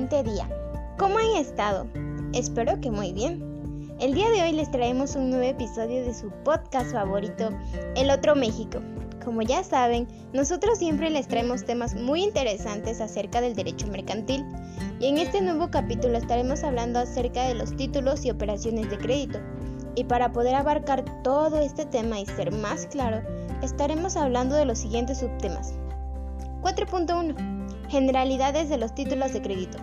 día. 0.00 0.48
¿Cómo 0.96 1.18
han 1.18 1.36
estado? 1.36 1.86
Espero 2.32 2.80
que 2.80 2.90
muy 2.90 3.12
bien. 3.12 3.92
El 4.00 4.14
día 4.14 4.30
de 4.30 4.42
hoy 4.42 4.52
les 4.52 4.70
traemos 4.70 5.16
un 5.16 5.28
nuevo 5.28 5.44
episodio 5.44 6.02
de 6.02 6.14
su 6.14 6.30
podcast 6.44 6.92
favorito, 6.92 7.50
El 7.94 8.08
Otro 8.10 8.34
México. 8.34 8.80
Como 9.22 9.42
ya 9.42 9.62
saben, 9.62 10.08
nosotros 10.32 10.78
siempre 10.78 11.10
les 11.10 11.28
traemos 11.28 11.66
temas 11.66 11.94
muy 11.94 12.24
interesantes 12.24 13.02
acerca 13.02 13.42
del 13.42 13.54
derecho 13.54 13.86
mercantil 13.88 14.46
y 14.98 15.08
en 15.08 15.18
este 15.18 15.42
nuevo 15.42 15.70
capítulo 15.70 16.16
estaremos 16.16 16.64
hablando 16.64 16.98
acerca 16.98 17.44
de 17.44 17.54
los 17.54 17.76
títulos 17.76 18.24
y 18.24 18.30
operaciones 18.30 18.88
de 18.88 18.96
crédito. 18.96 19.40
Y 19.94 20.04
para 20.04 20.32
poder 20.32 20.54
abarcar 20.54 21.04
todo 21.22 21.58
este 21.58 21.84
tema 21.84 22.18
y 22.18 22.24
ser 22.24 22.50
más 22.50 22.86
claro, 22.86 23.20
estaremos 23.62 24.16
hablando 24.16 24.54
de 24.56 24.64
los 24.64 24.78
siguientes 24.78 25.18
subtemas. 25.18 25.74
4.1. 26.62 27.51
Generalidades 27.92 28.70
de 28.70 28.78
los 28.78 28.94
títulos 28.94 29.34
de 29.34 29.42
crédito. 29.42 29.76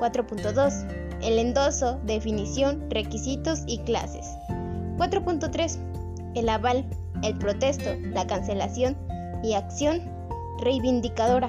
4.2. 0.00 1.18
El 1.22 1.38
endoso, 1.38 1.98
definición, 2.04 2.90
requisitos 2.90 3.62
y 3.66 3.78
clases. 3.78 4.26
4.3. 4.98 5.78
El 6.34 6.50
aval, 6.50 6.84
el 7.22 7.38
protesto, 7.38 7.88
la 8.12 8.26
cancelación 8.26 8.98
y 9.42 9.54
acción 9.54 10.02
reivindicadora. 10.58 11.48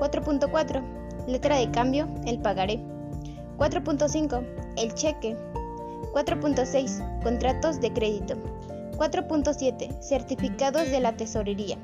4.4. 0.00 0.82
Letra 1.28 1.58
de 1.58 1.70
cambio, 1.70 2.08
el 2.26 2.40
pagaré. 2.40 2.80
4.5. 3.58 4.44
El 4.76 4.94
cheque. 4.94 5.36
4.6. 6.12 7.22
Contratos 7.22 7.80
de 7.80 7.92
crédito. 7.92 8.34
4.7. 8.96 10.02
Certificados 10.02 10.90
de 10.90 10.98
la 10.98 11.12
tesorería. 11.12 11.78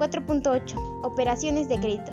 4.8. 0.00 1.02
Operaciones 1.04 1.68
de 1.68 1.78
crédito. 1.78 2.10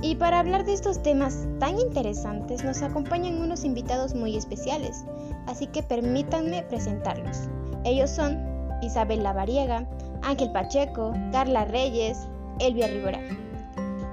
Y 0.00 0.14
para 0.14 0.38
hablar 0.38 0.64
de 0.64 0.72
estos 0.72 1.02
temas 1.02 1.46
tan 1.58 1.78
interesantes 1.78 2.64
nos 2.64 2.80
acompañan 2.80 3.42
unos 3.42 3.64
invitados 3.64 4.14
muy 4.14 4.34
especiales, 4.34 5.04
así 5.46 5.66
que 5.66 5.82
permítanme 5.82 6.62
presentarlos. 6.62 7.50
Ellos 7.84 8.08
son 8.08 8.38
Isabel 8.80 9.22
Lavariega, 9.22 9.86
Ángel 10.22 10.50
Pacheco, 10.52 11.12
Carla 11.32 11.66
Reyes, 11.66 12.16
Elvia 12.60 12.86
Rivera. 12.86 13.20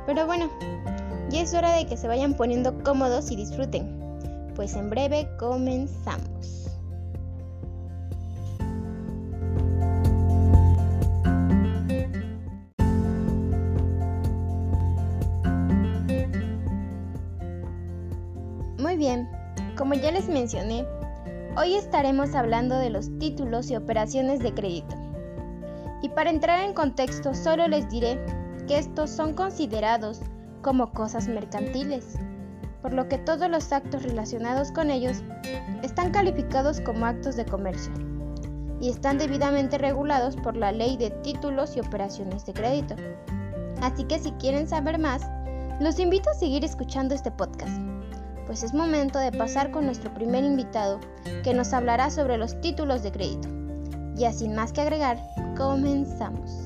Pero 0.06 0.26
bueno, 0.26 0.50
ya 1.30 1.42
es 1.42 1.54
hora 1.54 1.72
de 1.72 1.86
que 1.86 1.96
se 1.96 2.10
vayan 2.10 2.34
poniendo 2.34 2.84
cómodos 2.84 3.32
y 3.32 3.38
disfruten, 3.38 3.88
pues 4.56 4.76
en 4.76 4.90
breve 4.90 5.26
comenzamos. 5.40 6.57
Bien, 18.98 19.30
como 19.78 19.94
ya 19.94 20.12
les 20.12 20.28
mencioné, 20.28 20.86
hoy 21.56 21.76
estaremos 21.76 22.34
hablando 22.36 22.78
de 22.78 22.90
los 22.90 23.16
títulos 23.20 23.70
y 23.70 23.76
operaciones 23.76 24.40
de 24.40 24.54
crédito. 24.54 24.96
Y 26.02 26.10
para 26.10 26.32
entrar 26.32 26.64
en 26.64 26.74
contexto 26.74 27.34
solo 27.34 27.68
les 27.68 27.88
diré 27.90 28.20
que 28.68 28.78
estos 28.78 29.10
son 29.10 29.34
considerados 29.34 30.22
como 30.62 30.92
cosas 30.92 31.28
mercantiles, 31.28 32.16
por 32.82 32.94
lo 32.94 33.08
que 33.08 33.18
todos 33.18 33.50
los 33.50 33.72
actos 33.72 34.04
relacionados 34.04 34.72
con 34.72 34.90
ellos 34.90 35.24
están 35.84 36.12
calificados 36.12 36.82
como 36.82 37.06
actos 37.06 37.36
de 37.36 37.46
comercio 37.46 37.94
y 38.80 38.90
están 38.90 39.18
debidamente 39.18 39.78
regulados 39.78 40.36
por 40.36 40.58
la 40.58 40.72
ley 40.72 40.98
de 40.98 41.10
títulos 41.10 41.76
y 41.78 41.80
operaciones 41.80 42.46
de 42.46 42.54
crédito. 42.54 42.96
Así 43.82 44.04
que 44.04 44.20
si 44.20 44.32
quieren 44.34 44.68
saber 44.68 45.00
más, 45.00 45.22
los 45.80 46.00
invito 46.00 46.30
a 46.30 46.34
seguir 46.34 46.66
escuchando 46.66 47.14
este 47.14 47.32
podcast 47.32 47.80
pues 48.48 48.64
es 48.64 48.74
momento 48.74 49.20
de 49.20 49.32
pasar 49.34 49.72
con 49.72 49.86
nuestro 49.86 50.12
primer 50.14 50.44
invitado, 50.44 51.00
que 51.44 51.54
nos 51.54 51.74
hablará 51.74 52.10
sobre 52.10 52.38
los 52.38 52.60
títulos 52.62 53.04
de 53.04 53.12
crédito. 53.12 53.50
Y 54.18 54.26
sin 54.34 54.56
más 54.56 54.72
que 54.72 54.82
agregar, 54.82 55.20
comenzamos. 55.56 56.64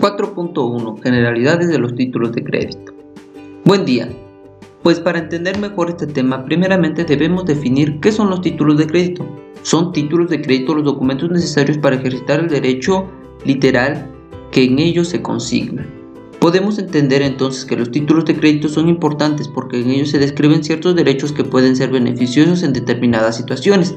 ...4.1... 0.00 1.02
Generalidades 1.02 1.68
de 1.68 1.78
los 1.78 1.94
títulos 1.94 2.32
de 2.32 2.42
crédito. 2.42 2.92
Buen 3.64 3.84
día. 3.84 4.08
Pues 4.82 4.98
para 4.98 5.18
entender 5.18 5.58
mejor 5.58 5.90
este 5.90 6.06
tema, 6.06 6.44
primeramente 6.44 7.04
debemos 7.04 7.44
definir 7.44 8.00
qué 8.00 8.10
son 8.10 8.30
los 8.30 8.40
títulos 8.40 8.78
de 8.78 8.86
crédito. 8.86 9.26
Son 9.62 9.92
títulos 9.92 10.30
de 10.30 10.40
crédito 10.40 10.74
los 10.74 10.84
documentos 10.84 11.30
necesarios 11.30 11.78
para 11.78 11.96
ejercitar 11.96 12.40
el 12.40 12.48
derecho 12.48 13.10
literal 13.44 14.10
que 14.50 14.64
en 14.64 14.78
ellos 14.78 15.08
se 15.08 15.22
consigna. 15.22 15.86
Podemos 16.40 16.78
entender 16.78 17.20
entonces 17.20 17.66
que 17.66 17.76
los 17.76 17.90
títulos 17.90 18.24
de 18.24 18.34
crédito 18.34 18.68
son 18.68 18.88
importantes 18.88 19.46
porque 19.46 19.80
en 19.80 19.90
ellos 19.90 20.10
se 20.10 20.18
describen 20.18 20.64
ciertos 20.64 20.96
derechos 20.96 21.32
que 21.32 21.44
pueden 21.44 21.76
ser 21.76 21.90
beneficiosos 21.90 22.62
en 22.62 22.72
determinadas 22.72 23.36
situaciones. 23.36 23.94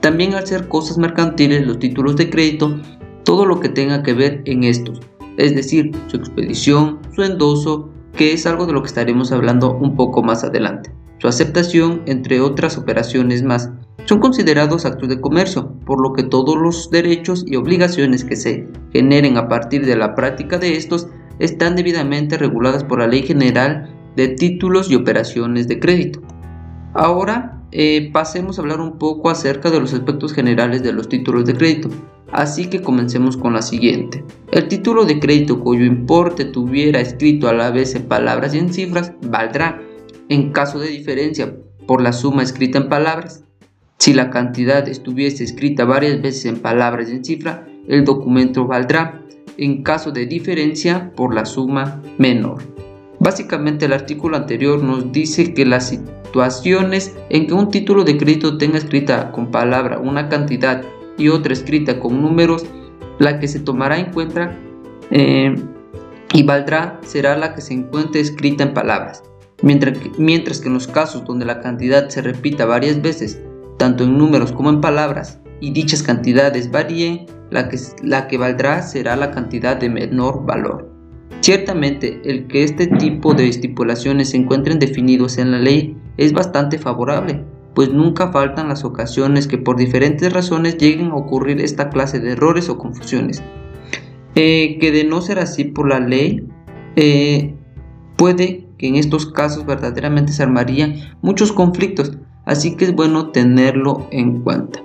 También 0.00 0.34
al 0.34 0.46
ser 0.46 0.68
cosas 0.68 0.96
mercantiles, 0.96 1.66
los 1.66 1.78
títulos 1.78 2.16
de 2.16 2.30
crédito, 2.30 2.80
todo 3.24 3.44
lo 3.44 3.60
que 3.60 3.68
tenga 3.68 4.02
que 4.02 4.14
ver 4.14 4.42
en 4.46 4.64
estos, 4.64 5.00
es 5.36 5.54
decir, 5.54 5.92
su 6.08 6.16
expedición, 6.16 6.98
su 7.14 7.22
endoso, 7.22 7.90
que 8.16 8.32
es 8.32 8.46
algo 8.46 8.66
de 8.66 8.72
lo 8.72 8.82
que 8.82 8.88
estaremos 8.88 9.30
hablando 9.30 9.74
un 9.74 9.94
poco 9.94 10.22
más 10.22 10.44
adelante, 10.44 10.90
su 11.18 11.28
aceptación, 11.28 12.02
entre 12.06 12.40
otras 12.40 12.78
operaciones 12.78 13.42
más 13.42 13.70
son 14.04 14.20
considerados 14.20 14.84
actos 14.84 15.08
de 15.08 15.20
comercio, 15.20 15.72
por 15.86 16.00
lo 16.00 16.12
que 16.12 16.22
todos 16.22 16.56
los 16.56 16.90
derechos 16.90 17.44
y 17.46 17.56
obligaciones 17.56 18.24
que 18.24 18.36
se 18.36 18.68
generen 18.92 19.36
a 19.36 19.48
partir 19.48 19.86
de 19.86 19.96
la 19.96 20.14
práctica 20.14 20.58
de 20.58 20.76
estos 20.76 21.08
están 21.38 21.76
debidamente 21.76 22.36
reguladas 22.36 22.84
por 22.84 22.98
la 22.98 23.06
Ley 23.06 23.22
General 23.22 23.94
de 24.16 24.28
Títulos 24.28 24.90
y 24.90 24.96
Operaciones 24.96 25.68
de 25.68 25.78
Crédito. 25.78 26.20
Ahora 26.94 27.62
eh, 27.70 28.10
pasemos 28.12 28.58
a 28.58 28.62
hablar 28.62 28.80
un 28.80 28.98
poco 28.98 29.30
acerca 29.30 29.70
de 29.70 29.80
los 29.80 29.94
aspectos 29.94 30.34
generales 30.34 30.82
de 30.82 30.92
los 30.92 31.08
títulos 31.08 31.46
de 31.46 31.54
crédito. 31.54 31.88
Así 32.30 32.66
que 32.66 32.82
comencemos 32.82 33.36
con 33.36 33.54
la 33.54 33.62
siguiente. 33.62 34.24
El 34.52 34.68
título 34.68 35.04
de 35.04 35.20
crédito 35.20 35.60
cuyo 35.60 35.84
importe 35.84 36.44
tuviera 36.44 37.00
escrito 37.00 37.48
a 37.48 37.52
la 37.52 37.70
vez 37.70 37.94
en 37.94 38.04
palabras 38.04 38.54
y 38.54 38.58
en 38.58 38.72
cifras 38.72 39.12
valdrá, 39.26 39.80
en 40.28 40.52
caso 40.52 40.78
de 40.78 40.88
diferencia 40.88 41.56
por 41.86 42.02
la 42.02 42.12
suma 42.12 42.42
escrita 42.42 42.78
en 42.78 42.88
palabras, 42.88 43.44
si 44.02 44.12
la 44.12 44.30
cantidad 44.30 44.88
estuviese 44.88 45.44
escrita 45.44 45.84
varias 45.84 46.20
veces 46.20 46.46
en 46.46 46.56
palabras 46.56 47.08
y 47.08 47.12
en 47.12 47.24
cifra, 47.24 47.68
el 47.86 48.04
documento 48.04 48.66
valdrá, 48.66 49.22
en 49.58 49.84
caso 49.84 50.10
de 50.10 50.26
diferencia, 50.26 51.12
por 51.14 51.32
la 51.32 51.44
suma 51.44 52.02
menor. 52.18 52.64
Básicamente 53.20 53.84
el 53.84 53.92
artículo 53.92 54.36
anterior 54.36 54.82
nos 54.82 55.12
dice 55.12 55.54
que 55.54 55.64
las 55.64 55.90
situaciones 55.90 57.16
en 57.30 57.46
que 57.46 57.54
un 57.54 57.70
título 57.70 58.02
de 58.02 58.18
crédito 58.18 58.58
tenga 58.58 58.78
escrita 58.78 59.30
con 59.30 59.52
palabra 59.52 60.00
una 60.00 60.28
cantidad 60.28 60.82
y 61.16 61.28
otra 61.28 61.52
escrita 61.52 62.00
con 62.00 62.20
números, 62.20 62.66
la 63.20 63.38
que 63.38 63.46
se 63.46 63.60
tomará 63.60 64.00
en 64.00 64.10
cuenta 64.10 64.58
eh, 65.12 65.54
y 66.34 66.42
valdrá 66.42 66.98
será 67.04 67.36
la 67.36 67.54
que 67.54 67.60
se 67.60 67.74
encuentre 67.74 68.20
escrita 68.20 68.64
en 68.64 68.74
palabras. 68.74 69.22
Mientras 69.62 69.96
mientras 70.18 70.58
que 70.58 70.66
en 70.66 70.74
los 70.74 70.88
casos 70.88 71.24
donde 71.24 71.44
la 71.44 71.60
cantidad 71.60 72.08
se 72.08 72.20
repita 72.20 72.66
varias 72.66 73.00
veces 73.00 73.40
tanto 73.82 74.04
en 74.04 74.16
números 74.16 74.52
como 74.52 74.70
en 74.70 74.80
palabras, 74.80 75.40
y 75.60 75.72
dichas 75.72 76.04
cantidades 76.04 76.70
varíen, 76.70 77.26
la 77.50 77.68
que, 77.68 77.76
la 78.04 78.28
que 78.28 78.38
valdrá 78.38 78.80
será 78.80 79.16
la 79.16 79.32
cantidad 79.32 79.76
de 79.76 79.88
menor 79.88 80.46
valor. 80.46 80.88
Ciertamente, 81.40 82.20
el 82.24 82.46
que 82.46 82.62
este 82.62 82.86
tipo 82.86 83.34
de 83.34 83.48
estipulaciones 83.48 84.30
se 84.30 84.36
encuentren 84.36 84.78
definidos 84.78 85.36
en 85.36 85.50
la 85.50 85.58
ley 85.58 85.96
es 86.16 86.32
bastante 86.32 86.78
favorable, 86.78 87.44
pues 87.74 87.92
nunca 87.92 88.30
faltan 88.30 88.68
las 88.68 88.84
ocasiones 88.84 89.48
que 89.48 89.58
por 89.58 89.76
diferentes 89.76 90.32
razones 90.32 90.78
lleguen 90.78 91.10
a 91.10 91.16
ocurrir 91.16 91.60
esta 91.60 91.90
clase 91.90 92.20
de 92.20 92.34
errores 92.34 92.68
o 92.68 92.78
confusiones. 92.78 93.42
Eh, 94.36 94.78
que 94.80 94.92
de 94.92 95.02
no 95.02 95.22
ser 95.22 95.40
así 95.40 95.64
por 95.64 95.88
la 95.88 95.98
ley, 95.98 96.46
eh, 96.94 97.56
puede 98.16 98.68
que 98.78 98.86
en 98.86 98.94
estos 98.94 99.26
casos 99.26 99.66
verdaderamente 99.66 100.30
se 100.32 100.44
armarían 100.44 100.94
muchos 101.20 101.50
conflictos, 101.50 102.12
así 102.44 102.76
que 102.76 102.86
es 102.86 102.94
bueno 102.94 103.30
tenerlo 103.30 104.06
en 104.10 104.42
cuenta. 104.42 104.82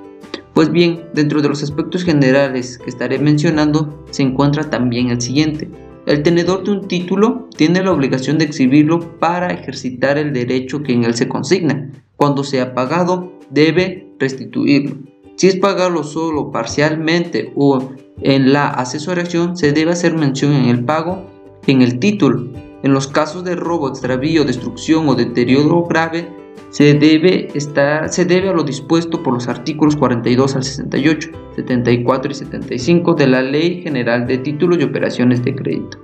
Pues 0.53 0.71
bien, 0.71 1.03
dentro 1.13 1.41
de 1.41 1.49
los 1.49 1.61
aspectos 1.61 2.03
generales 2.03 2.79
que 2.79 2.89
estaré 2.89 3.19
mencionando 3.19 4.03
se 4.09 4.23
encuentra 4.23 4.69
también 4.69 5.09
el 5.09 5.21
siguiente. 5.21 5.69
El 6.05 6.23
tenedor 6.23 6.63
de 6.63 6.71
un 6.71 6.87
título 6.87 7.47
tiene 7.55 7.83
la 7.83 7.91
obligación 7.91 8.37
de 8.37 8.45
exhibirlo 8.45 9.19
para 9.19 9.53
ejercitar 9.53 10.17
el 10.17 10.33
derecho 10.33 10.81
que 10.81 10.93
en 10.93 11.03
él 11.03 11.15
se 11.15 11.27
consigna. 11.27 11.91
Cuando 12.15 12.43
sea 12.43 12.73
pagado, 12.73 13.33
debe 13.49 14.13
restituirlo. 14.17 14.95
Si 15.35 15.47
es 15.47 15.57
pagarlo 15.57 16.03
solo 16.03 16.51
parcialmente 16.51 17.51
o 17.55 17.91
en 18.21 18.53
la 18.53 18.69
asesoración, 18.69 19.55
se 19.57 19.73
debe 19.73 19.91
hacer 19.91 20.15
mención 20.15 20.53
en 20.53 20.65
el 20.65 20.83
pago 20.83 21.27
en 21.67 21.81
el 21.81 21.99
título. 21.99 22.47
En 22.83 22.93
los 22.93 23.07
casos 23.07 23.43
de 23.43 23.55
robo, 23.55 23.89
extravío, 23.89 24.45
destrucción 24.45 25.07
o 25.09 25.15
deterioro 25.15 25.85
grave, 25.85 26.29
se 26.69 26.93
debe, 26.93 27.49
se 27.57 28.25
debe 28.25 28.49
a 28.49 28.53
lo 28.53 28.63
dispuesto 28.63 29.23
por 29.23 29.33
los 29.33 29.47
artículos 29.47 29.95
42 29.95 30.55
al 30.55 30.63
68, 30.63 31.29
74 31.55 32.31
y 32.31 32.35
75 32.35 33.13
de 33.13 33.27
la 33.27 33.41
Ley 33.41 33.81
General 33.81 34.27
de 34.27 34.37
Títulos 34.37 34.77
y 34.79 34.83
Operaciones 34.83 35.43
de 35.43 35.55
Crédito. 35.55 35.97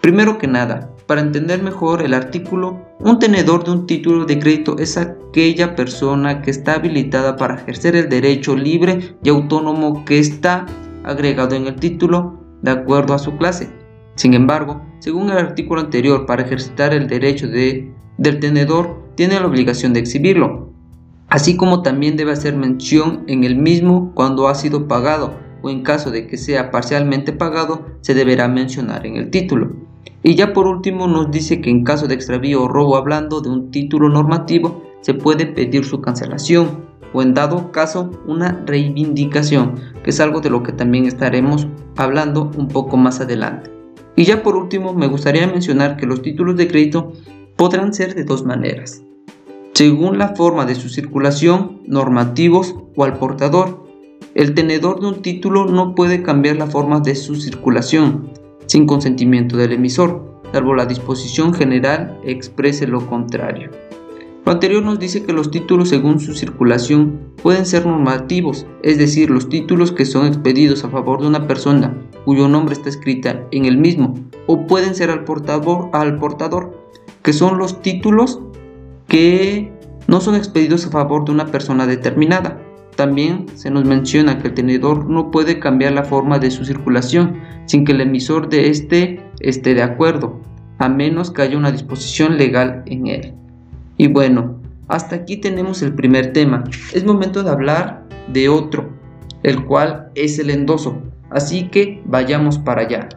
Primero 0.00 0.38
que 0.38 0.48
nada, 0.48 0.90
para 1.06 1.20
entender 1.20 1.62
mejor 1.62 2.02
el 2.02 2.12
artículo, 2.12 2.80
un 2.98 3.20
tenedor 3.20 3.62
de 3.64 3.70
un 3.70 3.86
título 3.86 4.24
de 4.24 4.38
crédito 4.38 4.76
es 4.78 4.96
aquella 4.96 5.76
persona 5.76 6.42
que 6.42 6.50
está 6.50 6.74
habilitada 6.74 7.36
para 7.36 7.54
ejercer 7.54 7.94
el 7.94 8.08
derecho 8.08 8.56
libre 8.56 9.14
y 9.22 9.28
autónomo 9.28 10.04
que 10.04 10.18
está 10.18 10.66
agregado 11.04 11.54
en 11.54 11.68
el 11.68 11.76
título 11.76 12.40
de 12.62 12.72
acuerdo 12.72 13.14
a 13.14 13.18
su 13.18 13.36
clase. 13.36 13.70
Sin 14.16 14.34
embargo, 14.34 14.82
según 14.98 15.30
el 15.30 15.38
artículo 15.38 15.80
anterior, 15.80 16.26
para 16.26 16.42
ejercitar 16.42 16.92
el 16.92 17.06
derecho 17.06 17.46
de, 17.46 17.92
del 18.18 18.40
tenedor 18.40 19.01
tiene 19.14 19.38
la 19.38 19.46
obligación 19.46 19.92
de 19.92 20.00
exhibirlo, 20.00 20.70
así 21.28 21.56
como 21.56 21.82
también 21.82 22.16
debe 22.16 22.32
hacer 22.32 22.56
mención 22.56 23.24
en 23.26 23.44
el 23.44 23.56
mismo 23.56 24.12
cuando 24.14 24.48
ha 24.48 24.54
sido 24.54 24.88
pagado 24.88 25.34
o 25.62 25.70
en 25.70 25.82
caso 25.82 26.10
de 26.10 26.26
que 26.26 26.36
sea 26.36 26.70
parcialmente 26.70 27.32
pagado, 27.32 27.86
se 28.00 28.14
deberá 28.14 28.48
mencionar 28.48 29.06
en 29.06 29.16
el 29.16 29.30
título. 29.30 29.72
Y 30.24 30.34
ya 30.34 30.52
por 30.52 30.66
último 30.66 31.06
nos 31.06 31.30
dice 31.30 31.60
que 31.60 31.70
en 31.70 31.84
caso 31.84 32.06
de 32.06 32.14
extravío 32.14 32.64
o 32.64 32.68
robo 32.68 32.96
hablando 32.96 33.40
de 33.40 33.48
un 33.48 33.70
título 33.70 34.08
normativo 34.08 34.82
se 35.00 35.14
puede 35.14 35.46
pedir 35.46 35.84
su 35.84 36.00
cancelación 36.00 36.92
o 37.12 37.22
en 37.22 37.34
dado 37.34 37.72
caso 37.72 38.10
una 38.26 38.62
reivindicación, 38.66 39.74
que 40.02 40.10
es 40.10 40.20
algo 40.20 40.40
de 40.40 40.50
lo 40.50 40.62
que 40.62 40.72
también 40.72 41.06
estaremos 41.06 41.66
hablando 41.96 42.50
un 42.56 42.68
poco 42.68 42.96
más 42.96 43.20
adelante. 43.20 43.70
Y 44.16 44.24
ya 44.24 44.42
por 44.42 44.56
último 44.56 44.94
me 44.94 45.06
gustaría 45.06 45.46
mencionar 45.46 45.96
que 45.96 46.06
los 46.06 46.22
títulos 46.22 46.56
de 46.56 46.68
crédito 46.68 47.12
podrán 47.56 47.94
ser 47.94 48.14
de 48.14 48.24
dos 48.24 48.44
maneras, 48.44 49.02
según 49.74 50.18
la 50.18 50.34
forma 50.34 50.66
de 50.66 50.74
su 50.74 50.88
circulación, 50.88 51.80
normativos 51.86 52.74
o 52.96 53.04
al 53.04 53.18
portador. 53.18 53.86
El 54.34 54.54
tenedor 54.54 55.00
de 55.00 55.08
un 55.08 55.22
título 55.22 55.66
no 55.66 55.94
puede 55.94 56.22
cambiar 56.22 56.56
la 56.56 56.66
forma 56.66 57.00
de 57.00 57.14
su 57.14 57.36
circulación, 57.36 58.32
sin 58.66 58.86
consentimiento 58.86 59.56
del 59.56 59.72
emisor, 59.72 60.40
salvo 60.52 60.74
la 60.74 60.86
disposición 60.86 61.52
general 61.54 62.18
exprese 62.24 62.86
lo 62.86 63.06
contrario. 63.06 63.70
Lo 64.44 64.52
anterior 64.52 64.82
nos 64.82 64.98
dice 64.98 65.24
que 65.24 65.32
los 65.32 65.50
títulos 65.50 65.90
según 65.90 66.18
su 66.18 66.34
circulación 66.34 67.20
pueden 67.42 67.64
ser 67.64 67.86
normativos, 67.86 68.66
es 68.82 68.98
decir, 68.98 69.30
los 69.30 69.48
títulos 69.48 69.92
que 69.92 70.04
son 70.04 70.26
expedidos 70.26 70.84
a 70.84 70.90
favor 70.90 71.20
de 71.20 71.28
una 71.28 71.46
persona 71.46 71.96
cuyo 72.24 72.48
nombre 72.48 72.74
está 72.74 72.88
escrita 72.88 73.46
en 73.50 73.66
el 73.66 73.76
mismo, 73.78 74.14
o 74.46 74.66
pueden 74.66 74.94
ser 74.94 75.10
al 75.10 75.24
portador, 75.24 75.90
al 75.92 76.18
portador 76.18 76.81
que 77.22 77.32
son 77.32 77.58
los 77.58 77.82
títulos 77.82 78.40
que 79.08 79.72
no 80.06 80.20
son 80.20 80.34
expedidos 80.34 80.86
a 80.86 80.90
favor 80.90 81.24
de 81.24 81.32
una 81.32 81.46
persona 81.46 81.86
determinada. 81.86 82.60
También 82.96 83.46
se 83.54 83.70
nos 83.70 83.84
menciona 83.84 84.38
que 84.38 84.48
el 84.48 84.54
tenedor 84.54 85.08
no 85.08 85.30
puede 85.30 85.58
cambiar 85.58 85.92
la 85.92 86.04
forma 86.04 86.38
de 86.38 86.50
su 86.50 86.64
circulación 86.64 87.40
sin 87.66 87.84
que 87.84 87.92
el 87.92 88.00
emisor 88.00 88.48
de 88.48 88.68
este 88.68 89.22
esté 89.40 89.74
de 89.74 89.82
acuerdo, 89.82 90.40
a 90.78 90.88
menos 90.88 91.30
que 91.30 91.42
haya 91.42 91.56
una 91.56 91.72
disposición 91.72 92.36
legal 92.36 92.82
en 92.86 93.06
él. 93.06 93.34
Y 93.96 94.08
bueno, 94.08 94.56
hasta 94.88 95.16
aquí 95.16 95.36
tenemos 95.36 95.80
el 95.82 95.94
primer 95.94 96.32
tema. 96.32 96.64
Es 96.92 97.04
momento 97.04 97.42
de 97.42 97.50
hablar 97.50 98.04
de 98.32 98.48
otro, 98.48 98.90
el 99.42 99.64
cual 99.64 100.10
es 100.14 100.38
el 100.38 100.50
endoso. 100.50 101.00
Así 101.30 101.68
que 101.68 102.02
vayamos 102.04 102.58
para 102.58 102.82
allá. 102.82 103.08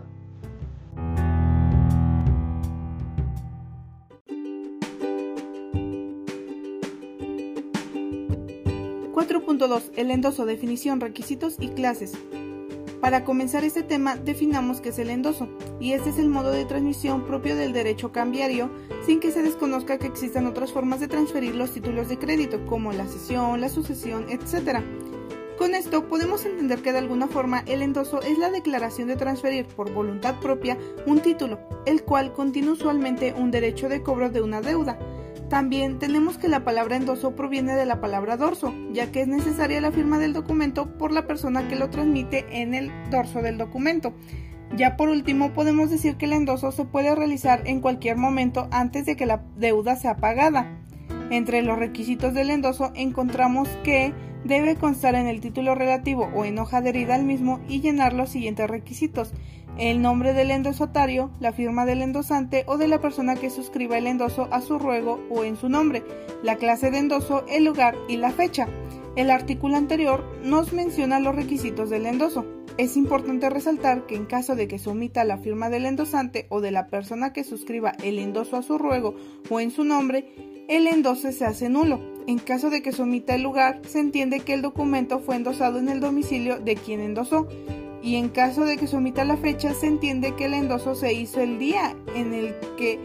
4.2 9.57 9.91
El 9.95 10.11
endoso, 10.11 10.45
definición, 10.45 10.99
requisitos 10.99 11.55
y 11.59 11.69
clases. 11.69 12.13
Para 12.99 13.23
comenzar 13.23 13.63
este 13.63 13.83
tema, 13.83 14.15
definamos 14.15 14.81
qué 14.81 14.89
es 14.89 14.99
el 14.99 15.09
endoso, 15.09 15.47
y 15.79 15.93
este 15.93 16.09
es 16.09 16.17
el 16.17 16.27
modo 16.27 16.51
de 16.51 16.65
transmisión 16.65 17.25
propio 17.25 17.55
del 17.55 17.71
derecho 17.71 18.11
cambiario, 18.11 18.69
sin 19.05 19.19
que 19.19 19.31
se 19.31 19.43
desconozca 19.43 19.99
que 19.99 20.07
existan 20.07 20.47
otras 20.47 20.73
formas 20.73 20.99
de 20.99 21.07
transferir 21.07 21.55
los 21.55 21.71
títulos 21.71 22.09
de 22.09 22.17
crédito, 22.17 22.65
como 22.65 22.91
la 22.93 23.05
cesión, 23.07 23.61
la 23.61 23.69
sucesión, 23.69 24.25
etc. 24.29 24.79
Con 25.57 25.75
esto 25.75 26.07
podemos 26.07 26.45
entender 26.45 26.81
que 26.81 26.91
de 26.91 26.99
alguna 26.99 27.27
forma 27.27 27.63
el 27.67 27.81
endoso 27.81 28.21
es 28.21 28.37
la 28.37 28.49
declaración 28.49 29.07
de 29.07 29.15
transferir 29.15 29.67
por 29.67 29.93
voluntad 29.93 30.39
propia 30.39 30.77
un 31.05 31.19
título, 31.19 31.59
el 31.85 32.03
cual 32.03 32.33
contiene 32.33 32.71
usualmente 32.71 33.33
un 33.37 33.51
derecho 33.51 33.87
de 33.87 34.01
cobro 34.01 34.29
de 34.29 34.41
una 34.41 34.61
deuda, 34.61 34.97
también 35.49 35.99
tenemos 35.99 36.37
que 36.37 36.47
la 36.47 36.63
palabra 36.63 36.95
endoso 36.95 37.35
proviene 37.35 37.75
de 37.75 37.85
la 37.85 38.01
palabra 38.01 38.37
dorso, 38.37 38.73
ya 38.91 39.11
que 39.11 39.21
es 39.21 39.27
necesaria 39.27 39.81
la 39.81 39.91
firma 39.91 40.17
del 40.17 40.33
documento 40.33 40.97
por 40.97 41.11
la 41.11 41.27
persona 41.27 41.67
que 41.67 41.75
lo 41.75 41.89
transmite 41.89 42.45
en 42.61 42.73
el 42.73 42.91
dorso 43.09 43.41
del 43.41 43.57
documento. 43.57 44.13
Ya 44.75 44.97
por 44.97 45.09
último, 45.09 45.53
podemos 45.53 45.89
decir 45.89 46.15
que 46.17 46.25
el 46.25 46.33
endoso 46.33 46.71
se 46.71 46.85
puede 46.85 47.13
realizar 47.15 47.61
en 47.65 47.79
cualquier 47.79 48.17
momento 48.17 48.67
antes 48.71 49.05
de 49.05 49.15
que 49.15 49.25
la 49.25 49.43
deuda 49.57 49.95
sea 49.95 50.17
pagada. 50.17 50.79
Entre 51.29 51.61
los 51.61 51.77
requisitos 51.77 52.33
del 52.33 52.49
endoso 52.49 52.91
encontramos 52.95 53.67
que 53.83 54.13
debe 54.43 54.75
constar 54.75 55.15
en 55.15 55.27
el 55.27 55.41
título 55.41 55.75
relativo 55.75 56.29
o 56.35 56.45
en 56.45 56.59
hoja 56.59 56.77
adherida 56.77 57.15
al 57.15 57.25
mismo 57.25 57.59
y 57.67 57.81
llenar 57.81 58.13
los 58.13 58.29
siguientes 58.29 58.69
requisitos 58.69 59.33
el 59.77 60.01
nombre 60.01 60.33
del 60.33 60.51
endosotario, 60.51 61.31
la 61.39 61.51
firma 61.51 61.85
del 61.85 62.01
endosante 62.01 62.63
o 62.67 62.77
de 62.77 62.87
la 62.87 63.01
persona 63.01 63.35
que 63.35 63.49
suscriba 63.49 63.97
el 63.97 64.07
endoso 64.07 64.47
a 64.51 64.61
su 64.61 64.79
ruego 64.79 65.19
o 65.29 65.43
en 65.43 65.57
su 65.57 65.69
nombre, 65.69 66.03
la 66.43 66.55
clase 66.55 66.91
de 66.91 66.99
endoso, 66.99 67.45
el 67.49 67.65
lugar 67.65 67.95
y 68.07 68.17
la 68.17 68.31
fecha. 68.31 68.67
El 69.15 69.31
artículo 69.31 69.75
anterior 69.75 70.23
nos 70.43 70.73
menciona 70.73 71.19
los 71.19 71.35
requisitos 71.35 71.89
del 71.89 72.05
endoso. 72.05 72.45
Es 72.77 72.97
importante 72.97 73.49
resaltar 73.49 74.05
que 74.05 74.15
en 74.15 74.25
caso 74.25 74.55
de 74.55 74.67
que 74.67 74.79
se 74.79 74.89
omita 74.89 75.23
la 75.23 75.37
firma 75.37 75.69
del 75.69 75.85
endosante 75.85 76.47
o 76.49 76.59
de 76.59 76.71
la 76.71 76.87
persona 76.87 77.31
que 77.31 77.45
suscriba 77.45 77.93
el 78.03 78.19
endoso 78.19 78.57
a 78.57 78.63
su 78.63 78.77
ruego 78.77 79.15
o 79.49 79.59
en 79.61 79.71
su 79.71 79.85
nombre, 79.85 80.25
el 80.67 80.87
endoso 80.87 81.31
se 81.31 81.45
hace 81.45 81.69
nulo. 81.69 82.01
En 82.27 82.39
caso 82.39 82.69
de 82.69 82.81
que 82.81 82.91
se 82.91 83.03
omita 83.03 83.35
el 83.35 83.43
lugar, 83.43 83.81
se 83.87 83.99
entiende 83.99 84.39
que 84.39 84.53
el 84.53 84.61
documento 84.61 85.19
fue 85.19 85.35
endosado 85.35 85.79
en 85.79 85.89
el 85.89 85.99
domicilio 85.99 86.59
de 86.59 86.75
quien 86.75 86.99
endosó 87.01 87.47
y 88.05 88.17
en 88.17 88.29
caso 88.29 88.65
de 88.65 88.77
que 88.77 88.85
se 88.85 88.97
omita 88.97 89.25
la 89.25 89.35
fecha 89.35 89.73
se 89.73 89.87
entiende 89.87 90.35
que 90.35 90.45
el 90.45 90.53
endoso 90.53 90.93
se 90.93 91.11
hizo 91.13 91.41
el 91.41 91.57
día 91.57 91.95
en 92.13 92.35
el 92.35 92.53
que 92.77 92.99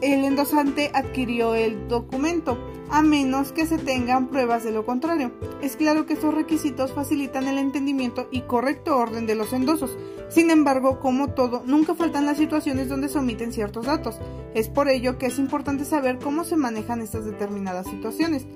el 0.00 0.24
endosante 0.24 0.90
adquirió 0.94 1.54
el 1.54 1.88
documento, 1.88 2.56
a 2.90 3.02
menos 3.02 3.52
que 3.52 3.66
se 3.66 3.76
tengan 3.76 4.28
pruebas 4.28 4.64
de 4.64 4.70
lo 4.72 4.86
contrario. 4.86 5.32
Es 5.60 5.76
claro 5.76 6.06
que 6.06 6.14
estos 6.14 6.32
requisitos 6.32 6.92
facilitan 6.92 7.48
el 7.48 7.58
entendimiento 7.58 8.28
y 8.30 8.42
correcto 8.42 8.96
orden 8.96 9.26
de 9.26 9.34
los 9.34 9.52
endosos. 9.52 9.98
Sin 10.30 10.50
embargo, 10.50 11.00
como 11.00 11.34
todo, 11.34 11.62
nunca 11.66 11.94
faltan 11.94 12.24
las 12.24 12.38
situaciones 12.38 12.88
donde 12.88 13.10
se 13.10 13.18
omiten 13.18 13.52
ciertos 13.52 13.84
datos. 13.84 14.18
Es 14.54 14.70
por 14.70 14.88
ello 14.88 15.18
que 15.18 15.26
es 15.26 15.38
importante 15.38 15.84
saber 15.84 16.18
cómo 16.18 16.44
se 16.44 16.56
manejan 16.56 17.02
estas 17.02 17.26
determinadas 17.26 17.86
situaciones. 17.86 18.46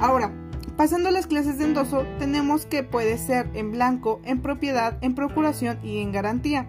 Ahora, 0.00 0.32
Pasando 0.76 1.10
las 1.10 1.26
clases 1.26 1.58
de 1.58 1.64
endoso, 1.64 2.06
tenemos 2.18 2.64
que 2.64 2.82
puede 2.82 3.18
ser 3.18 3.48
en 3.54 3.72
blanco, 3.72 4.20
en 4.24 4.40
propiedad, 4.40 4.96
en 5.02 5.14
procuración 5.14 5.78
y 5.82 5.98
en 5.98 6.12
garantía. 6.12 6.66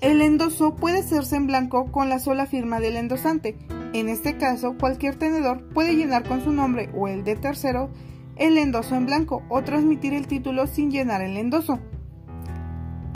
El 0.00 0.22
endoso 0.22 0.76
puede 0.76 1.00
hacerse 1.00 1.36
en 1.36 1.46
blanco 1.46 1.92
con 1.92 2.08
la 2.08 2.20
sola 2.20 2.46
firma 2.46 2.80
del 2.80 2.96
endosante. 2.96 3.56
En 3.92 4.08
este 4.08 4.36
caso, 4.36 4.76
cualquier 4.78 5.16
tenedor 5.16 5.62
puede 5.74 5.96
llenar 5.96 6.26
con 6.26 6.42
su 6.42 6.52
nombre 6.52 6.90
o 6.94 7.08
el 7.08 7.24
de 7.24 7.36
tercero 7.36 7.90
el 8.36 8.56
endoso 8.56 8.94
en 8.94 9.06
blanco 9.06 9.42
o 9.48 9.62
transmitir 9.62 10.14
el 10.14 10.26
título 10.26 10.66
sin 10.66 10.90
llenar 10.90 11.20
el 11.20 11.36
endoso. 11.36 11.80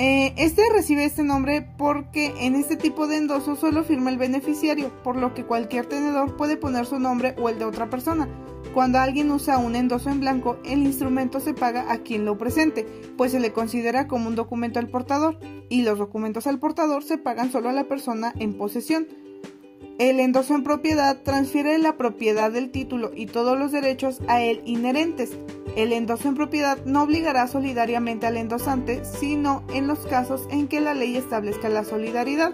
Eh, 0.05 0.35
este 0.37 0.63
recibe 0.69 1.05
este 1.05 1.23
nombre 1.23 1.65
porque 1.79 2.35
en 2.41 2.57
este 2.57 2.75
tipo 2.75 3.07
de 3.07 3.19
endoso 3.19 3.55
solo 3.55 3.85
firma 3.85 4.11
el 4.11 4.19
beneficiario, 4.19 4.91
por 5.05 5.15
lo 5.15 5.33
que 5.33 5.45
cualquier 5.45 5.87
tenedor 5.87 6.37
puede 6.37 6.57
poner 6.57 6.87
su 6.87 6.99
nombre 6.99 7.37
o 7.41 7.49
el 7.49 7.61
de 7.61 7.67
otra 7.67 7.89
persona. 7.89 8.29
Cuando 8.75 8.99
alguien 8.99 9.31
usa 9.31 9.59
un 9.59 9.77
endoso 9.77 10.11
en 10.11 10.19
blanco, 10.19 10.59
el 10.65 10.81
instrumento 10.81 11.39
se 11.39 11.55
paga 11.55 11.93
a 11.93 11.99
quien 11.99 12.25
lo 12.25 12.37
presente, 12.37 12.85
pues 13.17 13.31
se 13.31 13.39
le 13.39 13.53
considera 13.53 14.09
como 14.09 14.27
un 14.27 14.35
documento 14.35 14.81
al 14.81 14.89
portador, 14.89 15.39
y 15.69 15.83
los 15.83 16.01
documentos 16.01 16.49
al 16.49 16.59
portador 16.59 17.05
se 17.05 17.17
pagan 17.17 17.53
solo 17.53 17.69
a 17.69 17.73
la 17.73 17.85
persona 17.85 18.35
en 18.41 18.55
posesión. 18.55 19.07
El 20.03 20.19
endoso 20.19 20.57
en 20.57 20.65
propiedad 20.65 21.23
transfiere 21.23 21.79
la 21.79 21.97
propiedad 21.97 22.51
del 22.51 22.73
título 22.73 23.13
y 23.15 23.27
todos 23.27 23.57
los 23.57 23.71
derechos 23.71 24.21
a 24.27 24.43
él 24.43 24.61
inherentes. 24.65 25.31
El 25.77 25.93
endoso 25.93 26.27
en 26.27 26.35
propiedad 26.35 26.85
no 26.85 27.05
obligará 27.05 27.47
solidariamente 27.47 28.27
al 28.27 28.37
endosante, 28.37 29.05
sino 29.05 29.63
en 29.73 29.87
los 29.87 30.01
casos 30.01 30.49
en 30.51 30.67
que 30.67 30.81
la 30.81 30.95
ley 30.95 31.17
establezca 31.17 31.69
la 31.69 31.85
solidaridad. 31.85 32.53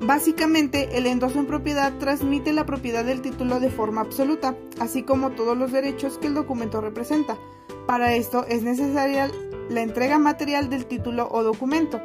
Básicamente, 0.00 0.96
el 0.96 1.06
endoso 1.06 1.38
en 1.38 1.44
propiedad 1.44 1.98
transmite 1.98 2.54
la 2.54 2.64
propiedad 2.64 3.04
del 3.04 3.20
título 3.20 3.60
de 3.60 3.68
forma 3.68 4.00
absoluta, 4.00 4.56
así 4.80 5.02
como 5.02 5.32
todos 5.32 5.54
los 5.54 5.70
derechos 5.70 6.16
que 6.16 6.28
el 6.28 6.34
documento 6.34 6.80
representa. 6.80 7.36
Para 7.86 8.14
esto 8.14 8.46
es 8.46 8.62
necesaria 8.62 9.30
la 9.68 9.82
entrega 9.82 10.18
material 10.18 10.70
del 10.70 10.86
título 10.86 11.28
o 11.30 11.42
documento. 11.42 12.00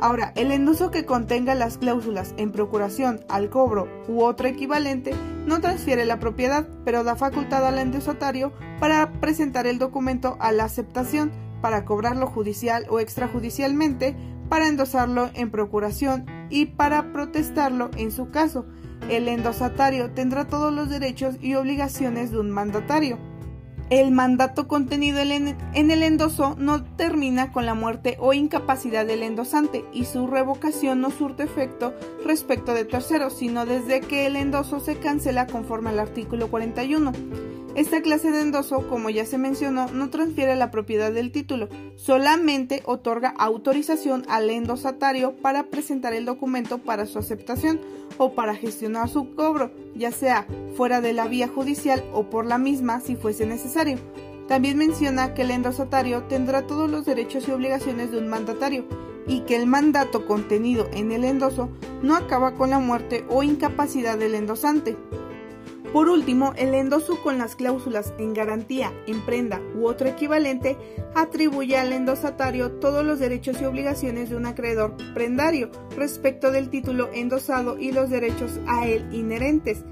Ahora, 0.00 0.32
el 0.36 0.50
endoso 0.52 0.90
que 0.90 1.04
contenga 1.04 1.54
las 1.54 1.78
cláusulas 1.78 2.34
en 2.36 2.52
procuración, 2.52 3.20
al 3.28 3.48
cobro 3.48 3.88
u 4.08 4.22
otro 4.22 4.48
equivalente 4.48 5.14
no 5.46 5.60
transfiere 5.60 6.04
la 6.04 6.18
propiedad, 6.18 6.66
pero 6.84 7.04
da 7.04 7.16
facultad 7.16 7.66
al 7.66 7.78
endosatario 7.78 8.52
para 8.80 9.12
presentar 9.20 9.66
el 9.66 9.78
documento 9.78 10.36
a 10.40 10.52
la 10.52 10.64
aceptación, 10.64 11.32
para 11.60 11.84
cobrarlo 11.84 12.26
judicial 12.26 12.86
o 12.90 13.00
extrajudicialmente, 13.00 14.16
para 14.48 14.68
endosarlo 14.68 15.30
en 15.34 15.50
procuración 15.50 16.26
y 16.50 16.66
para 16.66 17.12
protestarlo 17.12 17.90
en 17.96 18.10
su 18.10 18.30
caso. 18.30 18.66
El 19.08 19.28
endosatario 19.28 20.10
tendrá 20.10 20.46
todos 20.46 20.72
los 20.72 20.88
derechos 20.88 21.36
y 21.40 21.54
obligaciones 21.54 22.30
de 22.30 22.38
un 22.40 22.50
mandatario. 22.50 23.18
El 23.90 24.12
mandato 24.12 24.66
contenido 24.66 25.20
en 25.20 25.90
el 25.90 26.02
endoso 26.02 26.56
no 26.58 26.82
termina 26.82 27.52
con 27.52 27.66
la 27.66 27.74
muerte 27.74 28.16
o 28.18 28.32
incapacidad 28.32 29.04
del 29.04 29.22
endosante 29.22 29.84
y 29.92 30.06
su 30.06 30.26
revocación 30.26 31.00
no 31.00 31.10
surte 31.10 31.42
efecto 31.42 31.92
respecto 32.24 32.72
de 32.72 32.86
terceros, 32.86 33.36
sino 33.36 33.66
desde 33.66 34.00
que 34.00 34.26
el 34.26 34.36
endoso 34.36 34.80
se 34.80 34.96
cancela 34.96 35.46
conforme 35.46 35.90
al 35.90 35.98
artículo 35.98 36.48
41. 36.48 37.12
Esta 37.74 38.02
clase 38.02 38.30
de 38.30 38.40
endoso, 38.40 38.86
como 38.88 39.10
ya 39.10 39.26
se 39.26 39.36
mencionó, 39.36 39.88
no 39.88 40.08
transfiere 40.08 40.54
la 40.54 40.70
propiedad 40.70 41.10
del 41.10 41.32
título, 41.32 41.68
solamente 41.96 42.82
otorga 42.84 43.34
autorización 43.36 44.24
al 44.28 44.48
endosatario 44.48 45.34
para 45.42 45.64
presentar 45.64 46.12
el 46.12 46.24
documento 46.24 46.78
para 46.78 47.06
su 47.06 47.18
aceptación 47.18 47.80
o 48.16 48.32
para 48.34 48.54
gestionar 48.54 49.08
su 49.08 49.34
cobro, 49.34 49.72
ya 49.96 50.12
sea 50.12 50.46
fuera 50.76 51.00
de 51.00 51.14
la 51.14 51.26
vía 51.26 51.48
judicial 51.48 52.04
o 52.12 52.30
por 52.30 52.46
la 52.46 52.58
misma 52.58 53.00
si 53.00 53.16
fuese 53.16 53.44
necesario. 53.44 53.98
También 54.46 54.78
menciona 54.78 55.34
que 55.34 55.42
el 55.42 55.50
endosatario 55.50 56.24
tendrá 56.24 56.68
todos 56.68 56.88
los 56.88 57.04
derechos 57.04 57.48
y 57.48 57.50
obligaciones 57.50 58.12
de 58.12 58.18
un 58.18 58.28
mandatario 58.28 58.84
y 59.26 59.40
que 59.40 59.56
el 59.56 59.66
mandato 59.66 60.26
contenido 60.26 60.86
en 60.92 61.10
el 61.10 61.24
endoso 61.24 61.70
no 62.02 62.14
acaba 62.14 62.54
con 62.54 62.70
la 62.70 62.78
muerte 62.78 63.24
o 63.30 63.42
incapacidad 63.42 64.16
del 64.16 64.36
endosante. 64.36 64.96
Por 65.94 66.08
último, 66.08 66.54
el 66.56 66.74
endoso 66.74 67.22
con 67.22 67.38
las 67.38 67.54
cláusulas 67.54 68.14
en 68.18 68.34
garantía, 68.34 68.92
en 69.06 69.24
prenda 69.24 69.60
u 69.76 69.86
otro 69.86 70.08
equivalente 70.08 70.76
atribuye 71.14 71.76
al 71.76 71.92
endosatario 71.92 72.72
todos 72.72 73.04
los 73.04 73.20
derechos 73.20 73.62
y 73.62 73.64
obligaciones 73.64 74.28
de 74.28 74.34
un 74.34 74.44
acreedor 74.44 74.96
prendario 75.14 75.70
respecto 75.96 76.50
del 76.50 76.68
título 76.68 77.10
endosado 77.14 77.78
y 77.78 77.92
los 77.92 78.10
derechos 78.10 78.58
a 78.66 78.88
él 78.88 79.06
inherentes, 79.12 79.84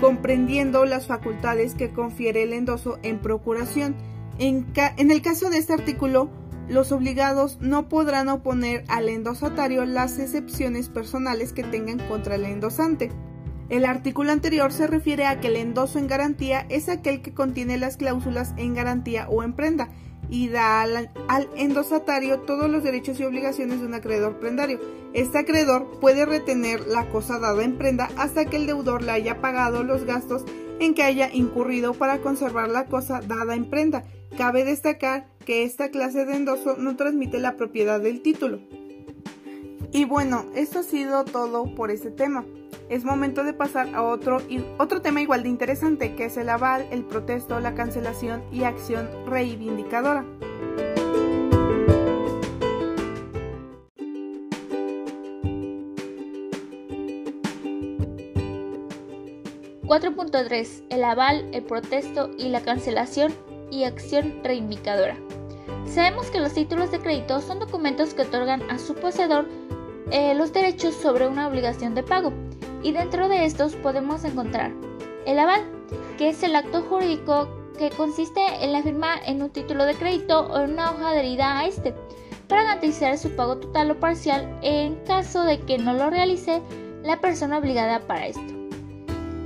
comprendiendo 0.00 0.84
las 0.86 1.06
facultades 1.06 1.76
que 1.76 1.92
confiere 1.92 2.42
el 2.42 2.52
endoso 2.52 2.98
en 3.04 3.20
procuración. 3.20 3.94
En, 4.40 4.66
en 4.96 5.12
el 5.12 5.22
caso 5.22 5.50
de 5.50 5.58
este 5.58 5.72
artículo, 5.72 6.30
los 6.68 6.90
obligados 6.90 7.58
no 7.60 7.88
podrán 7.88 8.28
oponer 8.28 8.82
al 8.88 9.08
endosatario 9.08 9.84
las 9.84 10.18
excepciones 10.18 10.88
personales 10.88 11.52
que 11.52 11.62
tengan 11.62 12.00
contra 12.08 12.34
el 12.34 12.44
endosante. 12.44 13.12
El 13.68 13.84
artículo 13.84 14.32
anterior 14.32 14.72
se 14.72 14.86
refiere 14.86 15.26
a 15.26 15.40
que 15.40 15.48
el 15.48 15.56
endoso 15.56 15.98
en 15.98 16.06
garantía 16.06 16.64
es 16.70 16.88
aquel 16.88 17.20
que 17.20 17.34
contiene 17.34 17.76
las 17.76 17.98
cláusulas 17.98 18.54
en 18.56 18.74
garantía 18.74 19.28
o 19.28 19.42
en 19.42 19.52
prenda 19.52 19.90
y 20.30 20.48
da 20.48 20.82
al, 20.82 21.10
endosatario 21.56 22.40
todos 22.40 22.70
los 22.70 22.82
derechos 22.82 23.20
y 23.20 23.24
obligaciones 23.24 23.80
de 23.80 23.86
un 23.86 23.94
acreedor 23.94 24.38
prendario. 24.38 24.80
Este 25.12 25.38
acreedor 25.38 26.00
puede 26.00 26.24
retener 26.24 26.86
la 26.86 27.10
cosa 27.10 27.38
dada 27.38 27.62
en 27.62 27.76
prenda 27.76 28.08
hasta 28.16 28.46
que 28.46 28.56
el 28.56 28.66
deudor 28.66 29.02
le 29.02 29.12
haya 29.12 29.40
pagado 29.40 29.82
los 29.82 30.04
gastos 30.04 30.44
en 30.80 30.94
que 30.94 31.02
haya 31.02 31.30
incurrido 31.32 31.92
para 31.92 32.20
conservar 32.20 32.70
la 32.70 32.86
cosa 32.86 33.20
dada 33.20 33.54
en 33.54 33.68
prenda. 33.68 34.04
Cabe 34.38 34.64
destacar 34.64 35.28
que 35.44 35.64
esta 35.64 35.90
clase 35.90 36.24
de 36.24 36.36
endoso 36.36 36.76
no 36.78 36.96
transmite 36.96 37.38
la 37.38 37.56
propiedad 37.56 38.00
del 38.00 38.22
título. 38.22 38.60
Y 39.92 40.04
bueno, 40.04 40.46
esto 40.54 40.80
ha 40.80 40.82
sido 40.82 41.24
todo 41.24 41.74
por 41.74 41.90
este 41.90 42.10
tema 42.10 42.44
es 42.88 43.04
momento 43.04 43.44
de 43.44 43.52
pasar 43.52 43.94
a 43.94 44.02
otro, 44.02 44.38
otro 44.78 45.02
tema 45.02 45.20
igual 45.20 45.42
de 45.42 45.48
interesante, 45.48 46.14
que 46.14 46.26
es 46.26 46.36
el 46.36 46.48
aval, 46.48 46.86
el 46.90 47.04
protesto, 47.04 47.60
la 47.60 47.74
cancelación 47.74 48.42
y 48.50 48.64
acción 48.64 49.08
reivindicadora. 49.26 50.24
...4.3... 59.88 60.84
El 60.90 61.02
aval, 61.02 61.48
el 61.52 61.62
protesto 61.62 62.30
y 62.36 62.50
la 62.50 62.60
cancelación 62.60 63.32
y 63.70 63.84
acción 63.84 64.34
reivindicadora. 64.44 65.16
Sabemos 65.86 66.30
que 66.30 66.40
los 66.40 66.52
títulos 66.52 66.90
de 66.90 66.98
crédito 66.98 67.40
son 67.40 67.58
documentos 67.58 68.12
que 68.12 68.22
otorgan 68.22 68.62
a 68.70 68.78
su 68.78 68.94
poseedor 68.94 69.46
eh, 70.10 70.34
los 70.34 70.52
derechos 70.52 70.94
sobre 70.94 71.26
una 71.26 71.48
obligación 71.48 71.94
de 71.94 72.02
pago 72.02 72.34
y 72.82 72.92
dentro 72.92 73.28
de 73.28 73.44
estos 73.44 73.74
podemos 73.76 74.24
encontrar 74.24 74.72
el 75.26 75.38
aval, 75.38 75.62
que 76.16 76.30
es 76.30 76.42
el 76.42 76.56
acto 76.56 76.82
jurídico 76.82 77.48
que 77.78 77.90
consiste 77.90 78.40
en 78.60 78.72
la 78.72 78.82
firma 78.82 79.14
en 79.24 79.42
un 79.42 79.50
título 79.50 79.84
de 79.84 79.94
crédito 79.94 80.46
o 80.46 80.58
en 80.58 80.72
una 80.72 80.90
hoja 80.90 81.10
adherida 81.10 81.58
a 81.58 81.66
este, 81.66 81.94
para 82.48 82.62
garantizar 82.62 83.16
su 83.18 83.36
pago 83.36 83.58
total 83.58 83.90
o 83.90 84.00
parcial 84.00 84.58
en 84.62 84.96
caso 85.04 85.44
de 85.44 85.60
que 85.60 85.78
no 85.78 85.92
lo 85.92 86.10
realice 86.10 86.62
la 87.04 87.20
persona 87.20 87.58
obligada 87.58 88.00
para 88.00 88.26
esto. 88.26 88.54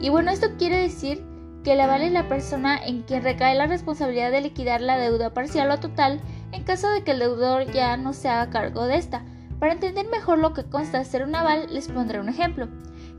Y 0.01 0.09
bueno, 0.09 0.31
esto 0.31 0.49
quiere 0.57 0.79
decir 0.79 1.23
que 1.62 1.75
el 1.75 1.81
aval 1.81 2.03
es 2.03 2.12
la 2.12 2.29
persona 2.29 2.79
en 2.85 3.03
quien 3.03 3.23
recae 3.23 3.55
la 3.55 3.67
responsabilidad 3.67 4.33
de 4.33 4.41
liquidar 4.41 4.81
la 4.81 4.99
deuda 4.99 5.33
parcial 5.33 5.71
o 5.71 5.79
total 5.79 6.21
en 6.51 6.65
caso 6.65 6.91
de 6.91 7.03
que 7.03 7.12
el 7.12 7.21
deudor 7.21 7.71
ya 7.73 7.97
no 7.97 8.12
se 8.12 8.29
haga 8.29 8.51
cargo 8.51 8.87
de 8.87 8.97
esta. 8.97 9.25
Para 9.61 9.75
entender 9.75 10.09
mejor 10.09 10.39
lo 10.39 10.55
que 10.55 10.65
consta 10.65 11.05
ser 11.05 11.23
un 11.23 11.35
aval, 11.37 11.73
les 11.73 11.89
pondré 11.89 12.19
un 12.19 12.29
ejemplo. 12.29 12.69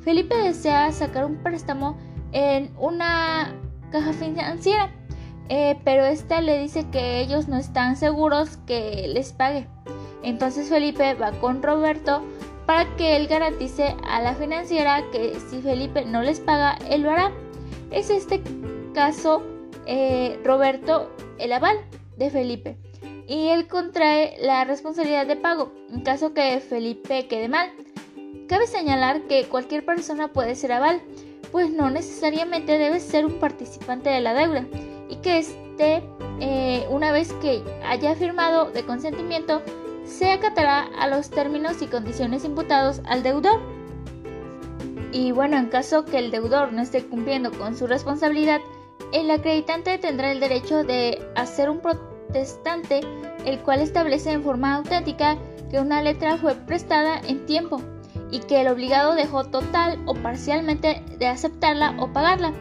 Felipe 0.04 0.36
desea 0.36 0.92
sacar 0.92 1.26
un 1.26 1.38
préstamo 1.42 1.98
en 2.34 2.72
una 2.78 3.54
caja 3.92 4.12
financiera, 4.14 4.92
eh, 5.50 5.80
pero 5.86 6.04
esta 6.04 6.42
le 6.42 6.60
dice 6.60 6.90
que 6.92 7.22
ellos 7.22 7.48
no 7.48 7.58
están 7.58 7.96
seguros 7.96 8.58
que 8.66 9.08
les 9.08 9.32
pague. 9.34 9.68
Entonces 10.24 10.70
Felipe 10.70 11.14
va 11.16 11.32
con 11.32 11.62
Roberto 11.62 12.24
para 12.66 12.96
que 12.96 13.18
él 13.18 13.28
garantice 13.28 13.96
a 14.08 14.22
la 14.22 14.36
financiera 14.36 15.04
que 15.12 15.38
si 15.50 15.62
Felipe 15.62 16.06
no 16.06 16.22
les 16.22 16.40
paga, 16.40 16.78
él 16.90 17.04
lo 17.04 17.12
hará. 17.12 17.32
Es 17.92 18.10
este 18.10 18.42
caso 18.94 19.44
eh, 19.86 20.40
Roberto 20.44 21.12
el 21.40 21.52
aval 21.52 21.78
de 22.18 22.30
Felipe 22.30 22.78
y 23.28 23.48
él 23.50 23.68
contrae 23.68 24.36
la 24.42 24.64
responsabilidad 24.66 25.28
de 25.28 25.36
pago 25.36 25.72
en 25.92 26.02
caso 26.02 26.34
que 26.34 26.60
Felipe 26.60 27.28
quede 27.28 27.50
mal. 27.50 27.70
Cabe 28.54 28.68
señalar 28.68 29.24
que 29.24 29.46
cualquier 29.46 29.84
persona 29.84 30.28
puede 30.28 30.54
ser 30.54 30.74
aval, 30.74 31.02
pues 31.52 31.72
no 31.72 31.90
necesariamente 31.90 32.78
debe 32.78 33.00
ser 33.00 33.26
un 33.26 33.40
participante 33.40 34.12
de 34.12 34.22
la 34.22 34.36
deuda 34.36 34.68
y 35.10 35.16
que 35.24 35.40
éste, 35.40 36.04
eh, 36.40 36.86
una 36.92 37.12
vez 37.12 37.34
que 37.42 37.64
haya 37.84 38.14
firmado 38.14 38.70
de 38.70 38.86
consentimiento, 38.86 39.64
se 40.06 40.32
acatará 40.32 40.88
a 41.00 41.08
los 41.08 41.32
términos 41.32 41.82
y 41.82 41.88
condiciones 41.88 42.46
imputados 42.46 43.02
al 43.06 43.24
deudor. 43.24 43.60
Y 45.12 45.32
bueno, 45.32 45.58
en 45.58 45.70
caso 45.70 46.06
que 46.06 46.20
el 46.20 46.30
deudor 46.30 46.74
no 46.74 46.84
esté 46.84 47.04
cumpliendo 47.04 47.50
con 47.54 47.76
su 47.76 47.88
responsabilidad, 47.88 48.62
el 49.14 49.32
acreditante 49.32 49.98
tendrá 49.98 50.32
el 50.32 50.40
derecho 50.40 50.84
de 50.84 51.28
hacer 51.36 51.72
un 51.72 51.80
protestante, 51.80 53.02
el 53.46 53.58
cual 53.62 53.82
establece 53.82 54.32
en 54.32 54.44
forma 54.44 54.76
auténtica 54.76 55.40
que 55.72 55.80
una 55.80 56.04
letra 56.04 56.38
fue 56.38 56.54
prestada 56.54 57.20
en 57.28 57.48
tiempo 57.48 57.82
y 58.34 58.40
que 58.40 58.62
el 58.62 58.68
obligado 58.68 59.14
dejó 59.14 59.46
total 59.46 60.02
o 60.08 60.16
parcialmente 60.16 61.04
de 61.20 61.28
aceptarla 61.28 61.96
o 62.00 62.12
pagarla, 62.12 62.52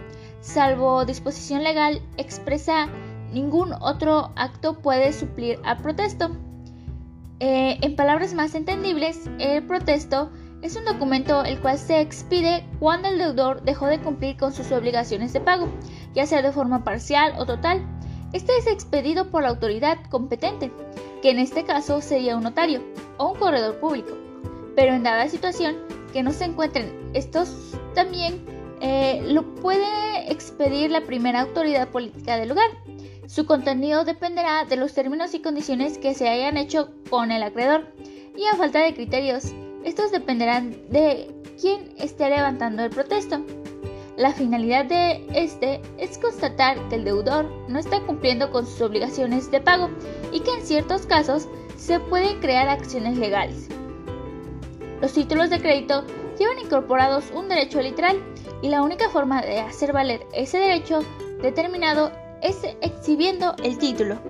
salvo 0.42 1.06
disposición 1.06 1.64
legal 1.64 2.02
expresa, 2.18 2.88
ningún 3.32 3.72
otro 3.80 4.32
acto 4.36 4.74
puede 4.74 5.14
suplir 5.14 5.58
al 5.64 5.78
protesto. 5.78 6.36
Eh, 7.40 7.78
en 7.80 7.96
palabras 7.96 8.34
más 8.34 8.54
entendibles, 8.54 9.30
el 9.38 9.66
protesto 9.66 10.30
es 10.60 10.76
un 10.76 10.84
documento 10.84 11.42
el 11.42 11.58
cual 11.58 11.78
se 11.78 12.02
expide 12.02 12.66
cuando 12.78 13.08
el 13.08 13.18
deudor 13.18 13.62
dejó 13.62 13.86
de 13.86 13.98
cumplir 13.98 14.36
con 14.36 14.52
sus 14.52 14.70
obligaciones 14.72 15.32
de 15.32 15.40
pago, 15.40 15.68
ya 16.14 16.26
sea 16.26 16.42
de 16.42 16.52
forma 16.52 16.84
parcial 16.84 17.32
o 17.38 17.46
total. 17.46 17.82
Este 18.34 18.54
es 18.58 18.66
expedido 18.66 19.30
por 19.30 19.42
la 19.42 19.48
autoridad 19.48 19.98
competente, 20.10 20.70
que 21.22 21.30
en 21.30 21.38
este 21.38 21.64
caso 21.64 22.02
sería 22.02 22.36
un 22.36 22.42
notario 22.42 22.82
o 23.16 23.32
un 23.32 23.38
corredor 23.38 23.80
público 23.80 24.21
pero 24.74 24.94
en 24.94 25.02
dada 25.02 25.28
situación 25.28 25.76
que 26.12 26.22
no 26.22 26.32
se 26.32 26.44
encuentren 26.44 27.10
estos 27.14 27.74
también 27.94 28.44
eh, 28.80 29.22
lo 29.28 29.54
puede 29.56 30.30
expedir 30.30 30.90
la 30.90 31.02
primera 31.02 31.42
autoridad 31.42 31.88
política 31.88 32.36
del 32.36 32.50
lugar. 32.50 32.68
Su 33.26 33.46
contenido 33.46 34.04
dependerá 34.04 34.64
de 34.64 34.76
los 34.76 34.92
términos 34.92 35.34
y 35.34 35.40
condiciones 35.40 35.98
que 35.98 36.14
se 36.14 36.28
hayan 36.28 36.56
hecho 36.56 36.90
con 37.08 37.30
el 37.30 37.42
acreedor 37.42 37.86
y 38.36 38.46
a 38.46 38.56
falta 38.56 38.80
de 38.80 38.94
criterios, 38.94 39.52
estos 39.84 40.10
dependerán 40.10 40.72
de 40.90 41.30
quién 41.60 41.92
esté 41.98 42.28
levantando 42.28 42.82
el 42.82 42.90
protesto. 42.90 43.44
La 44.16 44.32
finalidad 44.32 44.84
de 44.84 45.26
este 45.32 45.80
es 45.96 46.18
constatar 46.18 46.76
que 46.88 46.96
el 46.96 47.04
deudor 47.04 47.50
no 47.68 47.78
está 47.78 48.00
cumpliendo 48.00 48.50
con 48.50 48.66
sus 48.66 48.80
obligaciones 48.82 49.50
de 49.50 49.60
pago 49.60 49.88
y 50.32 50.40
que 50.40 50.52
en 50.54 50.66
ciertos 50.66 51.06
casos 51.06 51.48
se 51.76 51.98
pueden 51.98 52.40
crear 52.40 52.68
acciones 52.68 53.16
legales. 53.16 53.68
Los 55.02 55.14
títulos 55.14 55.50
de 55.50 55.60
crédito 55.60 56.04
llevan 56.38 56.60
incorporados 56.60 57.24
un 57.34 57.48
derecho 57.48 57.82
literal 57.82 58.22
y 58.62 58.68
la 58.68 58.82
única 58.82 59.08
forma 59.08 59.42
de 59.42 59.58
hacer 59.58 59.92
valer 59.92 60.24
ese 60.32 60.58
derecho 60.58 61.00
determinado 61.42 62.12
es 62.40 62.60
exhibiendo 62.80 63.56
el 63.64 63.78
título. 63.78 64.20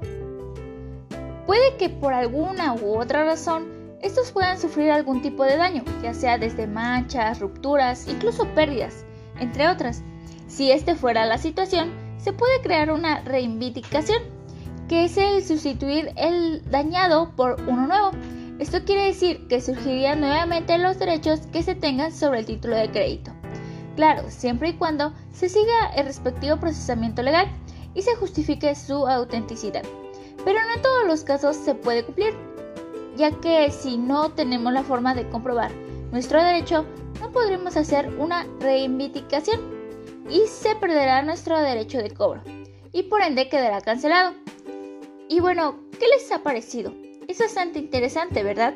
Puede 1.45 1.77
que 1.77 1.91
por 1.91 2.15
alguna 2.15 2.73
u 2.73 2.99
otra 2.99 3.23
razón 3.27 3.69
estos 4.01 4.33
puedan 4.33 4.59
sufrir 4.59 4.91
algún 4.91 5.21
tipo 5.21 5.45
de 5.45 5.59
daño, 5.59 5.85
ya 6.03 6.15
sea 6.15 6.39
desde 6.39 6.67
manchas, 6.67 7.41
rupturas, 7.41 8.09
incluso 8.09 8.47
pérdidas, 8.55 9.05
entre 9.39 9.69
otras. 9.69 10.03
Si 10.49 10.71
este 10.71 10.95
fuera 10.95 11.27
la 11.27 11.37
situación, 11.37 11.91
se 12.17 12.33
puede 12.33 12.63
crear 12.63 12.91
una 12.91 13.21
reivindicación, 13.21 14.23
que 14.89 15.05
es 15.05 15.19
el 15.19 15.45
sustituir 15.45 16.13
el 16.17 16.63
dañado 16.71 17.33
por 17.37 17.61
uno 17.69 17.87
nuevo. 17.87 18.13
Esto 18.59 18.85
quiere 18.85 19.07
decir 19.07 19.47
que 19.49 19.61
surgirían 19.61 20.21
nuevamente 20.21 20.77
los 20.79 20.99
derechos 20.99 21.41
que 21.53 21.63
se 21.63 21.75
tengan 21.75 22.13
sobre 22.13 22.41
el 22.41 22.47
título 22.47 22.77
de 22.77 22.91
crédito. 22.91 23.33
Claro, 23.97 24.25
siempre 24.29 24.71
y 24.71 24.73
cuando 24.75 25.13
se 25.33 25.49
siga 25.49 25.93
el 25.97 26.07
respectivo 26.07 26.59
procesamiento 26.59 27.23
legal 27.23 27.49
y 27.95 28.03
se 28.03 28.15
justifique 28.17 28.75
su 28.75 29.07
autenticidad. 29.07 29.83
Pero 30.45 30.59
no 30.61 30.75
en 30.75 30.83
todos 30.83 31.07
los 31.07 31.25
casos 31.25 31.57
se 31.57 31.75
puede 31.75 32.05
cumplir, 32.05 32.35
ya 33.17 33.31
que 33.41 33.71
si 33.71 33.97
no 33.99 34.31
tenemos 34.31 34.73
la 34.73 34.83
forma 34.83 35.15
de 35.15 35.29
comprobar 35.29 35.71
nuestro 36.11 36.43
derecho, 36.43 36.87
no 37.21 37.31
podremos 37.31 37.77
hacer 37.77 38.09
una 38.19 38.47
reivindicación 38.61 39.61
y 40.31 40.47
se 40.47 40.75
perderá 40.77 41.23
nuestro 41.23 41.59
derecho 41.59 41.99
de 41.99 42.11
cobro 42.11 42.43
y 42.93 43.05
por 43.05 43.23
ende 43.23 43.49
quedará 43.49 43.81
cancelado. 43.81 44.35
Y 45.29 45.41
bueno, 45.41 45.81
¿qué 45.99 46.07
les 46.09 46.31
ha 46.31 46.43
parecido? 46.43 47.02
Es 47.29 47.39
bastante 47.39 47.79
interesante, 47.79 48.43
¿verdad? 48.43 48.75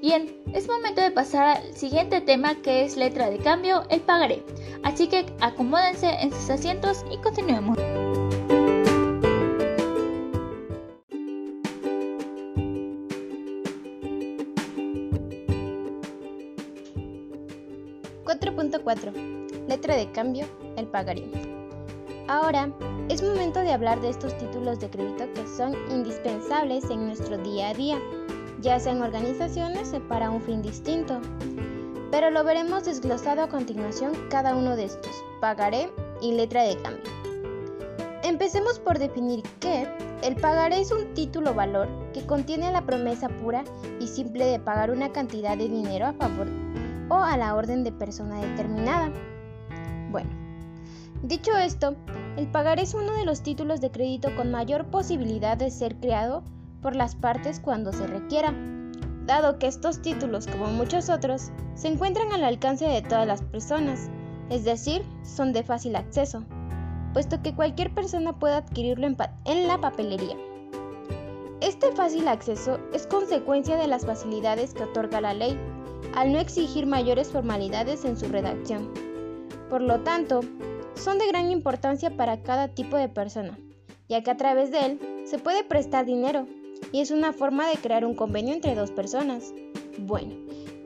Bien, 0.00 0.34
es 0.54 0.66
momento 0.66 1.02
de 1.02 1.10
pasar 1.10 1.58
al 1.58 1.76
siguiente 1.76 2.20
tema 2.20 2.54
que 2.54 2.84
es 2.84 2.96
letra 2.96 3.28
de 3.28 3.38
cambio, 3.38 3.84
el 3.90 4.00
pagaré. 4.00 4.42
Así 4.82 5.08
que 5.08 5.26
acomódense 5.40 6.08
en 6.20 6.32
sus 6.32 6.48
asientos 6.48 7.04
y 7.10 7.18
continuemos. 7.18 7.78
4.4 18.38 19.66
Letra 19.66 19.96
de 19.96 20.10
cambio, 20.12 20.46
el 20.76 20.86
pagaré. 20.86 21.59
Ahora 22.30 22.70
es 23.08 23.24
momento 23.24 23.58
de 23.58 23.72
hablar 23.72 24.00
de 24.00 24.08
estos 24.08 24.38
títulos 24.38 24.78
de 24.78 24.88
crédito 24.88 25.24
que 25.34 25.44
son 25.48 25.74
indispensables 25.90 26.88
en 26.88 27.06
nuestro 27.06 27.36
día 27.38 27.70
a 27.70 27.74
día, 27.74 27.98
ya 28.60 28.78
sea 28.78 28.92
en 28.92 29.02
organizaciones 29.02 29.92
o 29.92 30.00
para 30.06 30.30
un 30.30 30.40
fin 30.40 30.62
distinto. 30.62 31.20
Pero 32.12 32.30
lo 32.30 32.44
veremos 32.44 32.84
desglosado 32.84 33.42
a 33.42 33.48
continuación 33.48 34.12
cada 34.30 34.54
uno 34.54 34.76
de 34.76 34.84
estos, 34.84 35.10
pagaré 35.40 35.90
y 36.22 36.30
letra 36.30 36.62
de 36.62 36.80
cambio. 36.80 37.02
Empecemos 38.22 38.78
por 38.78 39.00
definir 39.00 39.42
que 39.58 39.88
el 40.22 40.36
pagaré 40.36 40.82
es 40.82 40.92
un 40.92 41.12
título 41.14 41.52
valor 41.52 41.88
que 42.12 42.24
contiene 42.24 42.70
la 42.70 42.86
promesa 42.86 43.28
pura 43.28 43.64
y 43.98 44.06
simple 44.06 44.44
de 44.44 44.60
pagar 44.60 44.92
una 44.92 45.10
cantidad 45.10 45.58
de 45.58 45.68
dinero 45.68 46.06
a 46.06 46.12
favor 46.12 46.46
o 47.08 47.16
a 47.16 47.36
la 47.36 47.56
orden 47.56 47.82
de 47.82 47.90
persona 47.90 48.40
determinada. 48.40 49.10
Bueno, 50.12 50.30
dicho 51.24 51.56
esto, 51.56 51.96
el 52.36 52.46
pagaré 52.46 52.82
es 52.82 52.94
uno 52.94 53.12
de 53.14 53.24
los 53.24 53.42
títulos 53.42 53.80
de 53.80 53.90
crédito 53.90 54.34
con 54.36 54.50
mayor 54.50 54.86
posibilidad 54.86 55.56
de 55.56 55.70
ser 55.70 55.96
creado 55.96 56.42
por 56.80 56.96
las 56.96 57.14
partes 57.14 57.60
cuando 57.60 57.92
se 57.92 58.06
requiera, 58.06 58.54
dado 59.26 59.58
que 59.58 59.66
estos 59.66 60.02
títulos, 60.02 60.46
como 60.46 60.66
muchos 60.66 61.08
otros, 61.08 61.50
se 61.74 61.88
encuentran 61.88 62.32
al 62.32 62.44
alcance 62.44 62.86
de 62.86 63.02
todas 63.02 63.26
las 63.26 63.42
personas, 63.42 64.08
es 64.48 64.64
decir, 64.64 65.02
son 65.22 65.52
de 65.52 65.62
fácil 65.62 65.96
acceso, 65.96 66.44
puesto 67.12 67.42
que 67.42 67.54
cualquier 67.54 67.94
persona 67.94 68.38
puede 68.38 68.54
adquirirlo 68.54 69.06
en, 69.06 69.68
la 69.68 69.78
papelería. 69.78 70.36
Este 71.60 71.92
fácil 71.92 72.26
acceso 72.28 72.78
es 72.94 73.06
consecuencia 73.06 73.76
de 73.76 73.86
las 73.86 74.06
facilidades 74.06 74.72
que 74.72 74.84
otorga 74.84 75.20
la 75.20 75.34
ley, 75.34 75.58
al 76.16 76.32
no 76.32 76.38
exigir 76.38 76.86
mayores 76.86 77.28
formalidades 77.28 78.04
en 78.04 78.16
su 78.16 78.26
redacción. 78.28 78.90
Por 79.68 79.82
lo 79.82 80.00
tanto, 80.00 80.40
son 81.00 81.18
de 81.18 81.26
gran 81.26 81.50
importancia 81.50 82.16
para 82.16 82.42
cada 82.42 82.68
tipo 82.68 82.96
de 82.96 83.08
persona, 83.08 83.58
ya 84.08 84.22
que 84.22 84.30
a 84.30 84.36
través 84.36 84.70
de 84.70 84.86
él 84.86 85.24
se 85.24 85.38
puede 85.38 85.64
prestar 85.64 86.04
dinero 86.04 86.46
y 86.92 87.00
es 87.00 87.10
una 87.10 87.32
forma 87.32 87.68
de 87.68 87.76
crear 87.76 88.04
un 88.04 88.14
convenio 88.14 88.54
entre 88.54 88.74
dos 88.74 88.90
personas. 88.90 89.52
Bueno, 89.98 90.34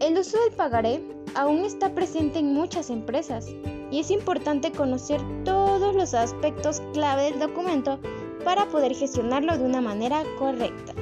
el 0.01 0.19
uso 0.19 0.39
del 0.41 0.55
pagaré 0.55 1.01
aún 1.35 1.65
está 1.65 1.95
presente 1.95 2.39
en 2.39 2.55
muchas 2.55 2.91
empresas 2.91 3.49
y 3.91 4.01
es 4.01 4.11
importante 4.11 4.73
conocer 4.73 5.21
todos 5.45 5.95
los 5.95 6.15
aspectos 6.15 6.81
clave 6.93 7.25
del 7.25 7.41
documento 7.41 7.99
para 8.45 8.67
poder 8.67 8.95
gestionarlo 8.95 9.57
de 9.57 9.65
una 9.65 9.81
manera 9.81 10.23
correcta. 10.39 10.93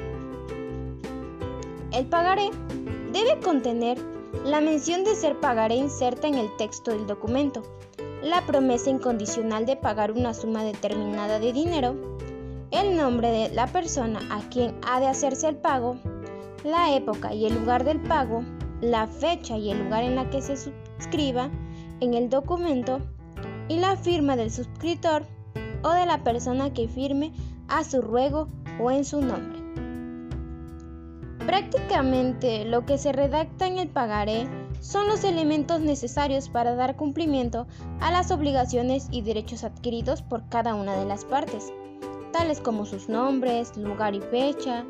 El 1.92 2.07
pagaré 2.07 2.51
debe 3.12 3.38
contener 3.40 3.98
la 4.44 4.61
mención 4.61 5.05
de 5.05 5.14
ser 5.14 5.38
pagaré 5.40 5.75
inserta 5.75 6.27
en 6.27 6.35
el 6.35 6.55
texto 6.57 6.90
del 6.90 7.07
documento, 7.07 7.62
la 8.22 8.46
promesa 8.46 8.90
incondicional 8.90 9.66
de 9.66 9.76
pagar 9.76 10.12
una 10.12 10.32
suma 10.32 10.62
determinada 10.62 11.38
de 11.38 11.52
dinero, 11.52 12.18
el 12.70 12.96
nombre 12.96 13.30
de 13.30 13.48
la 13.50 13.66
persona 13.66 14.20
a 14.30 14.40
quien 14.48 14.74
ha 14.87 15.00
de 15.00 15.08
hacerse 15.08 15.48
el 15.48 15.56
pago, 15.56 15.96
la 16.64 16.94
época 16.94 17.35
y 17.35 17.46
el 17.46 17.54
lugar 17.54 17.85
del 17.85 18.00
pago, 18.00 18.44
la 18.80 19.06
fecha 19.06 19.58
y 19.58 19.70
el 19.70 19.85
lugar 19.85 20.04
en 20.04 20.16
la 20.16 20.30
que 20.30 20.40
se 20.40 20.56
suscriba 20.56 21.50
en 22.00 22.14
el 22.14 22.30
documento 22.30 23.00
y 23.68 23.78
la 23.78 23.96
firma 23.96 24.37
del 24.37 24.50
suscriptor 24.50 25.24
o 25.82 25.90
de 25.90 26.06
la 26.06 26.22
persona 26.22 26.72
que 26.72 26.88
firme 26.88 27.32
a 27.68 27.82
su 27.85 28.00
ruego 28.00 28.48
o 28.80 28.90
en 28.90 29.04
su 29.04 29.20
nombre. 29.20 29.61
Prácticamente 31.44 32.64
lo 32.64 32.87
que 32.87 32.98
se 32.98 33.12
redacta 33.12 33.66
en 33.66 33.78
el 33.78 33.88
pagaré 33.88 34.46
son 34.83 35.07
los 35.07 35.23
elementos 35.23 35.81
necesarios 35.81 36.49
para 36.49 36.75
dar 36.75 36.97
cumplimiento 36.97 37.66
a 38.01 38.11
las 38.11 38.33
obligaciones 38.33 39.07
y 39.12 39.23
derechos 39.23 39.62
adquiridos 39.62 40.23
por 40.23 40.49
cada 40.49 40.75
una 40.75 40.97
de 40.97 41.07
las 41.07 41.25
partes, 41.25 41.73
tales 42.33 42.61
como 42.61 42.85
sus 42.85 43.09
nombres, 43.09 43.77
lugar 43.77 44.16
y 44.16 44.21
fecha, 44.21 44.85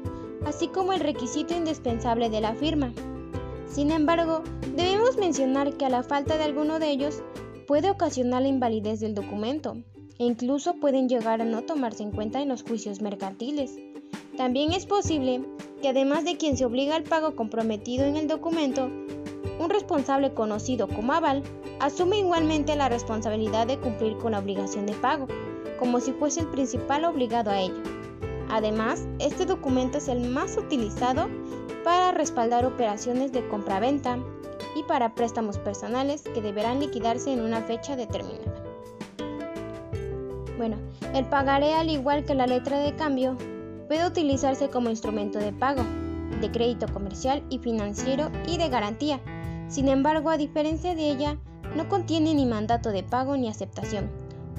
así 0.46 0.68
como 0.68 0.94
el 0.94 1.00
requisito 1.00 1.54
indispensable 1.54 2.30
de 2.30 2.40
la 2.40 2.54
firma. 2.54 2.92
Sin 3.66 3.90
embargo, 3.90 4.42
debemos 4.74 5.18
mencionar 5.18 5.76
que 5.76 5.84
a 5.84 5.90
la 5.90 6.02
falta 6.02 6.38
de 6.38 6.44
alguno 6.44 6.78
de 6.78 6.90
ellos 6.90 7.22
puede 7.66 7.90
ocasionar 7.90 8.42
la 8.42 8.48
invalidez 8.48 9.00
del 9.00 9.14
documento 9.14 9.76
e 10.18 10.24
incluso 10.24 10.74
pueden 10.74 11.08
llegar 11.08 11.42
a 11.42 11.44
no 11.44 11.62
tomarse 11.62 12.02
en 12.02 12.12
cuenta 12.12 12.40
en 12.40 12.48
los 12.48 12.62
juicios 12.62 13.02
mercantiles. 13.02 13.76
También 14.38 14.72
es 14.72 14.86
posible 14.86 15.44
que 15.82 15.90
además 15.90 16.24
de 16.24 16.38
quien 16.38 16.56
se 16.56 16.64
obliga 16.64 16.96
al 16.96 17.02
pago 17.02 17.36
comprometido 17.36 18.04
en 18.06 18.16
el 18.16 18.28
documento, 18.28 18.90
un 19.58 19.70
responsable 19.70 20.34
conocido 20.34 20.88
como 20.88 21.12
aval 21.12 21.42
asume 21.80 22.18
igualmente 22.18 22.76
la 22.76 22.88
responsabilidad 22.88 23.66
de 23.66 23.78
cumplir 23.78 24.16
con 24.18 24.32
la 24.32 24.38
obligación 24.38 24.86
de 24.86 24.94
pago, 24.94 25.26
como 25.78 26.00
si 26.00 26.12
fuese 26.12 26.40
el 26.40 26.48
principal 26.48 27.04
obligado 27.04 27.50
a 27.50 27.60
ello. 27.60 27.82
Además, 28.50 29.06
este 29.18 29.46
documento 29.46 29.98
es 29.98 30.08
el 30.08 30.28
más 30.28 30.56
utilizado 30.56 31.28
para 31.84 32.12
respaldar 32.12 32.64
operaciones 32.66 33.32
de 33.32 33.46
compraventa 33.48 34.18
y 34.76 34.82
para 34.84 35.14
préstamos 35.14 35.58
personales 35.58 36.22
que 36.22 36.40
deberán 36.40 36.80
liquidarse 36.80 37.32
en 37.32 37.40
una 37.40 37.62
fecha 37.62 37.96
determinada. 37.96 38.62
Bueno, 40.56 40.76
el 41.14 41.24
pagaré 41.24 41.74
al 41.74 41.90
igual 41.90 42.24
que 42.24 42.34
la 42.34 42.46
letra 42.46 42.78
de 42.78 42.94
cambio 42.94 43.36
puede 43.88 44.06
utilizarse 44.06 44.70
como 44.70 44.90
instrumento 44.90 45.38
de 45.38 45.52
pago, 45.52 45.82
de 46.40 46.50
crédito 46.50 46.86
comercial 46.92 47.42
y 47.50 47.58
financiero 47.58 48.30
y 48.46 48.58
de 48.58 48.68
garantía. 48.68 49.20
Sin 49.72 49.88
embargo, 49.88 50.28
a 50.28 50.36
diferencia 50.36 50.94
de 50.94 51.10
ella, 51.10 51.38
no 51.74 51.88
contiene 51.88 52.34
ni 52.34 52.44
mandato 52.44 52.90
de 52.90 53.02
pago 53.02 53.38
ni 53.38 53.48
aceptación, 53.48 54.10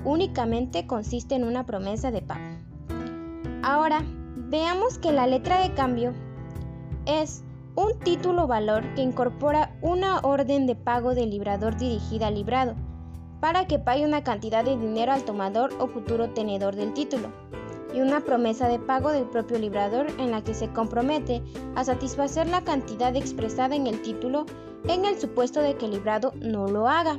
únicamente 0.04 0.88
consiste 0.88 1.36
en 1.36 1.44
una 1.44 1.68
promesa 1.68 2.10
de 2.10 2.24
pago. 2.24 2.42
Ahora, 3.62 4.02
veamos 4.36 4.98
que 4.98 5.12
la 5.12 5.28
letra 5.28 5.60
de 5.62 5.76
cambio 5.76 6.14
es 7.06 7.44
un 7.76 8.00
título 8.00 8.48
valor 8.48 8.92
que 8.96 9.04
incorpora 9.04 9.78
una 9.84 10.20
orden 10.22 10.66
de 10.66 10.74
pago 10.74 11.14
del 11.14 11.30
librador 11.30 11.78
dirigida 11.78 12.26
al 12.26 12.34
librado, 12.34 12.74
para 13.40 13.68
que 13.68 13.78
pague 13.78 14.06
una 14.06 14.24
cantidad 14.24 14.66
de 14.66 14.78
dinero 14.78 15.12
al 15.12 15.26
tomador 15.26 15.76
o 15.80 15.86
futuro 15.86 16.32
tenedor 16.32 16.76
del 16.76 16.92
título 16.94 17.30
y 17.94 18.02
una 18.02 18.22
promesa 18.22 18.68
de 18.68 18.80
pago 18.80 19.12
del 19.12 19.26
propio 19.26 19.60
librador 19.60 20.08
en 20.18 20.32
la 20.32 20.44
que 20.44 20.54
se 20.54 20.70
compromete 20.70 21.42
a 21.76 21.84
satisfacer 21.84 22.48
la 22.48 22.64
cantidad 22.64 23.16
expresada 23.16 23.76
en 23.76 23.88
el 23.88 24.02
título 24.02 24.46
en 24.88 25.06
el 25.06 25.20
supuesto 25.20 25.62
de 25.62 25.76
que 25.76 25.86
el 25.86 25.92
librado 25.92 26.34
no 26.42 26.68
lo 26.68 26.88
haga. 26.88 27.18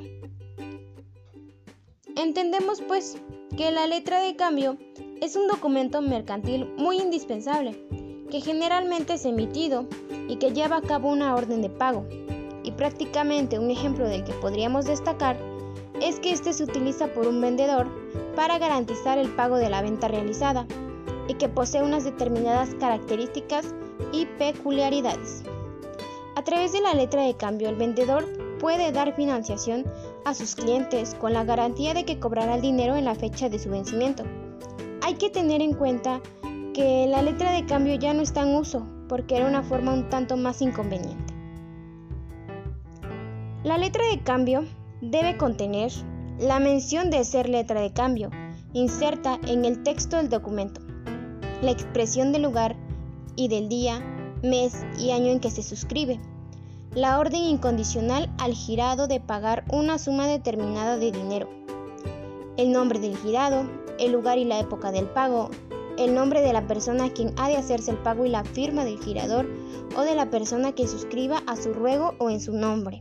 Entendemos 2.16 2.82
pues 2.82 3.18
que 3.56 3.70
la 3.70 3.86
letra 3.86 4.20
de 4.20 4.36
cambio 4.36 4.76
es 5.20 5.36
un 5.36 5.48
documento 5.48 6.02
mercantil 6.02 6.66
muy 6.76 6.98
indispensable, 6.98 7.86
que 8.30 8.40
generalmente 8.40 9.14
es 9.14 9.24
emitido 9.24 9.86
y 10.28 10.36
que 10.36 10.52
lleva 10.52 10.76
a 10.76 10.82
cabo 10.82 11.10
una 11.10 11.34
orden 11.34 11.62
de 11.62 11.70
pago. 11.70 12.06
Y 12.62 12.72
prácticamente 12.72 13.58
un 13.58 13.70
ejemplo 13.70 14.08
del 14.08 14.24
que 14.24 14.32
podríamos 14.34 14.86
destacar 14.86 15.36
es 16.00 16.20
que 16.20 16.32
este 16.32 16.52
se 16.52 16.64
utiliza 16.64 17.08
por 17.08 17.26
un 17.26 17.40
vendedor 17.40 17.86
para 18.34 18.58
garantizar 18.58 19.18
el 19.18 19.30
pago 19.30 19.56
de 19.56 19.70
la 19.70 19.82
venta 19.82 20.08
realizada 20.08 20.66
y 21.28 21.34
que 21.34 21.48
posee 21.48 21.82
unas 21.82 22.04
determinadas 22.04 22.74
características 22.74 23.74
y 24.12 24.26
peculiaridades. 24.26 25.42
A 26.36 26.42
través 26.42 26.72
de 26.72 26.80
la 26.80 26.94
letra 26.94 27.22
de 27.22 27.34
cambio, 27.34 27.68
el 27.68 27.76
vendedor 27.76 28.26
puede 28.58 28.92
dar 28.92 29.14
financiación 29.14 29.84
a 30.24 30.34
sus 30.34 30.54
clientes 30.54 31.14
con 31.14 31.32
la 31.32 31.44
garantía 31.44 31.94
de 31.94 32.04
que 32.04 32.18
cobrará 32.18 32.56
el 32.56 32.60
dinero 32.60 32.96
en 32.96 33.04
la 33.04 33.14
fecha 33.14 33.48
de 33.48 33.58
su 33.58 33.70
vencimiento. 33.70 34.24
Hay 35.02 35.14
que 35.14 35.30
tener 35.30 35.62
en 35.62 35.74
cuenta 35.74 36.20
que 36.72 37.06
la 37.08 37.22
letra 37.22 37.52
de 37.52 37.66
cambio 37.66 37.94
ya 37.94 38.12
no 38.14 38.22
está 38.22 38.42
en 38.42 38.56
uso 38.56 38.86
porque 39.08 39.36
era 39.36 39.46
una 39.46 39.62
forma 39.62 39.92
un 39.92 40.08
tanto 40.08 40.36
más 40.36 40.60
inconveniente. 40.60 41.34
La 43.62 43.78
letra 43.78 44.04
de 44.08 44.18
cambio 44.20 44.64
debe 45.10 45.36
contener 45.36 45.92
la 46.38 46.58
mención 46.58 47.10
de 47.10 47.24
ser 47.24 47.48
letra 47.48 47.80
de 47.80 47.92
cambio 47.92 48.30
inserta 48.72 49.38
en 49.46 49.64
el 49.64 49.82
texto 49.84 50.16
del 50.16 50.28
documento, 50.28 50.80
la 51.62 51.70
expresión 51.70 52.32
del 52.32 52.42
lugar 52.42 52.74
y 53.36 53.48
del 53.48 53.68
día, 53.68 54.00
mes 54.42 54.84
y 54.98 55.12
año 55.12 55.30
en 55.30 55.40
que 55.40 55.50
se 55.50 55.62
suscribe, 55.62 56.20
la 56.92 57.18
orden 57.18 57.42
incondicional 57.42 58.32
al 58.38 58.52
girado 58.52 59.06
de 59.06 59.20
pagar 59.20 59.64
una 59.70 59.98
suma 59.98 60.26
determinada 60.26 60.96
de 60.96 61.12
dinero, 61.12 61.48
el 62.56 62.72
nombre 62.72 62.98
del 62.98 63.16
girado, 63.16 63.64
el 63.98 64.10
lugar 64.10 64.38
y 64.38 64.44
la 64.44 64.58
época 64.58 64.90
del 64.90 65.06
pago, 65.06 65.50
el 65.96 66.14
nombre 66.14 66.40
de 66.40 66.52
la 66.52 66.66
persona 66.66 67.04
a 67.04 67.12
quien 67.12 67.32
ha 67.36 67.48
de 67.48 67.56
hacerse 67.56 67.92
el 67.92 67.98
pago 67.98 68.26
y 68.26 68.28
la 68.28 68.42
firma 68.42 68.84
del 68.84 68.98
girador 68.98 69.46
o 69.96 70.02
de 70.02 70.16
la 70.16 70.30
persona 70.30 70.72
que 70.72 70.88
suscriba 70.88 71.42
a 71.46 71.54
su 71.54 71.72
ruego 71.72 72.14
o 72.18 72.30
en 72.30 72.40
su 72.40 72.52
nombre. 72.52 73.00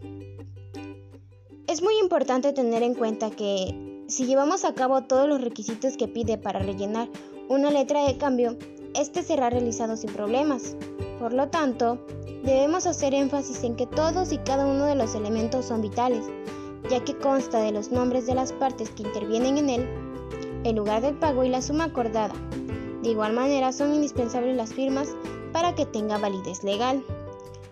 Es 1.65 1.82
muy 1.82 1.97
importante 1.97 2.52
tener 2.52 2.84
en 2.84 2.93
cuenta 2.93 3.32
que 3.32 4.04
si 4.08 4.26
llevamos 4.26 4.65
a 4.65 4.73
cabo 4.73 5.04
todos 5.04 5.30
los 5.30 5.39
requisitos 5.39 5.95
que 5.95 6.10
pide 6.10 6.38
para 6.38 6.60
rellenar 6.60 7.08
una 7.47 7.71
letra 7.71 8.06
de 8.06 8.17
cambio, 8.17 8.58
este 8.95 9.23
será 9.23 9.49
realizado 9.49 9.95
sin 9.95 10.12
problemas. 10.12 10.76
Por 11.19 11.32
lo 11.32 11.47
tanto, 11.47 12.06
debemos 12.43 12.86
hacer 12.86 13.13
énfasis 13.13 13.63
en 13.63 13.78
que 13.78 13.88
todos 13.88 14.34
y 14.34 14.39
cada 14.39 14.67
uno 14.67 14.86
de 14.86 14.95
los 14.95 15.15
elementos 15.15 15.65
son 15.65 15.82
vitales, 15.82 16.26
ya 16.89 17.02
que 17.02 17.17
consta 17.17 17.60
de 17.60 17.71
los 17.71 17.91
nombres 17.91 18.26
de 18.26 18.36
las 18.36 18.52
partes 18.52 18.89
que 18.89 19.04
intervienen 19.04 19.58
en 19.58 19.69
él, 19.69 19.88
el 20.65 20.76
lugar 20.76 21.02
del 21.02 21.15
pago 21.15 21.45
y 21.45 21.49
la 21.49 21.62
suma 21.62 21.86
acordada. 21.86 22.34
De 23.04 23.10
igual 23.10 23.32
manera, 23.32 23.71
son 23.71 23.93
indispensables 23.93 24.58
las 24.58 24.73
firmas 24.73 25.15
para 25.54 25.73
que 25.76 25.86
tenga 25.86 26.17
validez 26.17 26.62
legal. 26.65 27.06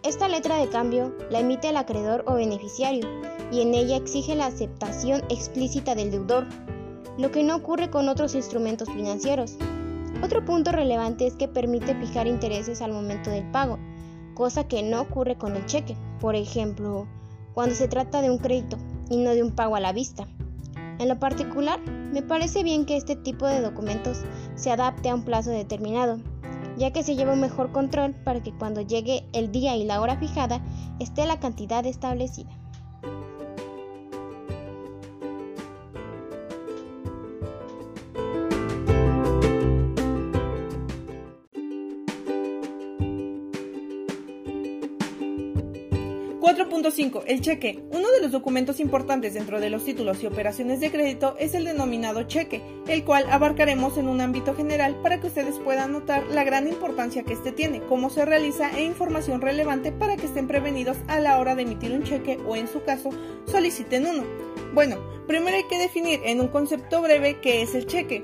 Esta 0.02 0.30
letra 0.30 0.56
de 0.56 0.70
cambio 0.70 1.14
la 1.30 1.42
emite 1.42 1.68
el 1.70 1.78
acreedor 1.78 2.24
o 2.26 2.36
beneficiario 2.36 3.06
y 3.52 3.62
en 3.62 3.74
ella 3.74 3.98
exige 3.98 4.36
la 4.36 4.46
aceptación 4.48 5.22
explícita 5.30 5.94
del 5.96 6.12
deudor, 6.12 6.48
lo 7.18 7.32
que 7.32 7.44
no 7.44 7.56
ocurre 7.56 7.90
con 7.90 8.10
otros 8.10 8.34
instrumentos 8.36 8.90
financieros. 8.90 9.58
Otro 10.24 10.46
punto 10.46 10.72
relevante 10.72 11.28
es 11.28 11.36
que 11.36 11.48
permite 11.48 11.96
fijar 11.96 12.28
intereses 12.28 12.82
al 12.82 12.94
momento 12.94 13.30
del 13.30 13.50
pago, 13.52 13.78
cosa 14.34 14.68
que 14.68 14.84
no 14.84 15.02
ocurre 15.02 15.38
con 15.38 15.56
el 15.56 15.66
cheque, 15.66 15.96
por 16.20 16.36
ejemplo, 16.36 17.08
cuando 17.54 17.76
se 17.76 17.88
trata 17.88 18.22
de 18.22 18.30
un 18.30 18.38
crédito 18.38 18.78
y 19.10 19.18
no 19.18 19.32
de 19.32 19.44
un 19.44 19.52
pago 19.52 19.76
a 19.76 19.80
la 19.80 19.92
vista. 19.92 20.26
En 21.00 21.10
lo 21.10 21.20
particular, 21.20 21.80
me 22.12 22.22
parece 22.22 22.64
bien 22.64 22.86
que 22.86 22.96
este 22.96 23.16
tipo 23.16 23.48
de 23.48 23.62
documentos 23.62 24.24
se 24.56 24.72
adapte 24.72 25.10
a 25.10 25.16
un 25.16 25.24
plazo 25.24 25.50
determinado, 25.50 26.20
ya 26.78 26.92
que 26.92 27.04
se 27.04 27.16
lleva 27.16 27.34
un 27.34 27.42
mejor 27.42 27.72
control 27.72 28.14
para 28.24 28.42
que 28.42 28.54
cuando 28.54 28.82
llegue 28.82 29.26
el 29.34 29.52
día 29.52 29.76
y 29.76 29.84
la 29.84 30.00
hora 30.00 30.18
fijada 30.18 30.62
esté 31.00 31.26
la 31.26 31.40
cantidad 31.40 31.86
establecida. 31.86 32.61
4.5. 46.72 47.24
El 47.28 47.42
cheque. 47.42 47.84
Uno 47.92 48.10
de 48.12 48.22
los 48.22 48.32
documentos 48.32 48.80
importantes 48.80 49.34
dentro 49.34 49.60
de 49.60 49.70
los 49.70 49.84
títulos 49.84 50.24
y 50.24 50.28
operaciones 50.28 50.80
de 50.80 50.90
crédito 50.90 51.36
es 51.38 51.54
el 51.54 51.66
denominado 51.66 52.24
cheque, 52.24 52.62
el 52.88 53.04
cual 53.04 53.26
abarcaremos 53.30 53.98
en 53.98 54.08
un 54.08 54.22
ámbito 54.22 54.56
general 54.56 54.96
para 55.04 55.20
que 55.20 55.28
ustedes 55.28 55.60
puedan 55.60 55.92
notar 55.92 56.26
la 56.28 56.46
gran 56.46 56.70
importancia 56.70 57.24
que 57.24 57.34
este 57.34 57.52
tiene, 57.52 57.82
cómo 57.82 58.10
se 58.10 58.24
realiza 58.24 58.72
e 58.78 58.86
información 58.86 59.42
relevante 59.42 59.92
para 59.92 60.16
que 60.16 60.28
estén 60.28 60.48
prevenidos 60.48 60.98
a 61.08 61.20
la 61.20 61.40
hora 61.40 61.56
de 61.56 61.64
emitir 61.64 61.92
un 61.92 62.04
cheque 62.04 62.40
o 62.48 62.56
en 62.56 62.70
su 62.70 62.82
caso 62.84 63.10
soliciten 63.46 64.06
uno. 64.06 64.24
Bueno, 64.74 64.98
primero 65.28 65.58
hay 65.58 65.68
que 65.68 65.78
definir 65.78 66.22
en 66.24 66.40
un 66.40 66.48
concepto 66.48 67.02
breve 67.02 67.42
qué 67.42 67.62
es 67.64 67.76
el 67.76 67.86
cheque 67.86 68.24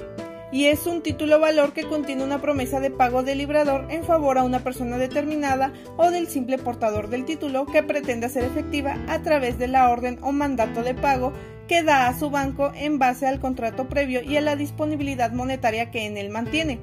y 0.52 0.66
es 0.66 0.86
un 0.88 1.02
título 1.02 1.40
valor 1.40 1.74
que 1.74 1.84
contiene 1.84 2.24
una 2.24 2.42
promesa 2.42 2.80
de 2.80 2.92
pago 2.92 3.24
del 3.24 3.40
librador 3.40 3.86
en 3.90 4.04
favor 4.04 4.38
a 4.38 4.44
una 4.44 4.64
persona 4.64 4.98
determinada 4.98 5.74
o 5.98 6.10
del 6.12 6.28
simple 6.28 6.58
portador 6.58 7.10
del 7.10 7.26
título 7.26 7.66
que 7.66 7.84
pretende 7.84 8.28
hacer 8.28 8.44
efectiva 8.44 8.98
a 9.08 9.22
través 9.22 9.58
de 9.58 9.68
la 9.68 9.90
orden 9.90 10.20
o 10.22 10.32
mandato 10.32 10.84
de 10.84 10.94
pago 10.94 11.34
que 11.68 11.84
da 11.84 12.08
a 12.08 12.18
su 12.18 12.30
banco 12.30 12.72
en 12.76 12.98
base 12.98 13.28
al 13.28 13.40
contrato 13.40 13.90
previo 13.90 14.22
y 14.22 14.38
a 14.38 14.42
la 14.42 14.56
disponibilidad 14.56 15.32
monetaria 15.32 15.92
que 15.92 16.06
en 16.06 16.18
él 16.18 16.30
mantiene. 16.30 16.80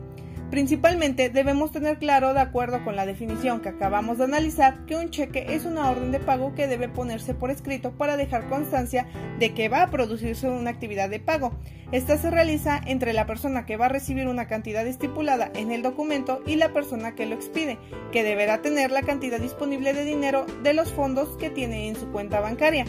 Principalmente 0.50 1.30
debemos 1.30 1.72
tener 1.72 1.98
claro, 1.98 2.32
de 2.32 2.40
acuerdo 2.40 2.84
con 2.84 2.94
la 2.94 3.06
definición 3.06 3.60
que 3.60 3.70
acabamos 3.70 4.18
de 4.18 4.24
analizar, 4.24 4.86
que 4.86 4.94
un 4.96 5.10
cheque 5.10 5.46
es 5.48 5.64
una 5.64 5.90
orden 5.90 6.12
de 6.12 6.20
pago 6.20 6.54
que 6.54 6.68
debe 6.68 6.88
ponerse 6.88 7.34
por 7.34 7.50
escrito 7.50 7.92
para 7.92 8.16
dejar 8.16 8.48
constancia 8.48 9.06
de 9.40 9.52
que 9.52 9.68
va 9.68 9.82
a 9.82 9.90
producirse 9.90 10.48
una 10.48 10.70
actividad 10.70 11.08
de 11.08 11.18
pago. 11.18 11.52
Esta 11.90 12.16
se 12.18 12.30
realiza 12.30 12.80
entre 12.86 13.12
la 13.12 13.26
persona 13.26 13.66
que 13.66 13.76
va 13.76 13.86
a 13.86 13.90
recibir 13.90 14.28
una 14.28 14.46
cantidad 14.46 14.86
estipulada 14.86 15.50
en 15.54 15.72
el 15.72 15.82
documento 15.82 16.40
y 16.46 16.56
la 16.56 16.72
persona 16.72 17.14
que 17.14 17.26
lo 17.26 17.34
expide, 17.34 17.78
que 18.12 18.22
deberá 18.22 18.62
tener 18.62 18.92
la 18.92 19.02
cantidad 19.02 19.40
disponible 19.40 19.92
de 19.92 20.04
dinero 20.04 20.46
de 20.62 20.74
los 20.74 20.92
fondos 20.92 21.36
que 21.38 21.50
tiene 21.50 21.88
en 21.88 21.96
su 21.96 22.12
cuenta 22.12 22.40
bancaria. 22.40 22.84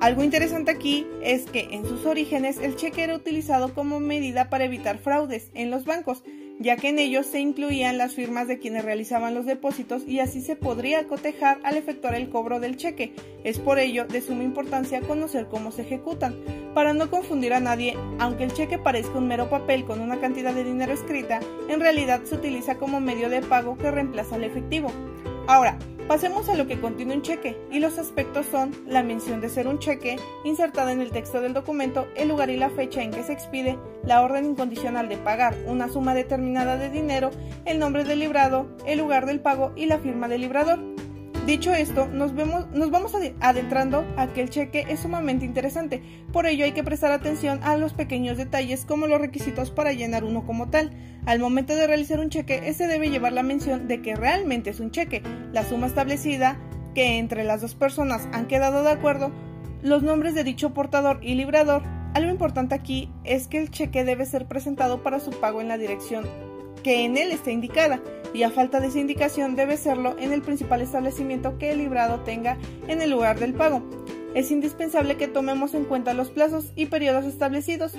Algo 0.00 0.22
interesante 0.24 0.70
aquí 0.70 1.06
es 1.22 1.46
que 1.46 1.68
en 1.70 1.86
sus 1.86 2.04
orígenes 2.04 2.58
el 2.58 2.76
cheque 2.76 3.04
era 3.04 3.14
utilizado 3.14 3.72
como 3.72 4.00
medida 4.00 4.50
para 4.50 4.64
evitar 4.64 4.98
fraudes 4.98 5.50
en 5.54 5.70
los 5.70 5.84
bancos, 5.84 6.24
ya 6.58 6.76
que 6.76 6.88
en 6.88 6.98
ellos 6.98 7.26
se 7.26 7.40
incluían 7.40 7.98
las 7.98 8.14
firmas 8.14 8.48
de 8.48 8.58
quienes 8.58 8.84
realizaban 8.84 9.34
los 9.34 9.46
depósitos 9.46 10.06
y 10.06 10.20
así 10.20 10.40
se 10.40 10.56
podría 10.56 11.06
cotejar 11.06 11.58
al 11.64 11.76
efectuar 11.76 12.14
el 12.14 12.28
cobro 12.28 12.60
del 12.60 12.76
cheque. 12.76 13.12
Es 13.42 13.58
por 13.58 13.78
ello 13.78 14.06
de 14.06 14.20
suma 14.20 14.44
importancia 14.44 15.00
conocer 15.00 15.46
cómo 15.50 15.70
se 15.70 15.82
ejecutan. 15.82 16.36
Para 16.74 16.94
no 16.94 17.10
confundir 17.10 17.52
a 17.54 17.60
nadie, 17.60 17.96
aunque 18.18 18.44
el 18.44 18.52
cheque 18.52 18.78
parezca 18.78 19.18
un 19.18 19.28
mero 19.28 19.50
papel 19.50 19.84
con 19.84 20.00
una 20.00 20.20
cantidad 20.20 20.54
de 20.54 20.64
dinero 20.64 20.92
escrita, 20.92 21.40
en 21.68 21.80
realidad 21.80 22.22
se 22.24 22.34
utiliza 22.34 22.76
como 22.76 23.00
medio 23.00 23.28
de 23.28 23.42
pago 23.42 23.76
que 23.76 23.90
reemplaza 23.90 24.36
al 24.36 24.44
efectivo. 24.44 24.90
Ahora, 25.46 25.78
Pasemos 26.08 26.50
a 26.50 26.54
lo 26.54 26.66
que 26.66 26.78
contiene 26.78 27.14
un 27.14 27.22
cheque, 27.22 27.56
y 27.72 27.80
los 27.80 27.98
aspectos 27.98 28.44
son 28.50 28.72
la 28.86 29.02
mención 29.02 29.40
de 29.40 29.48
ser 29.48 29.66
un 29.66 29.78
cheque, 29.78 30.16
insertada 30.44 30.92
en 30.92 31.00
el 31.00 31.10
texto 31.10 31.40
del 31.40 31.54
documento, 31.54 32.06
el 32.14 32.28
lugar 32.28 32.50
y 32.50 32.58
la 32.58 32.68
fecha 32.68 33.02
en 33.02 33.10
que 33.10 33.22
se 33.22 33.32
expide, 33.32 33.78
la 34.04 34.20
orden 34.20 34.44
incondicional 34.44 35.08
de 35.08 35.16
pagar 35.16 35.56
una 35.66 35.88
suma 35.88 36.12
determinada 36.12 36.76
de 36.76 36.90
dinero, 36.90 37.30
el 37.64 37.78
nombre 37.78 38.04
del 38.04 38.18
librado, 38.18 38.66
el 38.86 38.98
lugar 38.98 39.24
del 39.24 39.40
pago 39.40 39.72
y 39.76 39.86
la 39.86 39.98
firma 39.98 40.28
del 40.28 40.42
librador. 40.42 40.93
Dicho 41.46 41.74
esto, 41.74 42.06
nos, 42.06 42.34
vemos, 42.34 42.68
nos 42.70 42.90
vamos 42.90 43.12
adentrando 43.40 44.06
a 44.16 44.28
que 44.28 44.40
el 44.40 44.48
cheque 44.48 44.86
es 44.88 45.00
sumamente 45.00 45.44
interesante, 45.44 46.02
por 46.32 46.46
ello 46.46 46.64
hay 46.64 46.72
que 46.72 46.82
prestar 46.82 47.12
atención 47.12 47.60
a 47.62 47.76
los 47.76 47.92
pequeños 47.92 48.38
detalles 48.38 48.86
como 48.86 49.06
los 49.08 49.20
requisitos 49.20 49.70
para 49.70 49.92
llenar 49.92 50.24
uno 50.24 50.46
como 50.46 50.70
tal. 50.70 50.92
Al 51.26 51.40
momento 51.40 51.76
de 51.76 51.86
realizar 51.86 52.18
un 52.18 52.30
cheque, 52.30 52.62
este 52.64 52.86
debe 52.86 53.10
llevar 53.10 53.34
la 53.34 53.42
mención 53.42 53.88
de 53.88 54.00
que 54.00 54.16
realmente 54.16 54.70
es 54.70 54.80
un 54.80 54.90
cheque, 54.90 55.22
la 55.52 55.64
suma 55.64 55.86
establecida, 55.86 56.56
que 56.94 57.18
entre 57.18 57.44
las 57.44 57.60
dos 57.60 57.74
personas 57.74 58.26
han 58.32 58.46
quedado 58.46 58.82
de 58.82 58.92
acuerdo, 58.92 59.30
los 59.82 60.02
nombres 60.02 60.34
de 60.34 60.44
dicho 60.44 60.72
portador 60.72 61.18
y 61.20 61.34
librador. 61.34 61.82
Algo 62.14 62.30
importante 62.30 62.74
aquí 62.74 63.10
es 63.24 63.48
que 63.48 63.58
el 63.58 63.70
cheque 63.70 64.04
debe 64.04 64.24
ser 64.24 64.46
presentado 64.46 65.02
para 65.02 65.20
su 65.20 65.30
pago 65.30 65.60
en 65.60 65.68
la 65.68 65.76
dirección 65.76 66.53
que 66.84 67.04
en 67.04 67.16
él 67.16 67.32
está 67.32 67.50
indicada 67.50 68.00
y 68.32 68.44
a 68.44 68.50
falta 68.50 68.78
de 68.78 68.88
esa 68.88 69.00
indicación 69.00 69.56
debe 69.56 69.76
serlo 69.76 70.16
en 70.18 70.32
el 70.32 70.42
principal 70.42 70.82
establecimiento 70.82 71.58
que 71.58 71.72
el 71.72 71.78
librado 71.78 72.20
tenga 72.20 72.58
en 72.86 73.02
el 73.02 73.10
lugar 73.10 73.40
del 73.40 73.54
pago. 73.54 73.82
Es 74.34 74.52
indispensable 74.52 75.16
que 75.16 75.26
tomemos 75.26 75.74
en 75.74 75.84
cuenta 75.84 76.14
los 76.14 76.30
plazos 76.30 76.72
y 76.76 76.86
periodos 76.86 77.24
establecidos 77.24 77.94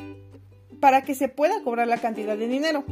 para 0.80 1.02
que 1.02 1.15
se 1.15 1.28
pueda 1.28 1.63
cobrar 1.63 1.88
la 1.88 1.98
cantidad 1.98 2.38
de 2.38 2.48
dinero 2.48 2.86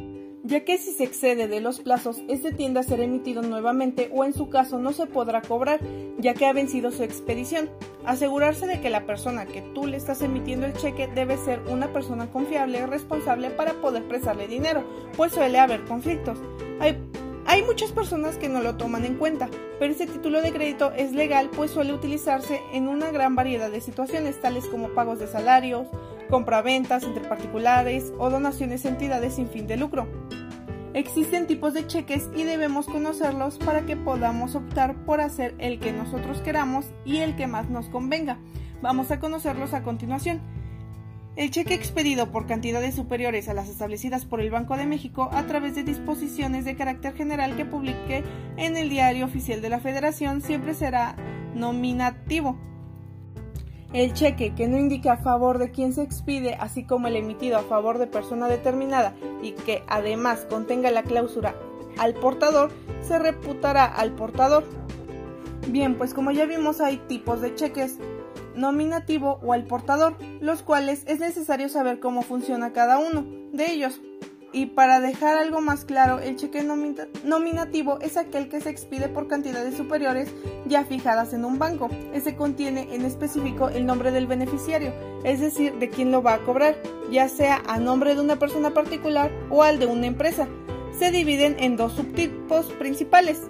ya 0.44 0.66
que 0.66 0.78
si 0.78 0.92
se 0.92 1.06
excede 1.06 1.48
de 1.48 1.62
los 1.62 1.80
plazos, 1.80 2.22
este 2.28 2.52
tiende 2.52 2.82
a 2.82 2.84
ser 2.84 3.00
emitido 3.00 3.42
nuevamente 3.42 4.10
o 4.14 4.26
en 4.26 4.34
su 4.34 4.50
caso 4.50 4.78
no 4.78 4.92
se 4.92 5.08
podrá 5.08 5.42
cobrar, 5.42 5.80
ya 6.18 6.34
que 6.34 6.46
ha 6.46 6.54
vencido 6.54 6.92
su 6.92 7.04
expedición. 7.04 7.70
Asegurarse 8.06 8.68
de 8.68 8.82
que 8.82 8.90
la 8.90 9.06
persona 9.06 9.46
que 9.46 9.62
tú 9.74 9.88
le 9.88 9.96
estás 9.96 10.22
emitiendo 10.22 10.66
el 10.66 10.74
cheque 10.74 11.08
debe 11.08 11.38
ser 11.38 11.62
una 11.70 11.94
persona 11.94 12.30
confiable 12.30 12.80
y 12.80 12.86
responsable 12.86 13.52
para 13.52 13.74
poder 13.76 14.04
prestarle 14.04 14.48
dinero, 14.48 14.84
pues 15.16 15.32
suele 15.32 15.60
haber 15.60 15.86
conflictos. 15.86 16.38
Hay, 17.46 17.64
muchas 17.64 17.92
personas 17.94 18.36
que 18.38 18.50
no 18.50 18.62
lo 18.62 18.76
toman 18.76 19.06
en 19.06 19.16
cuenta, 19.16 19.48
pero 19.80 19.92
este 19.92 20.08
título 20.08 20.42
de 20.42 20.52
crédito 20.52 20.92
es 20.92 21.14
legal 21.14 21.50
pues 21.56 21.72
suele 21.72 21.94
utilizarse 21.94 22.60
en 22.74 22.90
una 22.90 23.12
gran 23.12 23.36
variedad 23.36 23.72
de 23.72 23.80
situaciones, 23.80 24.42
tales 24.42 24.66
como 24.66 24.90
pagos 24.90 25.20
de 25.20 25.28
salarios, 25.28 25.88
compraventas 26.34 27.04
entre 27.04 27.24
particulares 27.30 28.12
o 28.18 28.32
donaciones 28.32 28.84
a 28.86 28.90
entidades 28.90 29.36
sin 29.36 29.50
fin 29.50 29.68
de 29.68 29.78
lucro. 29.78 30.08
Existen 30.96 31.46
tipos 31.46 31.76
de 31.76 31.86
cheques 31.86 32.28
y 32.36 32.42
debemos 32.42 32.88
conocerlos 32.88 33.60
para 33.60 33.86
que 33.86 33.96
podamos 33.96 34.56
optar 34.56 34.96
por 35.06 35.22
hacer 35.22 35.54
el 35.60 35.80
que 35.80 35.94
nosotros 35.94 36.40
queramos 36.42 36.88
y 37.06 37.18
el 37.18 37.36
que 37.36 37.46
más 37.46 37.70
nos 37.70 37.88
convenga. 37.88 38.40
Vamos 38.82 39.12
a 39.12 39.20
conocerlos 39.20 39.76
a 39.76 39.84
continuación. 39.84 40.42
El 41.36 41.52
cheque 41.52 41.76
expedido 41.76 42.32
por 42.32 42.48
cantidades 42.48 42.96
superiores 42.96 43.48
a 43.48 43.54
las 43.54 43.70
establecidas 43.70 44.26
por 44.26 44.42
el 44.42 44.50
Banco 44.50 44.76
de 44.76 44.88
México 44.88 45.30
a 45.34 45.44
través 45.44 45.76
de 45.76 45.84
disposiciones 45.84 46.66
de 46.66 46.76
carácter 46.76 47.14
general 47.14 47.56
que 47.56 47.66
publique 47.66 48.24
en 48.58 48.76
el 48.76 48.90
Diario 48.90 49.26
Oficial 49.26 49.62
de 49.62 49.70
la 49.70 49.80
Federación 49.80 50.42
siempre 50.42 50.74
será 50.74 51.16
nominativo. 51.54 52.58
El 53.94 54.14
cheque 54.14 54.56
que 54.56 54.68
no 54.68 54.80
indique 54.80 55.10
a 55.10 55.18
favor 55.18 55.60
de 55.60 55.70
quien 55.70 55.94
se 55.94 56.02
expide, 56.02 56.56
así 56.60 56.84
como 56.84 57.08
el 57.08 57.16
emitido 57.16 57.58
a 57.58 57.64
favor 57.64 58.00
de 58.00 58.08
persona 58.08 58.48
determinada 58.48 59.14
y 59.44 59.52
que 59.52 59.84
además 59.88 60.48
contenga 60.50 60.90
la 60.90 61.04
cláusula 61.04 61.56
al 62.00 62.16
portador, 62.16 62.72
se 63.02 63.20
reputará 63.20 63.86
al 63.86 64.14
portador. 64.14 64.64
Bien, 65.68 65.96
pues 65.96 66.16
como 66.16 66.32
ya 66.32 66.46
vimos 66.46 66.82
hay 66.82 66.98
tipos 66.98 67.40
de 67.42 67.54
cheques 67.54 68.00
nominativo 68.56 69.40
o 69.44 69.54
al 69.54 69.66
portador, 69.66 70.16
los 70.42 70.64
cuales 70.64 71.04
es 71.06 71.20
necesario 71.20 71.70
saber 71.70 72.00
cómo 72.00 72.24
funciona 72.24 72.74
cada 72.74 72.98
uno 72.98 73.26
de 73.52 73.72
ellos. 73.72 74.02
Y 74.54 74.68
para 74.68 75.02
dejar 75.02 75.36
algo 75.36 75.62
más 75.62 75.84
claro, 75.84 76.20
el 76.20 76.36
cheque 76.36 76.64
nominativo 76.64 78.00
es 78.02 78.18
aquel 78.18 78.50
que 78.50 78.62
se 78.62 78.70
expide 78.70 79.10
por 79.10 79.28
cantidades 79.28 79.76
superiores 79.76 80.30
ya 80.68 80.86
fijadas 80.86 81.34
en 81.34 81.44
un 81.44 81.58
banco. 81.58 81.90
Ese 82.14 82.36
contiene 82.36 82.94
en 82.94 83.04
específico 83.04 83.70
el 83.70 83.88
nombre 83.88 84.12
del 84.12 84.28
beneficiario, 84.28 84.94
es 85.24 85.40
decir, 85.42 85.74
de 85.80 85.90
quien 85.90 86.12
lo 86.12 86.22
va 86.22 86.36
a 86.36 86.44
cobrar, 86.44 86.76
ya 87.12 87.28
sea 87.30 87.64
a 87.68 87.80
nombre 87.80 88.14
de 88.14 88.22
una 88.22 88.38
persona 88.38 88.76
particular 88.76 89.32
o 89.50 89.64
al 89.64 89.80
de 89.80 89.88
una 89.88 90.06
empresa. 90.06 90.48
Se 91.00 91.10
dividen 91.10 91.56
en 91.58 91.76
dos 91.76 91.94
subtipos 91.94 92.68
principales, 92.74 93.42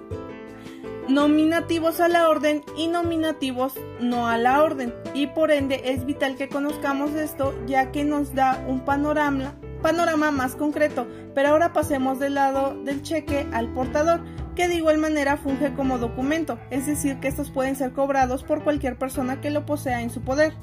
nominativos 1.09 1.99
a 1.99 2.07
la 2.07 2.29
orden 2.29 2.63
y 2.77 2.87
nominativos 2.87 3.73
no 3.99 4.29
a 4.29 4.37
la 4.37 4.63
orden. 4.63 4.93
Y 5.13 5.27
por 5.27 5.51
ende 5.51 5.81
es 5.83 6.05
vital 6.05 6.37
que 6.37 6.47
conozcamos 6.47 7.11
esto 7.11 7.53
ya 7.67 7.91
que 7.91 8.05
nos 8.05 8.33
da 8.33 8.63
un 8.69 8.85
panorama, 8.85 9.55
panorama 9.83 10.31
más 10.31 10.55
concreto. 10.55 11.05
Pero 11.35 11.49
ahora 11.49 11.73
pasemos 11.73 12.17
del 12.17 12.33
lado 12.33 12.75
del 12.83 13.03
cheque 13.03 13.45
al 13.53 13.71
portador, 13.73 14.21
que 14.55 14.67
de 14.67 14.75
igual 14.75 14.97
manera 14.97 15.37
funge 15.37 15.73
como 15.75 15.99
documento, 15.99 16.57
es 16.71 16.87
decir, 16.87 17.19
que 17.19 17.27
estos 17.27 17.51
pueden 17.51 17.75
ser 17.75 17.91
cobrados 17.91 18.43
por 18.43 18.63
cualquier 18.63 18.97
persona 18.97 19.41
que 19.41 19.51
lo 19.51 19.67
posea 19.67 20.01
en 20.01 20.09
su 20.09 20.21
poder 20.21 20.53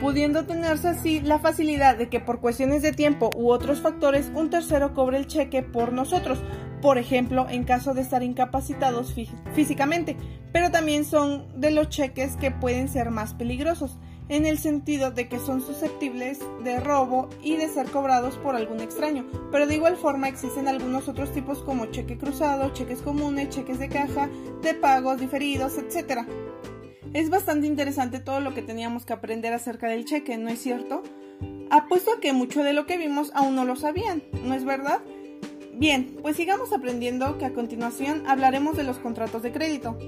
pudiendo 0.00 0.44
tenerse 0.44 0.88
así 0.88 1.20
la 1.20 1.38
facilidad 1.38 1.96
de 1.96 2.08
que 2.08 2.20
por 2.20 2.40
cuestiones 2.40 2.82
de 2.82 2.92
tiempo 2.92 3.30
u 3.36 3.50
otros 3.50 3.80
factores 3.80 4.30
un 4.34 4.50
tercero 4.50 4.94
cobre 4.94 5.18
el 5.18 5.26
cheque 5.26 5.62
por 5.62 5.92
nosotros, 5.92 6.40
por 6.82 6.98
ejemplo, 6.98 7.46
en 7.48 7.64
caso 7.64 7.94
de 7.94 8.02
estar 8.02 8.22
incapacitados 8.22 9.14
físicamente, 9.54 10.16
pero 10.52 10.70
también 10.70 11.04
son 11.04 11.46
de 11.58 11.70
los 11.70 11.88
cheques 11.88 12.36
que 12.36 12.50
pueden 12.50 12.88
ser 12.88 13.10
más 13.10 13.34
peligrosos, 13.34 13.98
en 14.28 14.46
el 14.46 14.58
sentido 14.58 15.10
de 15.10 15.28
que 15.28 15.38
son 15.38 15.60
susceptibles 15.60 16.40
de 16.62 16.80
robo 16.80 17.28
y 17.42 17.56
de 17.56 17.68
ser 17.68 17.90
cobrados 17.90 18.36
por 18.36 18.56
algún 18.56 18.80
extraño, 18.80 19.26
pero 19.50 19.66
de 19.66 19.74
igual 19.74 19.96
forma 19.96 20.28
existen 20.28 20.68
algunos 20.68 21.08
otros 21.08 21.32
tipos 21.32 21.62
como 21.62 21.86
cheque 21.86 22.16
cruzado, 22.16 22.72
cheques 22.72 23.02
comunes, 23.02 23.50
cheques 23.50 23.78
de 23.78 23.88
caja, 23.88 24.28
de 24.62 24.74
pagos 24.74 25.20
diferidos, 25.20 25.76
etc. 25.78 26.22
Es 27.12 27.30
bastante 27.30 27.66
interesante 27.66 28.18
todo 28.18 28.40
lo 28.40 28.54
que 28.54 28.62
teníamos 28.62 29.04
que 29.04 29.12
aprender 29.12 29.52
acerca 29.52 29.88
del 29.88 30.04
cheque, 30.04 30.36
¿no 30.38 30.48
es 30.48 30.60
cierto? 30.60 31.02
Apuesto 31.70 32.12
a 32.12 32.20
que 32.20 32.32
mucho 32.32 32.62
de 32.62 32.72
lo 32.72 32.86
que 32.86 32.96
vimos 32.96 33.30
aún 33.34 33.54
no 33.54 33.64
lo 33.64 33.76
sabían, 33.76 34.22
¿no 34.44 34.54
es 34.54 34.64
verdad? 34.64 35.00
Bien, 35.76 36.16
pues 36.22 36.36
sigamos 36.36 36.72
aprendiendo 36.72 37.36
que 37.36 37.46
a 37.46 37.52
continuación 37.52 38.24
hablaremos 38.26 38.76
de 38.76 38.84
los 38.84 38.98
contratos 38.98 39.42
de 39.42 39.52
crédito. 39.52 39.98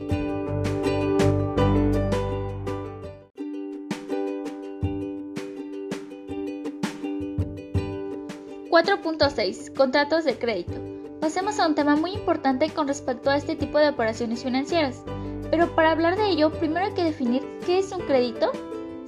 ...4.6... 8.77 9.75
Contratos 9.75 10.27
de 10.27 10.37
crédito. 10.37 10.75
Pasemos 11.19 11.59
a 11.59 11.67
un 11.67 11.75
tema 11.75 11.97
muy 11.97 12.13
importante 12.13 12.69
con 12.69 12.87
respecto 12.87 13.31
a 13.31 13.39
este 13.39 13.57
tipo 13.57 13.79
de 13.79 13.89
operaciones 13.89 14.43
financieras. 14.43 15.03
Pero 15.51 15.75
para 15.75 15.93
hablar 15.93 16.19
de 16.19 16.29
ello, 16.29 16.53
primero 16.53 16.85
hay 16.85 16.93
que 16.93 17.05
definir 17.05 17.43
qué 17.65 17.79
es 17.79 17.91
un 17.91 18.03
crédito 18.03 18.53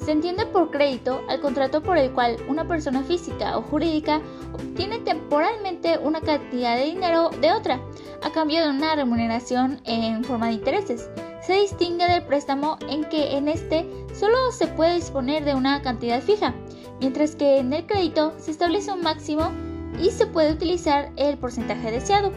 se 0.09 0.12
entiende 0.12 0.46
por 0.46 0.70
crédito 0.70 1.20
al 1.28 1.40
contrato 1.40 1.83
por 1.83 1.98
el 1.98 2.12
cual 2.12 2.37
una 2.48 2.66
persona 2.66 3.02
física 3.02 3.59
o 3.59 3.62
jurídica 3.62 4.22
obtiene 4.54 5.00
temporalmente 5.00 5.98
una 5.98 6.20
cantidad 6.20 6.76
de 6.76 6.85
dinero 6.85 7.31
de 7.40 7.52
otra, 7.52 7.81
a 8.22 8.31
cambio 8.31 8.62
de 8.62 8.70
una 8.70 8.94
remuneración 8.94 9.81
en 9.85 10.24
forma 10.24 10.46
de 10.46 10.54
intereses. 10.54 11.11
Se 11.42 11.61
distingue 11.61 12.07
del 12.07 12.24
préstamo 12.24 12.78
en 12.88 13.04
que 13.11 13.37
en 13.37 13.48
este 13.48 13.87
solo 14.14 14.50
se 14.52 14.68
puede 14.68 14.94
disponer 14.94 15.44
de 15.44 15.54
una 15.54 15.83
cantidad 15.83 16.22
fija, 16.22 16.54
mientras 17.01 17.37
que 17.37 17.59
en 17.59 17.73
el 17.73 17.87
crédito 17.87 18.35
se 18.39 18.51
establece 18.51 18.93
un 18.93 19.03
máximo 19.03 19.53
y 20.01 20.11
se 20.11 20.27
puede 20.27 20.53
utilizar 20.53 21.11
el 21.17 21.39
porcentaje 21.39 21.91
deseado. 21.91 22.33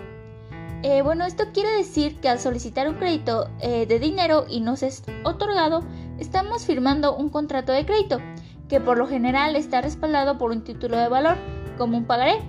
Eh, 0.84 1.04
bueno, 1.04 1.26
esto 1.26 1.46
quiere 1.54 1.72
decir 1.72 2.20
que 2.20 2.30
al 2.30 2.40
solicitar 2.40 2.90
un 2.90 2.96
crédito 2.96 3.50
eh, 3.60 3.86
de 3.86 4.00
dinero 4.00 4.46
y 4.50 4.62
no 4.62 4.76
se 4.76 4.88
es 4.88 5.04
otorgado, 5.24 5.84
estamos 6.18 6.66
firmando 6.66 7.16
un 7.16 7.30
contrato 7.30 7.72
de 7.72 7.86
crédito, 7.86 8.20
que 8.68 8.80
por 8.80 8.98
lo 8.98 9.08
general 9.08 9.56
está 9.56 9.82
respaldado 9.82 10.40
por 10.40 10.50
un 10.50 10.64
título 10.64 10.98
de 10.98 11.08
valor, 11.08 11.38
como 11.78 11.98
un 11.98 12.06
pagaré, 12.06 12.40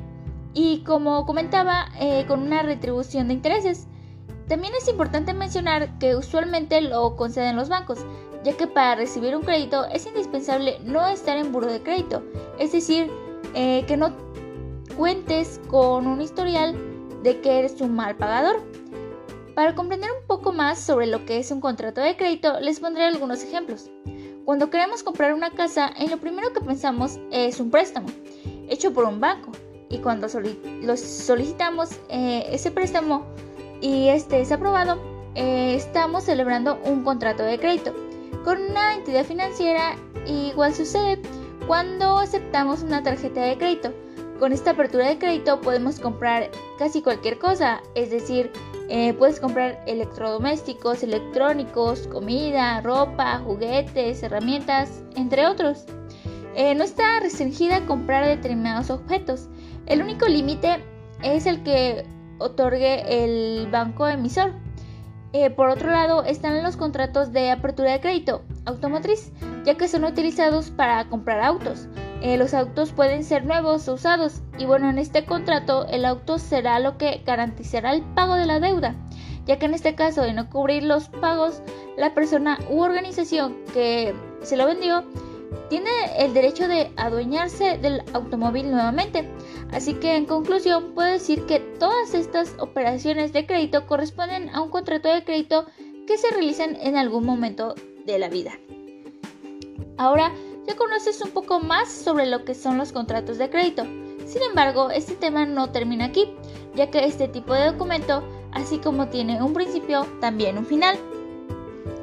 y 0.55 0.83
como 0.85 1.27
comentaba, 1.27 1.89
eh, 2.01 2.25
con 2.27 2.43
una 2.43 2.63
retribución 2.63 3.29
de 3.29 3.35
intereses. 3.35 3.87
También 4.49 4.73
es 4.75 4.89
importante 4.89 5.35
mencionar 5.35 5.99
que 5.99 6.17
usualmente 6.17 6.81
lo 6.81 7.17
conceden 7.17 7.57
los 7.57 7.69
bancos, 7.69 7.99
ya 8.45 8.57
que 8.57 8.67
para 8.67 8.97
recibir 8.97 9.37
un 9.37 9.43
crédito 9.43 9.85
es 9.87 10.07
indispensable 10.07 10.79
no 10.85 11.07
estar 11.07 11.37
en 11.37 11.53
buro 11.53 11.67
de 11.67 11.83
crédito, 11.83 12.23
es 12.59 12.73
decir, 12.73 13.11
que 13.55 13.97
no 13.97 14.13
cuentes 14.97 15.61
con 15.69 16.07
un 16.07 16.21
historial 16.21 16.75
de 17.23 17.41
que 17.41 17.59
eres 17.59 17.81
un 17.81 17.95
mal 17.95 18.17
pagador. 18.17 18.63
Para 19.55 19.75
comprender 19.75 20.11
un 20.11 20.27
poco 20.27 20.53
más 20.53 20.79
sobre 20.79 21.07
lo 21.07 21.25
que 21.27 21.39
es 21.39 21.51
un 21.51 21.61
contrato 21.61 22.01
de 22.01 22.17
crédito, 22.17 22.59
les 22.61 22.81
pondré 22.81 23.05
algunos 23.05 23.43
ejemplos. 23.43 23.91
Cuando 24.45 24.71
queremos 24.71 25.03
comprar 25.03 25.35
una 25.35 25.51
casa, 25.51 25.91
en 25.97 26.11
lo 26.11 26.19
primero 26.19 26.53
que 26.53 26.61
pensamos 26.61 27.19
es 27.31 27.61
un 27.61 27.71
préstamo, 27.71 28.09
hecho 28.69 28.93
por 28.93 29.05
un 29.05 29.21
banco. 29.21 29.53
Y 29.89 29.99
cuando 29.99 30.29
solicitamos 30.29 31.91
eh, 32.09 32.47
ese 32.51 32.71
préstamo 32.71 33.27
y 33.83 34.09
este 34.09 34.41
es 34.41 34.51
aprobado, 34.51 34.99
eh, 35.35 35.75
estamos 35.75 36.25
celebrando 36.25 36.81
un 36.85 37.05
contrato 37.05 37.43
de 37.43 37.59
crédito 37.59 37.95
con 38.45 38.61
una 38.61 38.95
entidad 38.95 39.25
financiera. 39.25 39.97
Igual 40.27 40.75
sucede 40.75 41.21
cuando 41.67 42.19
aceptamos 42.19 42.83
una 42.83 43.03
tarjeta 43.03 43.43
de 43.43 43.59
crédito 43.59 43.93
con 44.43 44.51
esta 44.53 44.73
apertura 44.73 45.07
de 45.07 45.19
crédito 45.19 45.61
podemos 45.61 46.01
comprar 46.01 46.51
casi 46.77 47.01
cualquier 47.01 47.39
cosa, 47.39 47.81
es 47.95 48.11
decir, 48.11 48.51
eh, 48.89 49.15
puedes 49.15 49.39
comprar 49.39 49.85
electrodomésticos, 49.87 51.05
electrónicos, 51.05 52.09
comida, 52.09 52.81
ropa, 52.81 53.39
juguetes, 53.39 54.21
herramientas, 54.25 55.05
entre 55.15 55.47
otros. 55.47 55.85
Eh, 56.57 56.75
no 56.75 56.83
está 56.83 57.21
restringida 57.21 57.77
a 57.77 57.87
comprar 57.87 58.27
determinados 58.27 58.91
objetos. 58.91 59.49
El 59.87 60.03
único 60.03 60.27
límite 60.27 60.83
es 61.23 61.47
el 61.47 61.63
que 61.63 62.05
otorgue 62.41 63.25
el 63.25 63.69
banco 63.71 64.09
emisor. 64.09 64.55
Eh, 65.33 65.49
por 65.51 65.69
otro 65.69 65.91
lado, 65.91 66.25
están 66.25 66.63
los 66.63 66.77
contratos 66.77 67.33
de 67.33 67.51
apertura 67.51 67.93
de 67.93 68.01
crédito 68.01 68.43
automotriz, 68.67 69.33
ya 69.65 69.77
que 69.77 69.89
son 69.89 70.05
utilizados 70.05 70.71
para 70.71 71.09
comprar 71.09 71.41
autos. 71.41 71.89
Eh, 72.21 72.37
los 72.37 72.55
autos 72.55 72.93
pueden 72.93 73.25
ser 73.25 73.45
nuevos 73.45 73.89
o 73.89 73.95
usados 73.95 74.43
y 74.59 74.65
bueno, 74.65 74.89
en 74.91 74.99
este 74.99 75.25
contrato 75.25 75.87
el 75.89 76.05
auto 76.05 76.39
será 76.39 76.79
lo 76.79 76.97
que 76.97 77.23
garantizará 77.27 77.93
el 77.93 78.03
pago 78.03 78.35
de 78.35 78.47
la 78.47 78.61
deuda, 78.61 78.95
ya 79.47 79.59
que 79.59 79.67
en 79.67 79.75
este 79.75 79.97
caso 79.97 80.23
de 80.23 80.33
no 80.33 80.49
cubrir 80.49 80.85
los 80.85 81.09
pagos, 81.09 81.63
la 81.97 82.15
persona 82.15 82.59
u 82.71 82.81
organización 82.81 83.57
que 83.73 84.15
se 84.43 84.57
lo 84.57 84.67
vendió 84.67 85.03
tiene 85.69 85.91
el 86.19 86.35
derecho 86.35 86.69
de 86.69 86.93
adueñarse 86.97 87.79
del 87.79 88.03
automóvil 88.13 88.71
nuevamente. 88.71 89.29
Así 89.73 89.95
que 89.95 90.17
en 90.17 90.27
conclusión 90.27 90.93
puedo 90.95 91.11
decir 91.11 91.47
que 91.47 91.59
todas 91.59 92.15
estas 92.15 92.55
operaciones 92.59 93.33
de 93.33 93.47
crédito 93.47 93.87
corresponden 93.87 94.51
a 94.51 94.61
un 94.61 94.69
contrato 94.69 95.09
de 95.09 95.25
crédito 95.25 95.67
que 96.07 96.19
se 96.19 96.31
realizan 96.31 96.77
en 96.77 96.97
algún 96.97 97.25
momento 97.25 97.75
de 98.05 98.19
la 98.19 98.29
vida. 98.29 98.53
Ahora, 99.97 100.33
ya 100.67 100.77
conoces 100.77 101.21
un 101.23 101.31
poco 101.31 101.59
más 101.61 101.91
sobre 101.91 102.27
lo 102.27 102.45
que 102.45 102.55
son 102.55 102.77
los 102.77 102.93
contratos 102.93 103.39
de 103.39 103.51
crédito. 103.51 103.85
Sin 104.27 104.43
embargo, 104.43 104.91
este 104.91 105.15
tema 105.15 105.47
no 105.47 105.71
termina 105.71 106.07
aquí, 106.07 106.29
ya 106.75 106.91
que 106.91 107.05
este 107.05 107.29
tipo 107.29 107.55
de 107.55 107.73
documento 107.73 108.23
así 108.53 108.79
como 108.79 109.09
tiene 109.09 109.43
un 109.43 109.53
principio, 109.53 110.07
también 110.21 110.59
un 110.59 110.67
final. 110.67 110.99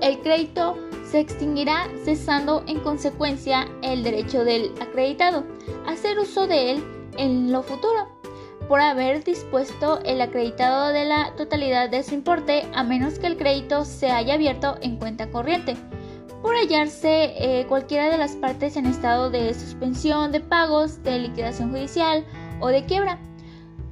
El 0.02 0.20
crédito 0.22 0.76
se 1.06 1.20
extinguirá 1.20 1.88
cesando 2.04 2.64
en 2.68 2.80
consecuencia 2.80 3.68
el 3.82 4.04
derecho 4.04 4.44
del 4.44 4.72
acreditado 4.82 5.44
a 5.86 5.92
hacer 5.92 6.20
uso 6.20 6.48
de 6.48 6.72
él 6.72 6.99
en 7.18 7.52
lo 7.52 7.64
futuro 7.64 8.08
por 8.68 8.82
haber 8.82 9.24
dispuesto 9.24 10.00
el 10.06 10.22
acreditado 10.22 10.90
de 10.90 11.06
la 11.06 11.34
totalidad 11.36 11.90
de 11.90 12.04
su 12.04 12.14
importe 12.14 12.68
a 12.74 12.84
menos 12.84 13.18
que 13.18 13.28
el 13.28 13.38
crédito 13.38 13.86
se 13.86 14.12
haya 14.12 14.36
abierto 14.36 14.78
en 14.82 14.98
cuenta 14.98 15.32
corriente 15.32 15.76
por 16.42 16.56
hallarse 16.56 17.34
eh, 17.38 17.66
cualquiera 17.68 18.10
de 18.10 18.18
las 18.18 18.34
partes 18.36 18.78
en 18.78 18.86
estado 18.86 19.30
de 19.30 19.54
suspensión 19.54 20.32
de 20.32 20.40
pagos, 20.40 21.04
de 21.04 21.20
liquidación 21.20 21.72
judicial 21.72 22.26
o 22.62 22.68
de 22.68 22.86
quiebra, 22.86 23.20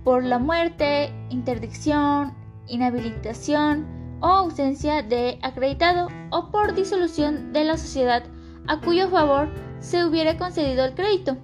por 0.04 0.24
la 0.24 0.40
muerte, 0.40 1.12
interdicción, 1.30 2.34
inhabilitación 2.68 3.86
o 4.22 4.28
ausencia 4.28 5.04
de 5.04 5.40
acreditado 5.42 6.08
o 6.32 6.50
por 6.50 6.74
disolución 6.74 7.52
de 7.52 7.66
la 7.66 7.78
sociedad 7.78 8.24
a 8.68 8.80
cuyo 8.80 9.10
favor 9.10 9.50
se 9.80 10.06
hubiera 10.06 10.38
concedido 10.38 10.86
el 10.86 10.96
crédito. 10.96 11.38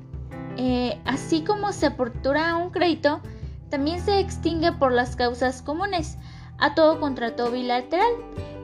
Eh, 0.58 1.00
así 1.06 1.42
como 1.42 1.72
se 1.72 1.88
apertura 1.88 2.56
un 2.56 2.70
crédito, 2.70 3.22
también 3.70 4.02
se 4.02 4.20
extingue 4.20 4.72
por 4.72 4.92
las 4.92 5.16
causas 5.16 5.62
comunes 5.62 6.18
a 6.60 6.76
todo 6.76 7.00
contrato 7.00 7.52
bilateral, 7.52 8.12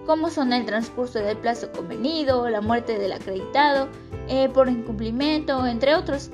como 0.06 0.30
son 0.30 0.54
el 0.54 0.66
transcurso 0.66 1.20
del 1.20 1.38
plazo 1.38 1.72
convenido, 1.72 2.48
la 2.50 2.62
muerte 2.62 2.98
del 2.98 3.12
acreditado, 3.12 3.88
eh, 4.28 4.50
por 4.50 4.70
incumplimiento, 4.70 5.66
entre 5.66 5.96
otros. 5.96 6.30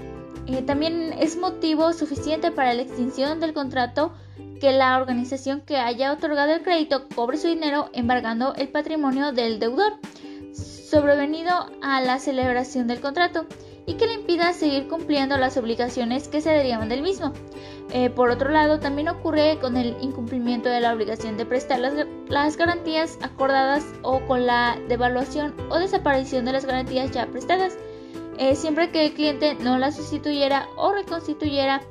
Eh, 0.48 0.62
también 0.62 1.14
es 1.20 1.38
motivo 1.38 1.92
suficiente 1.94 2.52
para 2.52 2.74
la 2.74 2.82
extinción 2.82 3.40
del 3.40 3.54
contrato 3.54 4.14
que 4.60 4.72
la 4.72 4.98
organización 4.98 5.62
que 5.62 5.78
haya 5.78 6.12
otorgado 6.12 6.54
el 6.54 6.62
crédito 6.62 7.08
cobre 7.16 7.38
su 7.38 7.48
dinero 7.48 7.90
embargando 7.94 8.54
el 8.56 8.70
patrimonio 8.70 9.32
del 9.32 9.60
deudor 9.60 9.94
sobrevenido 10.54 11.52
a 11.82 12.02
la 12.02 12.20
celebración 12.20 12.88
del 12.88 13.02
contrato 13.02 13.46
y 13.86 13.96
que 13.96 14.08
le 14.08 14.14
impida 14.16 14.54
seguir 14.54 14.88
cumpliendo 14.88 15.38
las 15.38 15.58
obligaciones 15.58 16.28
que 16.28 16.42
se 16.42 16.50
derivan 16.50 16.90
del 16.90 17.02
mismo. 17.02 17.34
Eh, 17.92 18.10
por 18.10 18.32
otro 18.32 18.50
lado, 18.50 18.80
también 18.80 19.10
ocurre 19.10 19.60
con 19.62 19.78
el 19.78 19.96
incumplimiento 20.02 20.70
de 20.70 20.82
la 20.82 20.94
obligación 20.94 21.38
de 21.38 21.46
prestar 21.46 21.80
las, 21.80 22.58
garantías 22.58 23.18
acordadas 23.22 23.86
o 24.02 24.22
con 24.26 24.46
la 24.46 24.78
devaluación 24.88 25.54
o 25.70 25.78
desaparición 25.78 26.46
de 26.46 26.54
las 26.54 26.66
garantías 26.66 27.12
ya 27.12 27.28
prestadas. 27.28 27.78
Eh, 28.38 28.56
siempre 28.56 28.92
que 28.92 29.06
el 29.06 29.14
cliente 29.14 29.56
no 29.56 29.78
las 29.78 29.96
sustituyera 29.96 30.68
o 30.76 30.92
reconstituyera 30.92 31.82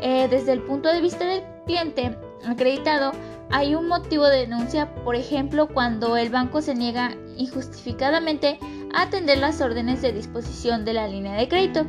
eh, 0.00 0.26
desde 0.28 0.52
el 0.52 0.62
punto 0.62 0.88
de 0.88 1.00
vista 1.00 1.24
del 1.24 1.44
cliente 1.66 2.16
acreditado, 2.44 3.12
hay 3.50 3.74
un 3.74 3.86
motivo 3.86 4.26
de 4.26 4.38
denuncia, 4.38 4.94
por 5.04 5.14
ejemplo, 5.14 5.68
cuando 5.68 6.16
el 6.16 6.30
banco 6.30 6.62
se 6.62 6.74
niega 6.74 7.14
injustificadamente 7.36 8.58
atender 8.94 9.38
las 9.38 9.60
órdenes 9.60 10.02
de 10.02 10.12
disposición 10.12 10.84
de 10.84 10.92
la 10.92 11.08
línea 11.08 11.34
de 11.34 11.48
crédito. 11.48 11.86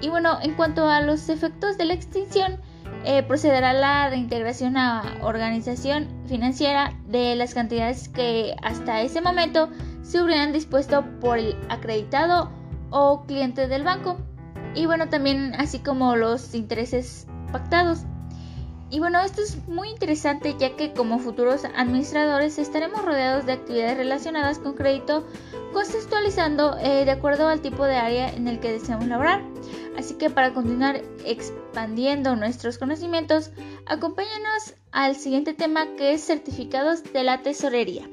Y 0.00 0.08
bueno, 0.08 0.38
en 0.42 0.54
cuanto 0.54 0.88
a 0.88 1.00
los 1.00 1.28
efectos 1.28 1.78
de 1.78 1.86
la 1.86 1.94
extinción, 1.94 2.58
eh, 3.04 3.22
procederá 3.22 3.72
la 3.72 4.08
reintegración 4.08 4.76
a 4.76 5.18
organización 5.22 6.08
financiera 6.26 6.92
de 7.06 7.36
las 7.36 7.54
cantidades 7.54 8.08
que 8.08 8.54
hasta 8.62 9.00
ese 9.02 9.20
momento 9.20 9.70
se 10.02 10.22
hubieran 10.22 10.52
dispuesto 10.52 11.04
por 11.20 11.38
el 11.38 11.56
acreditado 11.68 12.50
o 12.90 13.24
cliente 13.26 13.68
del 13.68 13.84
banco. 13.84 14.18
Y 14.74 14.86
bueno, 14.86 15.08
también 15.08 15.54
así 15.54 15.78
como 15.78 16.16
los 16.16 16.54
intereses 16.54 17.26
pactados. 17.52 18.04
Y 18.88 19.00
bueno, 19.00 19.20
esto 19.20 19.42
es 19.42 19.66
muy 19.66 19.88
interesante 19.88 20.54
ya 20.58 20.76
que 20.76 20.92
como 20.92 21.18
futuros 21.18 21.64
administradores 21.64 22.58
estaremos 22.58 23.04
rodeados 23.04 23.44
de 23.44 23.54
actividades 23.54 23.96
relacionadas 23.96 24.60
con 24.60 24.74
crédito, 24.74 25.26
contextualizando 25.72 26.78
eh, 26.78 27.04
de 27.04 27.10
acuerdo 27.10 27.48
al 27.48 27.60
tipo 27.60 27.84
de 27.84 27.96
área 27.96 28.32
en 28.32 28.46
el 28.46 28.60
que 28.60 28.72
deseamos 28.72 29.08
laborar. 29.08 29.42
Así 29.98 30.14
que 30.14 30.30
para 30.30 30.54
continuar 30.54 31.02
expandiendo 31.24 32.36
nuestros 32.36 32.78
conocimientos, 32.78 33.50
acompáñanos 33.86 34.74
al 34.92 35.16
siguiente 35.16 35.52
tema 35.52 35.96
que 35.96 36.12
es 36.12 36.24
certificados 36.24 37.02
de 37.12 37.24
la 37.24 37.42
tesorería. 37.42 38.08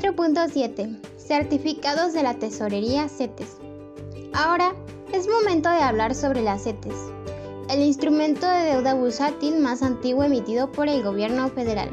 4.7 0.00 0.96
Certificados 1.18 2.12
de 2.12 2.22
la 2.22 2.34
Tesorería 2.34 3.08
CETES. 3.08 3.56
Ahora 4.32 4.72
es 5.12 5.26
momento 5.26 5.68
de 5.70 5.82
hablar 5.82 6.14
sobre 6.14 6.40
las 6.40 6.62
CETES, 6.62 6.94
el 7.68 7.80
instrumento 7.80 8.48
de 8.48 8.74
deuda 8.74 8.94
bursátil 8.94 9.58
más 9.58 9.82
antiguo 9.82 10.22
emitido 10.22 10.70
por 10.70 10.88
el 10.88 11.02
gobierno 11.02 11.48
federal. 11.48 11.90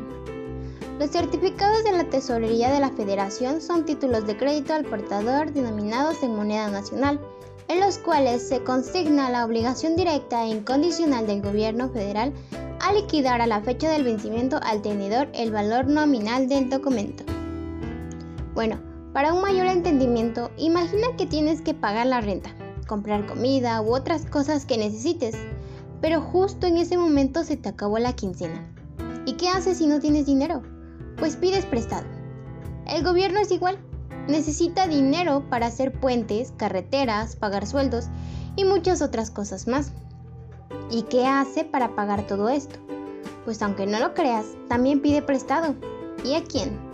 Los 0.99 1.09
certificados 1.09 1.83
de 1.83 1.93
la 1.93 2.03
Tesorería 2.03 2.71
de 2.71 2.79
la 2.79 2.91
Federación 2.91 3.59
son 3.59 3.85
títulos 3.85 4.27
de 4.27 4.37
crédito 4.37 4.75
al 4.75 4.85
portador 4.85 5.51
denominados 5.51 6.21
en 6.21 6.35
moneda 6.35 6.69
nacional, 6.69 7.19
en 7.69 7.79
los 7.79 7.97
cuales 7.97 8.47
se 8.47 8.63
consigna 8.63 9.31
la 9.31 9.43
obligación 9.43 9.95
directa 9.95 10.43
e 10.43 10.49
incondicional 10.49 11.25
del 11.25 11.41
gobierno 11.41 11.89
federal 11.89 12.33
a 12.81 12.93
liquidar 12.93 13.41
a 13.41 13.47
la 13.47 13.61
fecha 13.61 13.89
del 13.89 14.03
vencimiento 14.03 14.59
al 14.61 14.83
tenedor 14.83 15.27
el 15.33 15.51
valor 15.51 15.87
nominal 15.87 16.47
del 16.47 16.69
documento. 16.69 17.34
Bueno, 18.55 18.79
para 19.11 19.33
un 19.33 19.41
mayor 19.41 19.67
entendimiento, 19.67 20.49
imagina 20.55 21.07
que 21.17 21.25
tienes 21.25 21.59
que 21.59 21.73
pagar 21.73 22.07
la 22.07 22.21
renta, 22.21 22.51
comprar 22.87 23.25
comida 23.25 23.81
u 23.81 23.93
otras 23.93 24.25
cosas 24.25 24.65
que 24.65 24.77
necesites, 24.77 25.35
pero 25.99 26.21
justo 26.21 26.65
en 26.65 26.77
ese 26.77 26.97
momento 26.97 27.43
se 27.43 27.57
te 27.57 27.67
acabó 27.67 27.99
la 27.99 28.13
quincena. 28.13 28.65
¿Y 29.25 29.33
qué 29.33 29.49
haces 29.49 29.79
si 29.79 29.87
no 29.87 29.99
tienes 29.99 30.25
dinero? 30.25 30.63
Pues 31.17 31.35
pides 31.35 31.65
prestado. 31.65 32.07
El 32.87 33.03
gobierno 33.03 33.39
es 33.41 33.51
igual, 33.51 33.77
necesita 34.29 34.87
dinero 34.87 35.43
para 35.49 35.65
hacer 35.65 35.91
puentes, 35.91 36.53
carreteras, 36.55 37.35
pagar 37.35 37.67
sueldos 37.67 38.05
y 38.55 38.63
muchas 38.63 39.01
otras 39.01 39.31
cosas 39.31 39.67
más. 39.67 39.91
¿Y 40.89 41.01
qué 41.03 41.27
hace 41.27 41.65
para 41.65 41.93
pagar 41.93 42.25
todo 42.25 42.47
esto? 42.47 42.79
Pues 43.43 43.61
aunque 43.61 43.85
no 43.85 43.99
lo 43.99 44.13
creas, 44.13 44.45
también 44.69 45.01
pide 45.01 45.21
prestado. 45.21 45.75
¿Y 46.23 46.35
a 46.35 46.43
quién? 46.43 46.84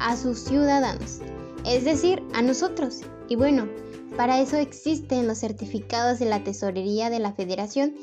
A 0.00 0.16
sus 0.16 0.40
ciudadanos, 0.40 1.20
es 1.64 1.84
decir, 1.84 2.22
a 2.32 2.42
nosotros. 2.42 3.02
Y 3.28 3.36
bueno, 3.36 3.68
para 4.16 4.40
eso 4.40 4.56
existen 4.56 5.28
los 5.28 5.38
certificados 5.38 6.18
de 6.18 6.26
la 6.26 6.42
tesorería 6.42 7.10
de 7.10 7.20
la 7.20 7.32
federación 7.32 7.94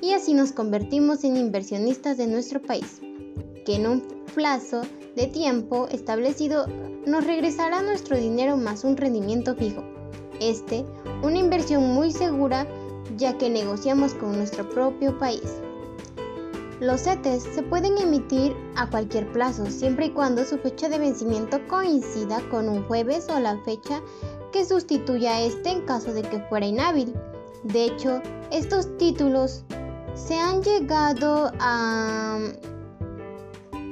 y 0.00 0.12
así 0.12 0.32
nos 0.32 0.52
convertimos 0.52 1.24
en 1.24 1.36
inversionistas 1.36 2.16
de 2.16 2.28
nuestro 2.28 2.62
país, 2.62 3.00
que 3.64 3.74
en 3.74 3.86
un 3.86 4.00
plazo 4.34 4.82
de 5.16 5.26
tiempo 5.26 5.88
establecido 5.90 6.66
nos 7.06 7.26
regresará 7.26 7.82
nuestro 7.82 8.16
dinero 8.16 8.56
más 8.56 8.84
un 8.84 8.96
rendimiento 8.96 9.54
fijo. 9.56 9.82
Este, 10.40 10.84
una 11.22 11.38
inversión 11.38 11.94
muy 11.94 12.12
segura 12.12 12.66
ya 13.16 13.38
que 13.38 13.48
negociamos 13.48 14.14
con 14.14 14.36
nuestro 14.36 14.68
propio 14.68 15.18
país. 15.18 15.42
Los 16.80 17.04
CETES 17.04 17.42
se 17.54 17.62
pueden 17.62 17.96
emitir 17.96 18.54
a 18.76 18.90
cualquier 18.90 19.32
plazo, 19.32 19.64
siempre 19.64 20.06
y 20.06 20.10
cuando 20.10 20.44
su 20.44 20.58
fecha 20.58 20.90
de 20.90 20.98
vencimiento 20.98 21.66
coincida 21.68 22.46
con 22.50 22.68
un 22.68 22.86
jueves 22.86 23.28
o 23.30 23.40
la 23.40 23.56
fecha 23.64 24.02
que 24.52 24.66
sustituya 24.66 25.36
a 25.36 25.40
este 25.40 25.70
en 25.70 25.86
caso 25.86 26.12
de 26.12 26.20
que 26.20 26.38
fuera 26.50 26.66
inhábil. 26.66 27.14
De 27.64 27.86
hecho, 27.86 28.20
estos 28.50 28.94
títulos 28.98 29.64
se 30.14 30.38
han 30.38 30.62
llegado 30.62 31.50
a 31.60 32.38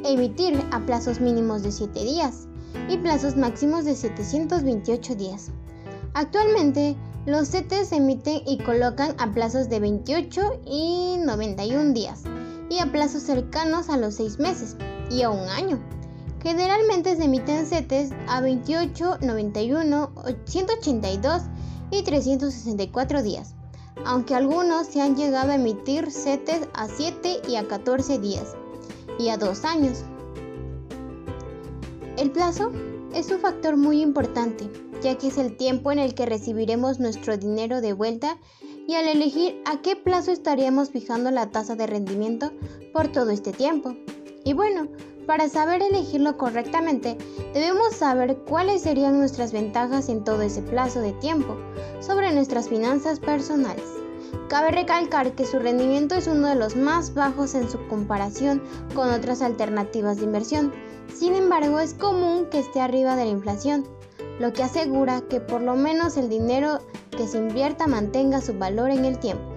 emitir 0.04 0.62
a 0.70 0.78
plazos 0.80 1.20
mínimos 1.20 1.62
de 1.62 1.72
7 1.72 2.04
días 2.04 2.48
y 2.90 2.98
plazos 2.98 3.34
máximos 3.34 3.86
de 3.86 3.94
728 3.94 5.14
días. 5.14 5.48
Actualmente, 6.12 6.96
los 7.24 7.48
CETES 7.48 7.88
se 7.88 7.96
emiten 7.96 8.42
y 8.46 8.58
colocan 8.58 9.14
a 9.16 9.32
plazos 9.32 9.70
de 9.70 9.80
28 9.80 10.60
y 10.66 11.16
91 11.24 11.94
días 11.94 12.24
a 12.78 12.90
plazos 12.90 13.22
cercanos 13.22 13.88
a 13.88 13.96
los 13.96 14.14
6 14.14 14.38
meses 14.38 14.76
y 15.10 15.22
a 15.22 15.30
un 15.30 15.48
año. 15.48 15.78
Generalmente 16.42 17.16
se 17.16 17.24
emiten 17.24 17.66
CETES 17.66 18.10
a 18.28 18.40
28, 18.40 19.18
91, 19.22 20.12
182 20.44 21.42
y 21.90 22.02
364 22.02 23.22
días, 23.22 23.54
aunque 24.04 24.34
algunos 24.34 24.86
se 24.86 25.00
han 25.00 25.16
llegado 25.16 25.52
a 25.52 25.54
emitir 25.54 26.10
CETES 26.10 26.68
a 26.74 26.88
7 26.88 27.42
y 27.48 27.56
a 27.56 27.66
14 27.66 28.18
días 28.18 28.56
y 29.18 29.30
a 29.30 29.38
2 29.38 29.64
años. 29.64 30.02
El 32.18 32.30
plazo 32.30 32.70
es 33.14 33.30
un 33.30 33.40
factor 33.40 33.76
muy 33.76 34.02
importante, 34.02 34.70
ya 35.04 35.18
que 35.18 35.28
es 35.28 35.36
el 35.36 35.56
tiempo 35.56 35.92
en 35.92 35.98
el 35.98 36.14
que 36.14 36.24
recibiremos 36.24 36.98
nuestro 36.98 37.36
dinero 37.36 37.82
de 37.82 37.92
vuelta 37.92 38.38
y 38.88 38.94
al 38.94 39.06
elegir 39.06 39.60
a 39.66 39.82
qué 39.82 39.96
plazo 39.96 40.32
estaríamos 40.32 40.90
fijando 40.90 41.30
la 41.30 41.50
tasa 41.50 41.76
de 41.76 41.86
rendimiento 41.86 42.52
por 42.92 43.08
todo 43.08 43.30
este 43.30 43.52
tiempo. 43.52 43.94
Y 44.44 44.54
bueno, 44.54 44.88
Para 45.26 45.48
saber 45.48 45.80
elegirlo 45.80 46.36
correctamente, 46.36 47.16
debemos 47.54 47.94
saber 47.94 48.36
cuáles 48.46 48.82
serían 48.82 49.18
nuestras 49.18 49.52
ventajas 49.52 50.10
en 50.10 50.22
todo 50.22 50.42
ese 50.42 50.60
plazo 50.60 51.00
de 51.00 51.12
tiempo 51.12 51.56
sobre 52.00 52.30
nuestras 52.34 52.68
finanzas 52.68 53.20
personales. 53.20 53.84
Cabe 54.48 54.70
recalcar 54.70 55.34
que 55.34 55.46
su 55.46 55.58
rendimiento 55.58 56.14
es 56.14 56.26
uno 56.26 56.48
de 56.48 56.56
los 56.56 56.76
más 56.76 57.14
bajos 57.14 57.54
en 57.54 57.70
su 57.70 57.78
comparación 57.88 58.62
con 58.94 59.08
otras 59.08 59.40
alternativas 59.40 60.18
de 60.18 60.24
inversión. 60.24 60.72
Sin 61.14 61.34
embargo, 61.34 61.80
es 61.80 61.94
común 61.94 62.46
que 62.50 62.58
esté 62.58 62.82
arriba 62.82 63.16
de 63.16 63.24
la 63.24 63.30
inflación, 63.30 63.86
lo 64.38 64.52
que 64.52 64.62
asegura 64.62 65.22
que 65.22 65.40
por 65.40 65.60
lo 65.60 65.76
menos 65.76 66.16
el 66.16 66.28
dinero 66.28 66.78
que 67.10 67.26
se 67.26 67.38
invierta 67.38 67.86
mantenga 67.86 68.40
su 68.40 68.58
valor 68.58 68.90
en 68.90 69.04
el 69.04 69.18
tiempo. 69.18 69.54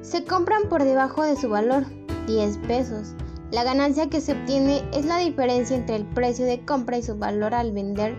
Se 0.00 0.24
compran 0.24 0.68
por 0.68 0.84
debajo 0.84 1.22
de 1.22 1.36
su 1.36 1.48
valor, 1.48 1.86
10 2.26 2.58
pesos. 2.68 3.14
La 3.50 3.64
ganancia 3.64 4.08
que 4.08 4.20
se 4.20 4.32
obtiene 4.32 4.82
es 4.92 5.04
la 5.04 5.18
diferencia 5.18 5.76
entre 5.76 5.96
el 5.96 6.06
precio 6.06 6.46
de 6.46 6.64
compra 6.64 6.98
y 6.98 7.02
su 7.02 7.16
valor 7.16 7.54
al 7.54 7.72
vender 7.72 8.16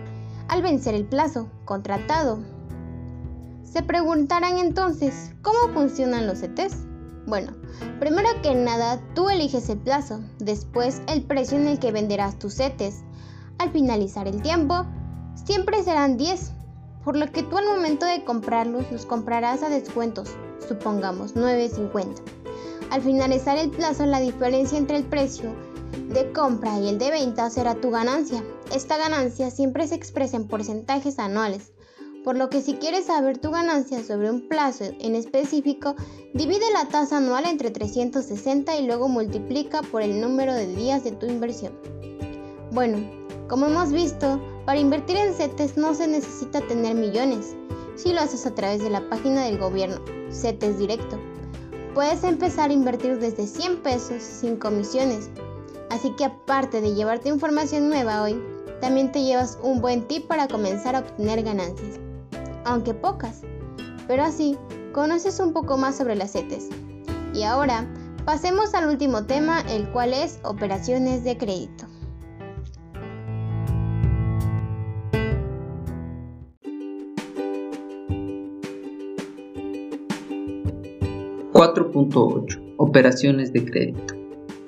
al 0.48 0.62
vencer 0.62 0.94
el 0.94 1.06
plazo 1.06 1.48
contratado. 1.64 2.38
Se 3.62 3.82
preguntarán 3.82 4.58
entonces, 4.58 5.32
¿cómo 5.42 5.72
funcionan 5.72 6.26
los 6.26 6.40
CETES? 6.40 6.76
Bueno, 7.26 7.52
primero 7.98 8.28
que 8.42 8.54
nada, 8.54 9.00
tú 9.14 9.30
eliges 9.30 9.68
el 9.68 9.78
plazo, 9.78 10.20
después 10.38 11.02
el 11.08 11.22
precio 11.22 11.58
en 11.58 11.66
el 11.66 11.78
que 11.78 11.90
venderás 11.90 12.38
tus 12.38 12.56
CETES. 12.56 13.02
Al 13.58 13.70
finalizar 13.70 14.28
el 14.28 14.42
tiempo, 14.42 14.84
siempre 15.44 15.82
serán 15.82 16.16
10, 16.16 16.52
por 17.04 17.16
lo 17.16 17.30
que 17.30 17.42
tú 17.42 17.58
al 17.58 17.66
momento 17.66 18.06
de 18.06 18.24
comprarlos 18.24 18.90
los 18.90 19.06
comprarás 19.06 19.62
a 19.62 19.68
descuentos, 19.68 20.30
supongamos 20.66 21.34
9.50. 21.34 22.22
Al 22.90 23.02
finalizar 23.02 23.56
el 23.58 23.70
plazo, 23.70 24.06
la 24.06 24.20
diferencia 24.20 24.78
entre 24.78 24.96
el 24.96 25.04
precio 25.04 25.54
de 26.08 26.32
compra 26.32 26.78
y 26.78 26.88
el 26.88 26.98
de 26.98 27.10
venta 27.10 27.50
será 27.50 27.74
tu 27.74 27.90
ganancia. 27.90 28.42
Esta 28.72 28.96
ganancia 28.98 29.50
siempre 29.50 29.86
se 29.86 29.94
expresa 29.94 30.36
en 30.36 30.48
porcentajes 30.48 31.18
anuales, 31.18 31.72
por 32.24 32.36
lo 32.36 32.48
que 32.48 32.62
si 32.62 32.74
quieres 32.74 33.06
saber 33.06 33.38
tu 33.38 33.50
ganancia 33.50 34.02
sobre 34.02 34.30
un 34.30 34.48
plazo 34.48 34.84
en 34.98 35.14
específico, 35.14 35.94
divide 36.32 36.64
la 36.72 36.88
tasa 36.88 37.18
anual 37.18 37.44
entre 37.44 37.70
360 37.70 38.76
y 38.76 38.86
luego 38.86 39.08
multiplica 39.08 39.82
por 39.82 40.00
el 40.02 40.20
número 40.20 40.54
de 40.54 40.66
días 40.66 41.04
de 41.04 41.12
tu 41.12 41.26
inversión. 41.26 41.78
Bueno, 42.72 43.23
como 43.48 43.66
hemos 43.66 43.92
visto, 43.92 44.40
para 44.64 44.78
invertir 44.78 45.16
en 45.16 45.34
CETES 45.34 45.76
no 45.76 45.94
se 45.94 46.08
necesita 46.08 46.60
tener 46.62 46.94
millones, 46.94 47.54
si 47.94 48.12
lo 48.12 48.20
haces 48.20 48.46
a 48.46 48.54
través 48.54 48.82
de 48.82 48.90
la 48.90 49.08
página 49.10 49.44
del 49.44 49.58
gobierno, 49.58 50.00
CETES 50.30 50.78
Directo. 50.78 51.18
Puedes 51.94 52.24
empezar 52.24 52.70
a 52.70 52.72
invertir 52.72 53.18
desde 53.18 53.46
100 53.46 53.82
pesos 53.82 54.22
sin 54.22 54.56
comisiones. 54.56 55.30
Así 55.90 56.10
que 56.16 56.24
aparte 56.24 56.80
de 56.80 56.94
llevarte 56.94 57.28
información 57.28 57.88
nueva 57.88 58.22
hoy, 58.22 58.42
también 58.80 59.12
te 59.12 59.22
llevas 59.22 59.58
un 59.62 59.80
buen 59.80 60.08
tip 60.08 60.26
para 60.26 60.48
comenzar 60.48 60.96
a 60.96 61.00
obtener 61.00 61.42
ganancias, 61.42 62.00
aunque 62.64 62.94
pocas. 62.94 63.42
Pero 64.08 64.24
así, 64.24 64.58
conoces 64.92 65.38
un 65.38 65.52
poco 65.52 65.76
más 65.76 65.96
sobre 65.96 66.16
las 66.16 66.32
CETES. 66.32 66.68
Y 67.34 67.42
ahora, 67.42 67.86
pasemos 68.24 68.74
al 68.74 68.88
último 68.88 69.24
tema, 69.26 69.60
el 69.68 69.90
cual 69.90 70.14
es 70.14 70.40
operaciones 70.42 71.22
de 71.24 71.36
crédito. 71.36 71.86
4.8 81.72 82.74
Operaciones 82.76 83.52
de 83.52 83.64
crédito. 83.64 84.14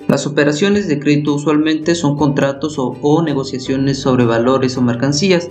Las 0.08 0.26
operaciones 0.26 0.88
de 0.88 0.98
crédito 0.98 1.34
usualmente 1.34 1.94
son 1.94 2.16
contratos 2.16 2.76
o, 2.78 3.22
negociaciones 3.22 3.98
sobre 3.98 4.24
valores 4.24 4.78
o 4.78 4.82
mercancías. 4.82 5.50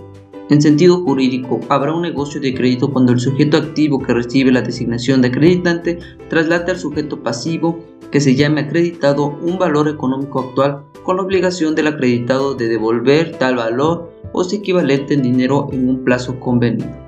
En 0.50 0.62
sentido 0.62 1.04
jurídico, 1.04 1.60
habrá 1.70 1.94
un 1.94 2.02
negocio 2.02 2.42
de 2.42 2.56
crédito 2.56 2.92
cuando 2.92 3.12
el 3.12 3.20
sujeto 3.20 3.58
activo 3.58 4.00
que 4.00 4.14
recibe 4.14 4.52
la 4.52 4.62
designación 4.62 5.22
de 5.22 5.28
acreditante 5.28 6.00
traslade 6.30 6.72
al 6.72 6.80
sujeto 6.80 7.22
pasivo 7.22 7.80
que 8.12 8.22
se 8.22 8.36
llame 8.36 8.62
acreditado 8.62 9.38
un 9.42 9.60
valor 9.60 9.88
económico 9.88 10.40
actual 10.40 10.86
con 11.04 11.18
la 11.18 11.24
obligación 11.24 11.76
del 11.76 11.88
acreditado 11.88 12.56
de 12.56 12.68
devolver 12.68 13.38
tal 13.38 13.58
valor 13.58 14.12
o 14.32 14.44
su 14.44 14.56
equivalente 14.56 15.16
en 15.16 15.24
dinero 15.24 15.68
en 15.72 15.90
un 15.90 16.04
plazo 16.04 16.40
convenido. 16.40 17.05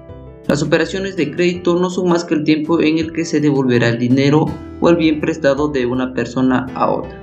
Las 0.48 0.64
operaciones 0.64 1.18
de 1.18 1.30
crédito 1.30 1.78
no 1.78 1.90
son 1.90 2.08
más 2.08 2.24
que 2.24 2.34
el 2.34 2.46
tiempo 2.46 2.80
en 2.80 3.00
el 3.00 3.12
que 3.12 3.26
se 3.26 3.42
devolverá 3.42 3.90
el 3.90 3.98
dinero 3.98 4.46
o 4.80 4.90
el 4.90 4.96
bien 4.96 5.20
prestado 5.20 5.68
de 5.68 5.86
una 5.86 6.14
persona 6.14 6.68
a 6.74 6.90
otra. 6.90 7.22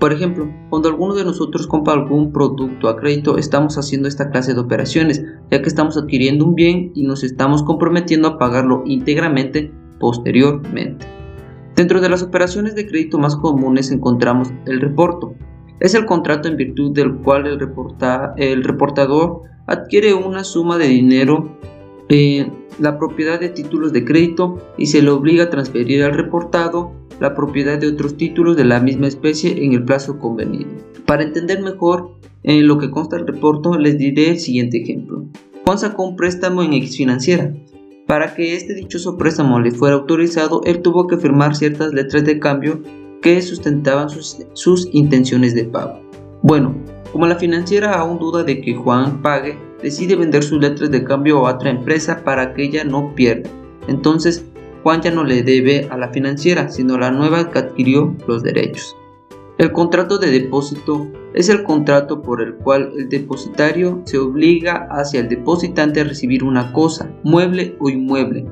Por 0.00 0.12
ejemplo, 0.12 0.52
cuando 0.70 0.88
alguno 0.88 1.14
de 1.14 1.24
nosotros 1.24 1.68
compra 1.68 1.94
algún 1.94 2.32
producto 2.32 2.88
a 2.88 2.96
crédito, 2.96 3.38
estamos 3.38 3.78
haciendo 3.78 4.08
esta 4.08 4.30
clase 4.30 4.54
de 4.54 4.60
operaciones, 4.60 5.22
ya 5.52 5.62
que 5.62 5.68
estamos 5.68 5.96
adquiriendo 5.96 6.44
un 6.44 6.56
bien 6.56 6.90
y 6.96 7.04
nos 7.04 7.22
estamos 7.22 7.62
comprometiendo 7.62 8.26
a 8.26 8.38
pagarlo 8.38 8.82
íntegramente 8.86 9.72
posteriormente. 10.00 11.06
Dentro 11.76 12.00
de 12.00 12.08
las 12.08 12.24
operaciones 12.24 12.74
de 12.74 12.88
crédito 12.88 13.18
más 13.18 13.36
comunes 13.36 13.92
encontramos 13.92 14.48
el 14.66 14.80
reporto. 14.80 15.34
Es 15.78 15.94
el 15.94 16.06
contrato 16.06 16.48
en 16.48 16.56
virtud 16.56 16.92
del 16.92 17.18
cual 17.18 17.46
el, 17.46 17.60
el 18.36 18.64
reportador 18.64 19.42
adquiere 19.66 20.12
una 20.12 20.42
suma 20.42 20.76
de 20.76 20.88
dinero 20.88 21.56
eh, 22.08 22.50
la 22.78 22.98
propiedad 22.98 23.40
de 23.40 23.48
títulos 23.48 23.92
de 23.92 24.04
crédito 24.04 24.58
y 24.76 24.86
se 24.86 25.02
le 25.02 25.10
obliga 25.10 25.44
a 25.44 25.50
transferir 25.50 26.02
al 26.02 26.14
reportado 26.14 26.92
la 27.20 27.34
propiedad 27.34 27.78
de 27.78 27.88
otros 27.88 28.16
títulos 28.16 28.56
de 28.56 28.64
la 28.64 28.80
misma 28.80 29.06
especie 29.06 29.64
en 29.64 29.72
el 29.72 29.84
plazo 29.84 30.18
convenido. 30.18 30.70
Para 31.06 31.22
entender 31.22 31.62
mejor 31.62 32.16
lo 32.42 32.78
que 32.78 32.90
consta 32.90 33.16
el 33.16 33.26
reporto, 33.26 33.78
les 33.78 33.98
diré 33.98 34.30
el 34.30 34.38
siguiente 34.38 34.82
ejemplo. 34.82 35.24
Juan 35.64 35.78
sacó 35.78 36.04
un 36.04 36.16
préstamo 36.16 36.62
en 36.62 36.74
X 36.74 36.96
financiera. 36.96 37.54
Para 38.06 38.34
que 38.34 38.54
este 38.54 38.74
dichoso 38.74 39.16
préstamo 39.16 39.60
le 39.60 39.70
fuera 39.70 39.96
autorizado, 39.96 40.60
él 40.64 40.82
tuvo 40.82 41.06
que 41.06 41.16
firmar 41.16 41.56
ciertas 41.56 41.94
letras 41.94 42.24
de 42.24 42.38
cambio 42.38 42.82
que 43.22 43.40
sustentaban 43.40 44.10
sus, 44.10 44.44
sus 44.52 44.90
intenciones 44.92 45.54
de 45.54 45.64
pago. 45.64 46.00
Bueno, 46.42 46.74
como 47.12 47.26
la 47.26 47.36
financiera 47.36 47.94
aún 47.94 48.18
duda 48.18 48.44
de 48.44 48.60
que 48.60 48.74
Juan 48.74 49.22
pague, 49.22 49.56
decide 49.84 50.16
vender 50.16 50.42
sus 50.42 50.62
letras 50.62 50.90
de 50.90 51.04
cambio 51.04 51.46
a 51.46 51.54
otra 51.54 51.68
empresa 51.68 52.24
para 52.24 52.54
que 52.54 52.64
ella 52.64 52.84
no 52.84 53.14
pierda. 53.14 53.50
Entonces, 53.86 54.42
Juan 54.82 55.02
ya 55.02 55.10
no 55.10 55.24
le 55.24 55.42
debe 55.42 55.86
a 55.90 55.98
la 55.98 56.08
financiera, 56.08 56.70
sino 56.70 56.94
a 56.94 57.00
la 57.00 57.10
nueva 57.10 57.50
que 57.50 57.58
adquirió 57.58 58.16
los 58.26 58.42
derechos. 58.42 58.96
El 59.58 59.72
contrato 59.72 60.16
de 60.16 60.30
depósito 60.30 61.06
es 61.34 61.50
el 61.50 61.64
contrato 61.64 62.22
por 62.22 62.40
el 62.40 62.54
cual 62.54 62.92
el 62.96 63.10
depositario 63.10 64.00
se 64.06 64.16
obliga 64.16 64.88
hacia 64.90 65.20
el 65.20 65.28
depositante 65.28 66.00
a 66.00 66.04
recibir 66.04 66.44
una 66.44 66.72
cosa, 66.72 67.10
mueble 67.22 67.76
o 67.78 67.90
inmueble, 67.90 68.46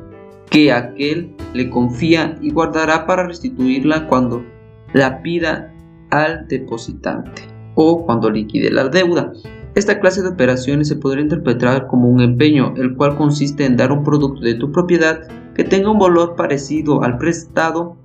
que 0.51 0.71
aquel 0.71 1.35
le 1.55 1.71
confía 1.71 2.37
y 2.43 2.51
guardará 2.51 3.07
para 3.07 3.27
restituirla 3.27 4.07
cuando 4.07 4.45
la 4.93 5.23
pida 5.23 5.73
al 6.11 6.47
depositante 6.47 7.41
o 7.75 8.05
cuando 8.05 8.29
liquide 8.29 8.71
la 8.71 8.89
deuda. 8.89 9.33
Esta 9.75 10.01
clase 10.01 10.23
de 10.23 10.29
operaciones 10.29 10.89
se 10.89 10.97
podría 10.97 11.23
interpretar 11.23 11.87
como 11.87 12.09
un 12.09 12.21
empeño, 12.21 12.75
el 12.77 12.95
cual 12.95 13.17
consiste 13.17 13.65
en 13.65 13.77
dar 13.77 13.91
un 13.91 14.05
producto 14.05 14.43
de 14.43 14.55
tu 14.55 14.71
propiedad 14.71 15.27
que 15.55 15.65
tenga 15.65 15.91
un 15.91 15.99
valor 15.99 16.37
parecido 16.37 17.03
al 17.03 17.17
prestado 17.17 17.97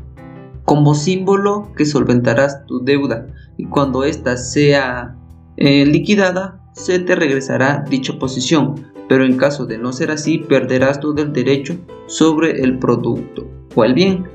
como 0.64 0.96
símbolo 0.96 1.72
que 1.76 1.86
solventarás 1.86 2.66
tu 2.66 2.84
deuda 2.84 3.28
y 3.58 3.66
cuando 3.66 4.04
ésta 4.04 4.38
sea 4.38 5.16
eh, 5.58 5.86
liquidada 5.86 6.62
se 6.74 7.00
te 7.00 7.16
regresará 7.16 7.84
dicha 7.90 8.18
posición, 8.20 8.86
pero 9.10 9.26
en 9.26 9.38
caso 9.38 9.66
de 9.66 9.78
no 9.78 9.92
ser 9.92 10.12
así 10.12 10.38
perderás 10.38 11.00
todo 11.00 11.22
el 11.22 11.34
derecho 11.34 11.76
sobre 12.06 12.62
el 12.62 12.80
producto 12.80 13.48
o 13.76 13.84
el 13.84 13.94
bien. 13.94 14.26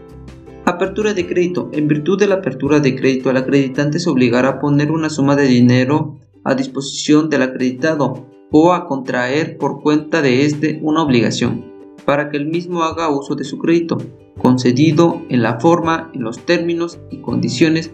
Apertura 0.64 1.14
de 1.14 1.26
crédito. 1.26 1.70
En 1.72 1.88
virtud 1.88 2.18
de 2.18 2.28
la 2.28 2.36
apertura 2.36 2.80
de 2.80 2.94
crédito, 2.94 3.30
el 3.30 3.36
acreditante 3.36 3.98
se 3.98 4.08
obligará 4.08 4.48
a 4.48 4.58
poner 4.60 4.90
una 4.90 5.10
suma 5.10 5.34
de 5.34 5.44
dinero 5.44 6.18
a 6.44 6.54
disposición 6.54 7.28
del 7.28 7.42
acreditado 7.42 8.26
o 8.50 8.72
a 8.72 8.86
contraer 8.86 9.56
por 9.58 9.82
cuenta 9.82 10.22
de 10.22 10.44
éste 10.44 10.80
una 10.82 11.02
obligación 11.02 11.72
para 12.04 12.30
que 12.30 12.36
el 12.36 12.46
mismo 12.46 12.82
haga 12.82 13.10
uso 13.10 13.34
de 13.34 13.44
su 13.44 13.58
crédito, 13.58 13.98
concedido 14.38 15.22
en 15.28 15.42
la 15.42 15.60
forma, 15.60 16.10
en 16.14 16.22
los 16.22 16.40
términos 16.40 16.98
y 17.10 17.18
condiciones 17.18 17.92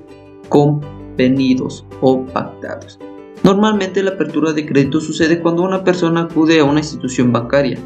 convenidos 0.49 1.85
o 2.01 2.25
pactados. 2.25 2.99
Normalmente 3.45 4.03
la 4.03 4.13
apertura 4.13 4.53
de 4.53 4.67
crédito 4.67 5.01
sucede 5.01 5.41
cuando 5.41 5.63
una 5.63 5.85
persona 5.85 6.23
acude 6.23 6.59
a 6.61 6.65
una 6.65 6.81
institución 6.81 7.33
bancaria 7.33 7.79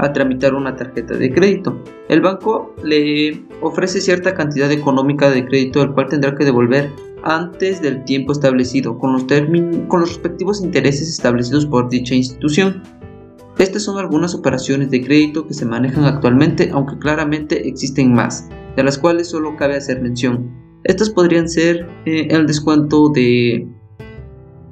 a 0.00 0.12
tramitar 0.12 0.54
una 0.54 0.76
tarjeta 0.76 1.14
de 1.14 1.32
crédito. 1.32 1.76
El 2.08 2.22
banco 2.22 2.74
le 2.82 3.44
ofrece 3.60 4.00
cierta 4.00 4.34
cantidad 4.34 4.72
económica 4.72 5.30
de 5.30 5.44
crédito 5.44 5.82
el 5.82 5.92
cual 5.92 6.08
tendrá 6.08 6.34
que 6.34 6.44
devolver 6.44 6.90
antes 7.22 7.82
del 7.82 8.04
tiempo 8.04 8.32
establecido 8.32 8.98
con 8.98 9.12
los, 9.12 9.24
con 9.88 10.00
los 10.00 10.08
respectivos 10.08 10.62
intereses 10.62 11.08
establecidos 11.08 11.66
por 11.66 11.90
dicha 11.90 12.14
institución. 12.14 12.82
Estas 13.58 13.82
son 13.82 13.98
algunas 13.98 14.34
operaciones 14.34 14.90
de 14.90 15.02
crédito 15.02 15.46
que 15.46 15.52
se 15.52 15.66
manejan 15.66 16.04
actualmente, 16.04 16.70
aunque 16.72 16.98
claramente 16.98 17.68
existen 17.68 18.14
más, 18.14 18.48
de 18.74 18.82
las 18.82 18.96
cuales 18.96 19.28
solo 19.28 19.54
cabe 19.56 19.76
hacer 19.76 20.00
mención. 20.00 20.50
Estas 20.84 21.10
podrían 21.10 21.46
ser 21.46 21.86
eh, 22.06 22.28
el 22.30 22.46
descuento 22.46 23.10
de, 23.10 23.68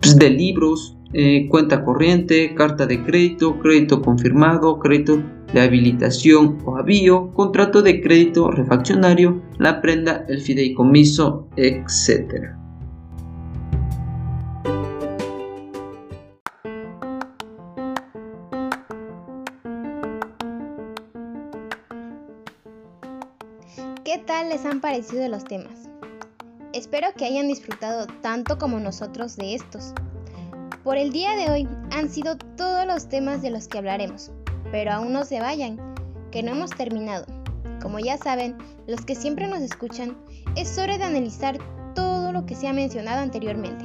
pues, 0.01 0.17
de 0.17 0.31
libros, 0.31 0.97
eh, 1.13 1.49
cuenta 1.49 1.85
corriente, 1.85 2.55
carta 2.55 2.87
de 2.87 3.03
crédito, 3.03 3.59
crédito 3.61 4.03
confirmado, 4.03 4.79
crédito 4.79 5.23
de 5.53 5.61
habilitación 5.61 6.59
o 6.67 6.77
avío, 6.77 7.33
contrato 7.33 7.81
de 7.81 8.03
crédito 8.03 8.51
refaccionario, 8.51 9.43
la 9.59 9.81
prenda, 9.81 10.27
el 10.29 10.43
fideicomiso, 10.43 11.49
etc. 11.57 12.59
¿Qué 24.05 24.19
tal 24.27 24.51
les 24.51 24.67
han 24.67 24.81
parecido 24.81 25.27
los 25.29 25.45
temas? 25.45 25.89
Espero 26.75 27.09
que 27.17 27.25
hayan 27.25 27.49
disfrutado 27.49 28.07
tanto 28.21 28.59
como 28.59 28.79
nosotros 28.79 29.37
de 29.37 29.55
estos. 29.55 29.95
Por 30.89 30.97
el 30.97 31.13
día 31.13 31.37
de 31.37 31.51
hoy 31.51 31.69
han 31.95 32.09
sido 32.09 32.39
todos 32.57 32.87
los 32.87 33.11
temas 33.11 33.43
de 33.43 33.51
los 33.51 33.69
que 33.69 33.77
hablaremos, 33.77 34.33
pero 34.73 34.91
aún 34.91 35.13
no 35.13 35.27
se 35.27 35.39
vayan, 35.39 35.79
que 36.31 36.43
no 36.43 36.53
hemos 36.53 36.71
terminado. 36.71 37.27
Como 37.83 37.99
ya 37.99 38.17
saben, 38.17 38.57
los 38.87 39.03
que 39.05 39.15
siempre 39.15 39.47
nos 39.49 39.61
escuchan, 39.61 40.17
es 40.57 40.79
hora 40.79 40.97
de 40.97 41.05
analizar 41.05 41.59
todo 41.95 42.33
lo 42.33 42.47
que 42.47 42.55
se 42.55 42.69
ha 42.69 42.73
mencionado 42.73 43.21
anteriormente. 43.21 43.85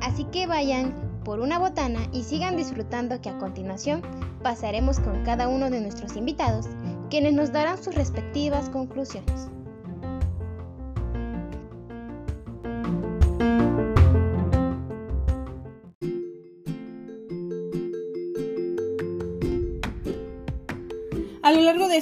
Así 0.00 0.26
que 0.26 0.46
vayan 0.46 0.94
por 1.24 1.40
una 1.40 1.58
botana 1.58 1.98
y 2.12 2.22
sigan 2.22 2.56
disfrutando 2.56 3.20
que 3.20 3.30
a 3.30 3.38
continuación 3.38 4.02
pasaremos 4.40 5.00
con 5.00 5.24
cada 5.24 5.48
uno 5.48 5.70
de 5.70 5.80
nuestros 5.80 6.14
invitados, 6.14 6.66
quienes 7.10 7.32
nos 7.32 7.50
darán 7.50 7.82
sus 7.82 7.96
respectivas 7.96 8.70
conclusiones. 8.70 9.48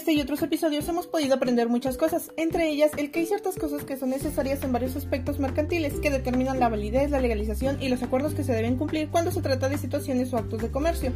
Este 0.07 0.20
y 0.20 0.22
otros 0.22 0.40
episodios 0.40 0.88
hemos 0.88 1.09
podido 1.09 1.34
aprender 1.34 1.68
muchas 1.68 1.96
cosas, 1.96 2.30
entre 2.36 2.68
ellas 2.68 2.92
el 2.96 3.11
que 3.11 3.18
hay 3.18 3.26
ciertas 3.26 3.57
cosas 3.57 3.82
que 3.82 3.96
son 3.96 4.11
necesarias 4.11 4.62
en 4.62 4.70
varios 4.70 4.94
aspectos 4.94 5.40
mercantiles 5.40 5.94
que 5.94 6.11
determinan 6.11 6.61
la 6.61 6.68
validez, 6.68 7.11
la 7.11 7.18
legalización 7.18 7.82
y 7.82 7.88
los 7.88 8.04
acuerdos 8.04 8.32
que 8.32 8.44
se 8.44 8.52
deben 8.52 8.76
cumplir 8.76 9.09
cuando 9.09 9.32
se 9.32 9.42
trata 9.42 9.68
de 9.68 9.78
situaciones 9.78 10.32
o 10.32 10.36
actos 10.36 10.62
de 10.62 10.70
comercio. 10.70 11.11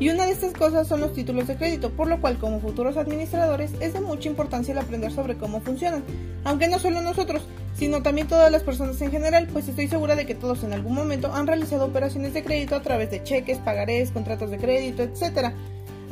Y 0.00 0.08
una 0.08 0.24
de 0.24 0.32
estas 0.32 0.54
cosas 0.54 0.88
son 0.88 1.02
los 1.02 1.12
títulos 1.12 1.46
de 1.46 1.56
crédito, 1.56 1.90
por 1.90 2.08
lo 2.08 2.22
cual 2.22 2.38
como 2.38 2.58
futuros 2.58 2.96
administradores 2.96 3.72
es 3.80 3.92
de 3.92 4.00
mucha 4.00 4.30
importancia 4.30 4.72
el 4.72 4.78
aprender 4.78 5.12
sobre 5.12 5.36
cómo 5.36 5.60
funcionan, 5.60 6.02
aunque 6.44 6.68
no 6.68 6.78
solo 6.78 7.02
nosotros, 7.02 7.42
sino 7.76 8.02
también 8.02 8.28
todas 8.28 8.50
las 8.50 8.62
personas 8.62 8.98
en 9.02 9.10
general, 9.10 9.46
pues 9.52 9.68
estoy 9.68 9.88
segura 9.88 10.16
de 10.16 10.24
que 10.24 10.34
todos 10.34 10.64
en 10.64 10.72
algún 10.72 10.94
momento 10.94 11.30
han 11.34 11.46
realizado 11.46 11.84
operaciones 11.84 12.32
de 12.32 12.42
crédito 12.42 12.76
a 12.76 12.82
través 12.82 13.10
de 13.10 13.22
cheques, 13.22 13.58
pagarés, 13.58 14.10
contratos 14.10 14.50
de 14.50 14.56
crédito, 14.56 15.02
etc 15.02 15.52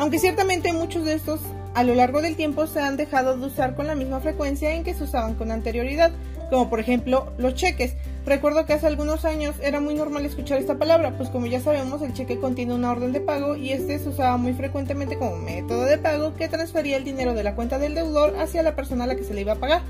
aunque 0.00 0.18
ciertamente 0.18 0.72
muchos 0.72 1.04
de 1.04 1.12
estos 1.12 1.40
a 1.74 1.84
lo 1.84 1.94
largo 1.94 2.20
del 2.20 2.36
tiempo 2.36 2.66
se 2.66 2.80
han 2.80 2.96
dejado 2.96 3.36
de 3.36 3.46
usar 3.46 3.74
con 3.74 3.86
la 3.86 3.94
misma 3.94 4.20
frecuencia 4.20 4.74
en 4.74 4.84
que 4.84 4.94
se 4.94 5.04
usaban 5.04 5.34
con 5.34 5.50
anterioridad, 5.50 6.10
como 6.50 6.68
por 6.68 6.80
ejemplo 6.80 7.32
los 7.38 7.54
cheques. 7.54 7.94
Recuerdo 8.26 8.66
que 8.66 8.72
hace 8.72 8.86
algunos 8.86 9.24
años 9.24 9.54
era 9.62 9.80
muy 9.80 9.94
normal 9.94 10.26
escuchar 10.26 10.58
esta 10.58 10.78
palabra, 10.78 11.16
pues 11.16 11.30
como 11.30 11.46
ya 11.46 11.60
sabemos 11.60 12.02
el 12.02 12.12
cheque 12.12 12.38
contiene 12.38 12.74
una 12.74 12.90
orden 12.90 13.12
de 13.12 13.20
pago 13.20 13.56
y 13.56 13.70
este 13.70 13.98
se 13.98 14.08
usaba 14.08 14.36
muy 14.36 14.52
frecuentemente 14.52 15.16
como 15.16 15.36
método 15.36 15.84
de 15.84 15.98
pago 15.98 16.34
que 16.34 16.48
transfería 16.48 16.96
el 16.96 17.04
dinero 17.04 17.34
de 17.34 17.44
la 17.44 17.54
cuenta 17.54 17.78
del 17.78 17.94
deudor 17.94 18.36
hacia 18.38 18.62
la 18.62 18.74
persona 18.74 19.04
a 19.04 19.06
la 19.06 19.16
que 19.16 19.24
se 19.24 19.34
le 19.34 19.42
iba 19.42 19.52
a 19.52 19.56
pagar. 19.56 19.82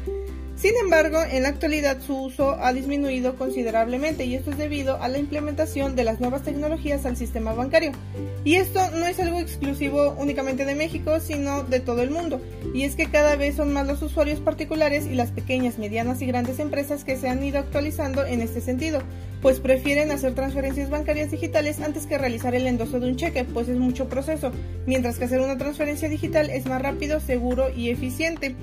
Sin 0.60 0.76
embargo, 0.76 1.22
en 1.22 1.44
la 1.44 1.48
actualidad 1.48 2.02
su 2.02 2.24
uso 2.24 2.50
ha 2.62 2.74
disminuido 2.74 3.34
considerablemente 3.36 4.26
y 4.26 4.34
esto 4.34 4.50
es 4.50 4.58
debido 4.58 5.00
a 5.00 5.08
la 5.08 5.16
implementación 5.16 5.96
de 5.96 6.04
las 6.04 6.20
nuevas 6.20 6.42
tecnologías 6.42 7.06
al 7.06 7.16
sistema 7.16 7.54
bancario. 7.54 7.92
Y 8.44 8.56
esto 8.56 8.78
no 8.90 9.06
es 9.06 9.18
algo 9.20 9.40
exclusivo 9.40 10.14
únicamente 10.18 10.66
de 10.66 10.74
México, 10.74 11.18
sino 11.18 11.62
de 11.62 11.80
todo 11.80 12.02
el 12.02 12.10
mundo. 12.10 12.42
Y 12.74 12.84
es 12.84 12.94
que 12.94 13.06
cada 13.06 13.36
vez 13.36 13.56
son 13.56 13.72
más 13.72 13.86
los 13.86 14.02
usuarios 14.02 14.38
particulares 14.40 15.06
y 15.06 15.14
las 15.14 15.30
pequeñas, 15.30 15.78
medianas 15.78 16.20
y 16.20 16.26
grandes 16.26 16.58
empresas 16.58 17.04
que 17.04 17.16
se 17.16 17.30
han 17.30 17.42
ido 17.42 17.58
actualizando 17.58 18.26
en 18.26 18.42
este 18.42 18.60
sentido, 18.60 19.00
pues 19.40 19.60
prefieren 19.60 20.10
hacer 20.10 20.34
transferencias 20.34 20.90
bancarias 20.90 21.30
digitales 21.30 21.80
antes 21.80 22.04
que 22.04 22.18
realizar 22.18 22.54
el 22.54 22.66
endoso 22.66 23.00
de 23.00 23.08
un 23.08 23.16
cheque, 23.16 23.44
pues 23.44 23.70
es 23.70 23.78
mucho 23.78 24.10
proceso, 24.10 24.52
mientras 24.84 25.16
que 25.16 25.24
hacer 25.24 25.40
una 25.40 25.56
transferencia 25.56 26.10
digital 26.10 26.50
es 26.50 26.66
más 26.66 26.82
rápido, 26.82 27.18
seguro 27.18 27.70
y 27.74 27.88
eficiente. 27.88 28.56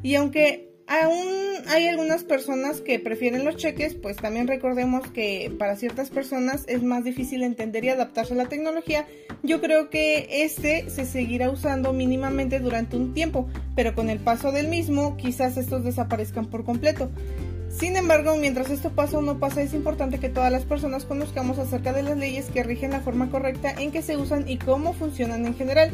Y 0.00 0.14
aunque 0.14 0.73
Aún 0.86 1.26
hay 1.68 1.88
algunas 1.88 2.24
personas 2.24 2.82
que 2.82 2.98
prefieren 2.98 3.44
los 3.44 3.56
cheques, 3.56 3.94
pues 3.94 4.16
también 4.16 4.46
recordemos 4.46 5.10
que 5.10 5.50
para 5.58 5.76
ciertas 5.76 6.10
personas 6.10 6.64
es 6.66 6.82
más 6.82 7.04
difícil 7.04 7.42
entender 7.42 7.84
y 7.84 7.88
adaptarse 7.88 8.34
a 8.34 8.36
la 8.36 8.46
tecnología. 8.46 9.06
Yo 9.42 9.62
creo 9.62 9.88
que 9.88 10.28
este 10.44 10.90
se 10.90 11.06
seguirá 11.06 11.50
usando 11.50 11.94
mínimamente 11.94 12.60
durante 12.60 12.96
un 12.96 13.14
tiempo, 13.14 13.48
pero 13.74 13.94
con 13.94 14.10
el 14.10 14.18
paso 14.18 14.52
del 14.52 14.68
mismo 14.68 15.16
quizás 15.16 15.56
estos 15.56 15.84
desaparezcan 15.84 16.46
por 16.46 16.64
completo. 16.64 17.10
Sin 17.70 17.96
embargo, 17.96 18.36
mientras 18.36 18.70
esto 18.70 18.90
pasa 18.90 19.18
o 19.18 19.22
no 19.22 19.40
pasa, 19.40 19.62
es 19.62 19.72
importante 19.74 20.20
que 20.20 20.28
todas 20.28 20.52
las 20.52 20.64
personas 20.64 21.06
conozcamos 21.06 21.58
acerca 21.58 21.92
de 21.92 22.02
las 22.02 22.16
leyes 22.16 22.46
que 22.46 22.62
rigen 22.62 22.90
la 22.90 23.00
forma 23.00 23.30
correcta 23.30 23.70
en 23.72 23.90
que 23.90 24.02
se 24.02 24.16
usan 24.16 24.48
y 24.48 24.58
cómo 24.58 24.92
funcionan 24.92 25.46
en 25.46 25.56
general. 25.56 25.90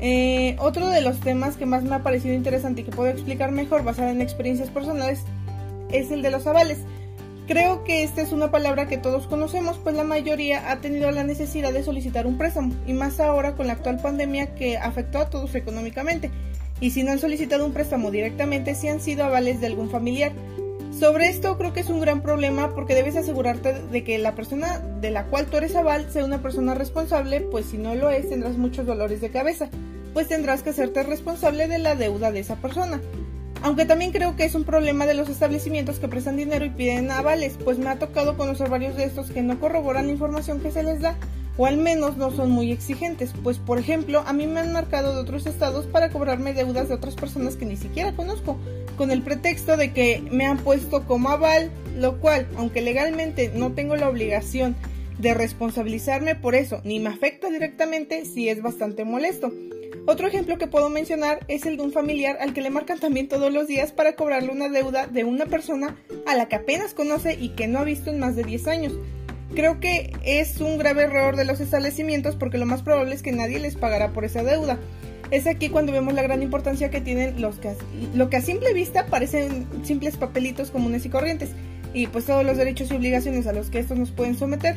Eh, 0.00 0.56
otro 0.58 0.88
de 0.88 1.00
los 1.00 1.20
temas 1.20 1.56
que 1.56 1.66
más 1.66 1.82
me 1.82 1.94
ha 1.94 2.02
parecido 2.02 2.34
interesante 2.34 2.80
y 2.80 2.84
que 2.84 2.90
puedo 2.90 3.10
explicar 3.10 3.52
mejor 3.52 3.84
basada 3.84 4.10
en 4.10 4.20
experiencias 4.20 4.70
personales 4.70 5.22
es 5.90 6.10
el 6.10 6.22
de 6.22 6.30
los 6.30 6.46
avales. 6.46 6.78
Creo 7.46 7.84
que 7.84 8.02
esta 8.02 8.22
es 8.22 8.32
una 8.32 8.50
palabra 8.50 8.88
que 8.88 8.96
todos 8.96 9.26
conocemos, 9.26 9.78
pues 9.78 9.94
la 9.94 10.04
mayoría 10.04 10.70
ha 10.70 10.80
tenido 10.80 11.10
la 11.10 11.24
necesidad 11.24 11.74
de 11.74 11.82
solicitar 11.82 12.26
un 12.26 12.38
préstamo, 12.38 12.74
y 12.86 12.94
más 12.94 13.20
ahora 13.20 13.54
con 13.54 13.66
la 13.66 13.74
actual 13.74 14.00
pandemia 14.00 14.54
que 14.54 14.78
afectó 14.78 15.18
a 15.18 15.28
todos 15.28 15.54
económicamente. 15.54 16.30
Y 16.80 16.90
si 16.90 17.02
no 17.02 17.12
han 17.12 17.18
solicitado 17.18 17.66
un 17.66 17.72
préstamo 17.72 18.10
directamente, 18.10 18.74
si 18.74 18.88
han 18.88 19.00
sido 19.00 19.24
avales 19.24 19.60
de 19.60 19.66
algún 19.66 19.90
familiar. 19.90 20.32
Sobre 20.98 21.28
esto 21.28 21.58
creo 21.58 21.72
que 21.72 21.80
es 21.80 21.88
un 21.88 22.00
gran 22.00 22.22
problema 22.22 22.72
porque 22.72 22.94
debes 22.94 23.16
asegurarte 23.16 23.72
de 23.72 24.04
que 24.04 24.16
la 24.18 24.36
persona 24.36 24.78
de 24.78 25.10
la 25.10 25.26
cual 25.26 25.46
tú 25.46 25.56
eres 25.56 25.74
aval 25.74 26.10
sea 26.12 26.24
una 26.24 26.40
persona 26.40 26.72
responsable, 26.74 27.40
pues 27.40 27.66
si 27.66 27.78
no 27.78 27.96
lo 27.96 28.10
es 28.10 28.28
tendrás 28.28 28.56
muchos 28.56 28.86
dolores 28.86 29.20
de 29.20 29.30
cabeza. 29.30 29.68
Pues 30.12 30.28
tendrás 30.28 30.62
que 30.62 30.70
hacerte 30.70 31.02
responsable 31.02 31.66
de 31.66 31.78
la 31.80 31.96
deuda 31.96 32.30
de 32.30 32.38
esa 32.38 32.56
persona. 32.56 33.00
Aunque 33.62 33.86
también 33.86 34.12
creo 34.12 34.36
que 34.36 34.44
es 34.44 34.54
un 34.54 34.62
problema 34.62 35.04
de 35.04 35.14
los 35.14 35.28
establecimientos 35.28 35.98
que 35.98 36.06
prestan 36.06 36.36
dinero 36.36 36.64
y 36.64 36.70
piden 36.70 37.10
avales, 37.10 37.58
pues 37.64 37.78
me 37.78 37.88
ha 37.88 37.98
tocado 37.98 38.36
conocer 38.36 38.68
varios 38.68 38.94
de 38.96 39.04
estos 39.04 39.32
que 39.32 39.42
no 39.42 39.58
corroboran 39.58 40.06
la 40.06 40.12
información 40.12 40.60
que 40.60 40.70
se 40.70 40.84
les 40.84 41.00
da, 41.00 41.16
o 41.56 41.66
al 41.66 41.76
menos 41.76 42.16
no 42.16 42.30
son 42.30 42.50
muy 42.50 42.70
exigentes, 42.70 43.32
pues 43.42 43.58
por 43.58 43.78
ejemplo 43.78 44.22
a 44.26 44.32
mí 44.32 44.46
me 44.46 44.60
han 44.60 44.72
marcado 44.72 45.14
de 45.14 45.20
otros 45.20 45.46
estados 45.46 45.86
para 45.86 46.10
cobrarme 46.10 46.52
deudas 46.52 46.88
de 46.88 46.94
otras 46.94 47.14
personas 47.14 47.56
que 47.56 47.64
ni 47.64 47.76
siquiera 47.76 48.12
conozco, 48.12 48.58
con 48.96 49.10
el 49.10 49.22
pretexto 49.22 49.76
de 49.76 49.92
que 49.92 50.22
me 50.30 50.46
han 50.46 50.58
puesto 50.58 51.04
como 51.06 51.30
aval, 51.30 51.70
lo 51.96 52.18
cual, 52.20 52.46
aunque 52.56 52.82
legalmente 52.82 53.50
no 53.54 53.72
tengo 53.72 53.96
la 53.96 54.08
obligación 54.08 54.76
de 55.18 55.34
responsabilizarme 55.34 56.34
por 56.34 56.54
eso, 56.54 56.80
ni 56.84 57.00
me 57.00 57.10
afecta 57.10 57.50
directamente, 57.50 58.24
sí 58.24 58.48
es 58.48 58.62
bastante 58.62 59.04
molesto. 59.04 59.52
Otro 60.06 60.28
ejemplo 60.28 60.58
que 60.58 60.66
puedo 60.66 60.90
mencionar 60.90 61.40
es 61.48 61.64
el 61.64 61.78
de 61.78 61.82
un 61.82 61.92
familiar 61.92 62.36
al 62.40 62.52
que 62.52 62.60
le 62.60 62.68
marcan 62.68 62.98
también 62.98 63.26
todos 63.26 63.52
los 63.52 63.66
días 63.66 63.92
para 63.92 64.16
cobrarle 64.16 64.50
una 64.50 64.68
deuda 64.68 65.06
de 65.06 65.24
una 65.24 65.46
persona 65.46 65.96
a 66.26 66.34
la 66.34 66.46
que 66.46 66.56
apenas 66.56 66.92
conoce 66.92 67.38
y 67.40 67.50
que 67.50 67.68
no 67.68 67.78
ha 67.78 67.84
visto 67.84 68.10
en 68.10 68.18
más 68.18 68.36
de 68.36 68.44
10 68.44 68.68
años. 68.68 68.92
Creo 69.54 69.80
que 69.80 70.12
es 70.24 70.60
un 70.60 70.78
grave 70.78 71.04
error 71.04 71.36
de 71.36 71.46
los 71.46 71.60
establecimientos 71.60 72.36
porque 72.36 72.58
lo 72.58 72.66
más 72.66 72.82
probable 72.82 73.14
es 73.14 73.22
que 73.22 73.32
nadie 73.32 73.60
les 73.60 73.76
pagará 73.76 74.12
por 74.12 74.24
esa 74.26 74.42
deuda. 74.42 74.78
Es 75.30 75.46
aquí 75.46 75.68
cuando 75.68 75.92
vemos 75.92 76.14
la 76.14 76.22
gran 76.22 76.42
importancia 76.42 76.90
que 76.90 77.00
tienen 77.00 77.40
los 77.40 77.56
que, 77.56 77.74
lo 78.14 78.28
que 78.28 78.36
a 78.36 78.42
simple 78.42 78.72
vista 78.72 79.06
parecen 79.06 79.66
simples 79.82 80.16
papelitos 80.16 80.70
comunes 80.70 81.04
y 81.06 81.08
corrientes 81.08 81.50
y 81.92 82.08
pues 82.08 82.26
todos 82.26 82.44
los 82.44 82.56
derechos 82.56 82.90
y 82.90 82.94
obligaciones 82.96 83.46
a 83.46 83.52
los 83.52 83.70
que 83.70 83.78
estos 83.78 83.98
nos 83.98 84.10
pueden 84.10 84.36
someter. 84.36 84.76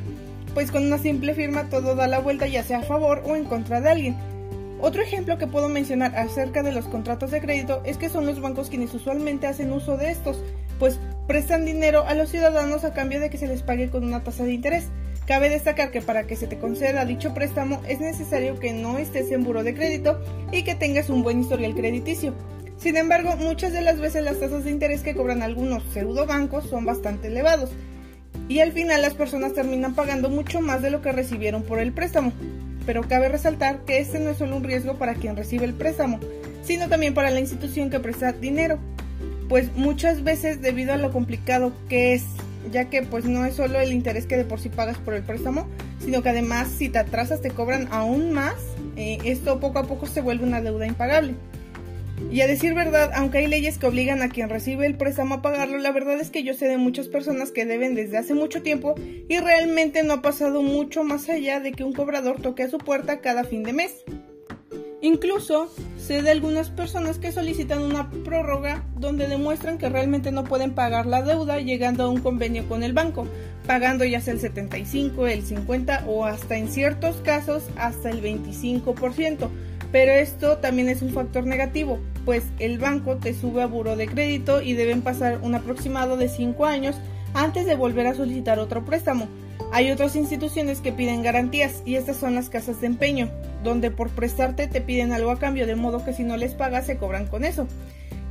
Pues 0.54 0.72
con 0.72 0.86
una 0.86 0.98
simple 0.98 1.34
firma 1.34 1.70
todo 1.70 1.96
da 1.96 2.08
la 2.08 2.20
vuelta 2.20 2.48
ya 2.48 2.64
sea 2.64 2.80
a 2.80 2.84
favor 2.84 3.24
o 3.26 3.36
en 3.36 3.46
contra 3.46 3.82
de 3.82 3.90
alguien. 3.90 4.16
Otro 4.80 5.02
ejemplo 5.02 5.38
que 5.38 5.48
puedo 5.48 5.70
mencionar 5.70 6.16
acerca 6.16 6.62
de 6.62 6.72
los 6.72 6.86
contratos 6.86 7.32
de 7.32 7.42
crédito 7.42 7.82
es 7.84 7.98
que 7.98 8.10
son 8.10 8.26
los 8.26 8.40
bancos 8.40 8.70
quienes 8.70 8.94
usualmente 8.94 9.48
hacen 9.48 9.72
uso 9.72 9.98
de 9.98 10.12
estos, 10.12 10.40
pues 10.78 11.00
prestan 11.28 11.66
dinero 11.66 12.06
a 12.08 12.14
los 12.14 12.30
ciudadanos 12.30 12.84
a 12.84 12.94
cambio 12.94 13.20
de 13.20 13.32
que 13.32 13.40
se 13.40 13.48
les 13.48 13.64
pague 13.64 13.90
con 13.90 14.04
una 14.04 14.24
tasa 14.24 14.44
de 14.44 14.54
interés. 14.54 14.86
Cabe 15.28 15.50
destacar 15.50 15.92
que 15.92 16.02
para 16.02 16.26
que 16.26 16.36
se 16.36 16.48
te 16.48 16.58
conceda 16.58 17.06
dicho 17.06 17.34
préstamo 17.34 17.82
es 17.88 18.00
necesario 18.00 18.60
que 18.60 18.74
no 18.74 18.98
estés 18.98 19.32
en 19.32 19.44
buro 19.44 19.64
de 19.64 19.76
crédito 19.76 20.20
y 20.52 20.64
que 20.64 20.74
tengas 20.74 21.10
un 21.10 21.22
buen 21.22 21.42
historial 21.42 21.76
crediticio. 21.76 22.34
Sin 22.78 22.98
embargo, 22.98 23.36
muchas 23.36 23.74
de 23.74 23.82
las 23.82 24.00
veces 24.00 24.24
las 24.24 24.40
tasas 24.40 24.64
de 24.64 24.72
interés 24.72 25.02
que 25.02 25.16
cobran 25.16 25.44
algunos 25.44 25.84
pseudo 25.94 26.26
bancos 26.26 26.70
son 26.70 26.86
bastante 26.86 27.28
elevados 27.28 27.72
y 28.50 28.60
al 28.60 28.72
final 28.72 29.02
las 29.02 29.14
personas 29.14 29.54
terminan 29.54 29.94
pagando 29.94 30.30
mucho 30.30 30.62
más 30.62 30.82
de 30.82 30.90
lo 30.92 31.02
que 31.02 31.12
recibieron 31.12 31.64
por 31.64 31.80
el 31.80 31.92
préstamo 31.92 32.32
pero 32.88 33.04
cabe 33.04 33.28
resaltar 33.28 33.82
que 33.82 34.00
este 34.00 34.18
no 34.18 34.32
es 34.32 34.38
solo 34.38 34.56
un 34.56 34.64
riesgo 34.64 34.96
para 34.96 35.14
quien 35.14 35.36
recibe 35.36 35.66
el 35.66 35.74
préstamo, 35.74 36.20
sino 36.64 36.88
también 36.88 37.14
para 37.14 37.30
la 37.30 37.42
institución 37.42 37.92
que 37.92 38.00
presta 38.00 38.32
dinero. 38.32 38.80
pues 39.50 39.74
muchas 39.76 40.24
veces 40.24 40.62
debido 40.62 40.94
a 40.94 40.98
lo 40.98 41.12
complicado 41.12 41.74
que 41.90 42.14
es, 42.14 42.24
ya 42.72 42.90
que 42.90 43.04
pues 43.04 43.26
no 43.26 43.46
es 43.46 43.56
solo 43.56 43.80
el 43.80 43.94
interés 43.94 44.26
que 44.26 44.38
de 44.38 44.46
por 44.46 44.60
sí 44.60 44.70
pagas 44.70 44.98
por 44.98 45.14
el 45.14 45.24
préstamo, 45.24 45.68
sino 46.00 46.22
que 46.22 46.30
además 46.30 46.68
si 46.70 46.90
te 46.90 47.00
atrasas 47.00 47.42
te 47.42 47.52
cobran 47.52 47.88
aún 47.92 48.32
más, 48.32 48.56
eh, 48.96 49.18
esto 49.26 49.60
poco 49.60 49.80
a 49.80 49.84
poco 49.84 50.06
se 50.06 50.22
vuelve 50.22 50.46
una 50.46 50.62
deuda 50.62 50.88
impagable. 50.88 51.36
Y 52.32 52.42
a 52.42 52.48
decir 52.48 52.74
verdad, 52.74 53.12
aunque 53.14 53.38
hay 53.38 53.48
leyes 53.48 53.78
que 53.78 53.86
obligan 53.86 54.22
a 54.22 54.30
quien 54.30 54.50
recibe 54.50 54.86
el 54.86 54.98
préstamo 54.98 55.36
a 55.36 55.42
pagarlo, 55.42 55.78
la 55.78 55.92
verdad 55.92 56.20
es 56.20 56.32
que 56.32 56.44
yo 56.44 56.54
sé 56.54 56.68
de 56.68 56.78
muchas 56.78 57.08
personas 57.08 57.52
que 57.52 57.66
deben 57.66 57.94
desde 57.94 58.18
hace 58.18 58.34
mucho 58.34 58.64
tiempo 58.64 58.96
y 59.30 59.38
realmente 59.38 60.04
no 60.04 60.14
ha 60.14 60.22
pasado 60.22 60.64
mucho 60.64 61.04
más 61.04 61.30
allá 61.30 61.60
de 61.60 61.72
que 61.72 61.84
un 61.84 61.94
cobrador 61.94 62.42
toque 62.42 62.64
a 62.64 62.70
su 62.70 62.80
puerta 62.80 63.22
cada 63.22 63.44
fin 63.44 63.64
de 63.64 63.74
mes. 63.74 64.04
Incluso 65.02 65.70
sé 66.00 66.24
de 66.24 66.32
algunas 66.32 66.72
personas 66.72 67.20
que 67.20 67.32
solicitan 67.32 67.84
una 67.84 68.10
prórroga 68.10 68.84
donde 68.98 69.28
demuestran 69.28 69.78
que 69.78 69.90
realmente 69.90 70.32
no 70.32 70.44
pueden 70.44 70.74
pagar 70.74 71.06
la 71.06 71.22
deuda 71.22 71.60
llegando 71.60 72.04
a 72.04 72.10
un 72.10 72.20
convenio 72.20 72.68
con 72.68 72.82
el 72.82 72.94
banco, 72.94 73.28
pagando 73.68 74.06
ya 74.06 74.22
sea 74.22 74.34
el 74.34 74.40
75, 74.40 75.28
el 75.28 75.44
50 75.44 76.06
o 76.08 76.26
hasta 76.26 76.58
en 76.58 76.68
ciertos 76.68 77.18
casos 77.18 77.64
hasta 77.78 78.10
el 78.10 78.24
25%. 78.24 79.50
Pero 79.92 80.12
esto 80.14 80.58
también 80.58 80.90
es 80.90 81.04
un 81.04 81.14
factor 81.14 81.46
negativo, 81.46 82.00
pues 82.26 82.44
el 82.58 82.80
banco 82.80 83.18
te 83.18 83.36
sube 83.36 83.62
a 83.62 83.68
buro 83.68 83.96
de 83.96 84.08
crédito 84.08 84.62
y 84.64 84.74
deben 84.74 85.04
pasar 85.04 85.40
un 85.44 85.54
aproximado 85.54 86.18
de 86.18 86.28
5 86.28 86.66
años 86.66 86.96
antes 87.36 87.68
de 87.68 87.76
volver 87.76 88.08
a 88.08 88.16
solicitar 88.16 88.58
otro 88.58 88.84
préstamo. 88.84 89.28
Hay 89.72 89.92
otras 89.92 90.16
instituciones 90.16 90.82
que 90.82 90.92
piden 90.92 91.24
garantías 91.24 91.82
y 91.86 91.96
estas 91.96 92.18
son 92.18 92.36
las 92.36 92.50
casas 92.50 92.80
de 92.82 92.88
empeño, 92.88 93.30
donde 93.64 93.92
por 93.92 94.10
prestarte 94.10 94.68
te 94.68 94.82
piden 94.82 95.12
algo 95.12 95.32
a 95.32 95.40
cambio, 95.40 95.68
de 95.68 95.76
modo 95.76 96.06
que 96.06 96.14
si 96.14 96.24
no 96.24 96.38
les 96.38 96.54
pagas 96.54 96.86
se 96.86 96.98
cobran 96.98 97.28
con 97.28 97.44
eso. 97.44 97.68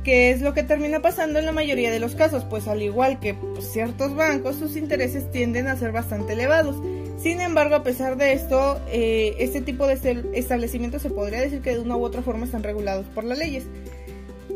¿Qué 0.03 0.31
es 0.31 0.41
lo 0.41 0.53
que 0.53 0.63
termina 0.63 1.01
pasando 1.01 1.37
en 1.37 1.45
la 1.45 1.51
mayoría 1.51 1.91
de 1.91 1.99
los 1.99 2.15
casos? 2.15 2.45
Pues 2.45 2.67
al 2.69 2.81
igual 2.81 3.19
que 3.19 3.35
ciertos 3.59 4.15
bancos, 4.15 4.55
sus 4.55 4.77
intereses 4.77 5.29
tienden 5.31 5.67
a 5.67 5.75
ser 5.75 5.91
bastante 5.91 6.33
elevados. 6.33 6.77
Sin 7.21 7.41
embargo, 7.41 7.75
a 7.75 7.83
pesar 7.83 8.15
de 8.15 8.31
esto, 8.31 8.79
eh, 8.87 9.35
este 9.39 9.59
tipo 9.59 9.85
de 9.85 10.23
establecimientos 10.33 11.01
se 11.01 11.09
podría 11.09 11.41
decir 11.41 11.61
que 11.61 11.73
de 11.73 11.79
una 11.79 11.97
u 11.97 12.05
otra 12.05 12.21
forma 12.21 12.45
están 12.45 12.63
regulados 12.63 13.05
por 13.07 13.25
las 13.25 13.37
leyes. 13.37 13.65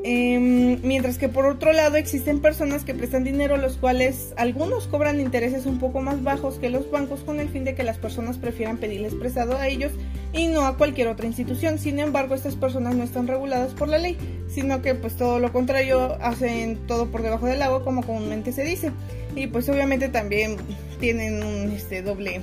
Em, 0.04 0.80
mientras 0.82 1.20
que 1.20 1.30
por 1.30 1.46
otro 1.46 1.74
lado 1.74 1.96
existen 1.96 2.40
personas 2.40 2.84
que 2.84 2.96
prestan 2.96 3.24
dinero 3.24 3.58
los 3.58 3.78
cuales 3.78 4.34
algunos 4.36 4.88
cobran 4.88 5.20
intereses 5.20 5.68
un 5.68 5.78
poco 5.78 6.02
más 6.02 6.24
bajos 6.24 6.56
que 6.56 6.72
los 6.72 6.90
bancos 6.90 7.20
con 7.20 7.40
el 7.40 7.50
fin 7.50 7.66
de 7.66 7.76
que 7.76 7.84
las 7.84 8.00
personas 8.00 8.40
prefieran 8.40 8.78
pedirles 8.78 9.14
prestado 9.14 9.58
a 9.58 9.68
ellos 9.68 9.92
y 10.34 10.48
no 10.48 10.66
a 10.66 10.76
cualquier 10.76 11.08
otra 11.08 11.28
institución. 11.28 11.78
Sin 11.78 12.00
embargo, 12.00 12.34
estas 12.34 12.56
personas 12.56 12.96
no 12.96 13.04
están 13.04 13.28
reguladas 13.28 13.74
por 13.74 13.90
la 13.90 14.00
ley, 14.00 14.18
sino 14.50 14.82
que 14.82 14.96
pues 14.96 15.16
todo 15.16 15.38
lo 15.38 15.54
contrario 15.54 16.18
hacen 16.22 16.80
todo 16.88 17.12
por 17.12 17.22
debajo 17.22 17.46
del 17.46 17.62
agua 17.62 17.84
como 17.84 18.02
comúnmente 18.02 18.54
se 18.54 18.64
dice. 18.64 18.92
Y 19.36 19.48
pues 19.48 19.70
obviamente 19.70 20.10
también 20.10 20.58
tienen 21.00 21.44
un 21.44 21.72
este, 21.72 22.02
doble 22.02 22.42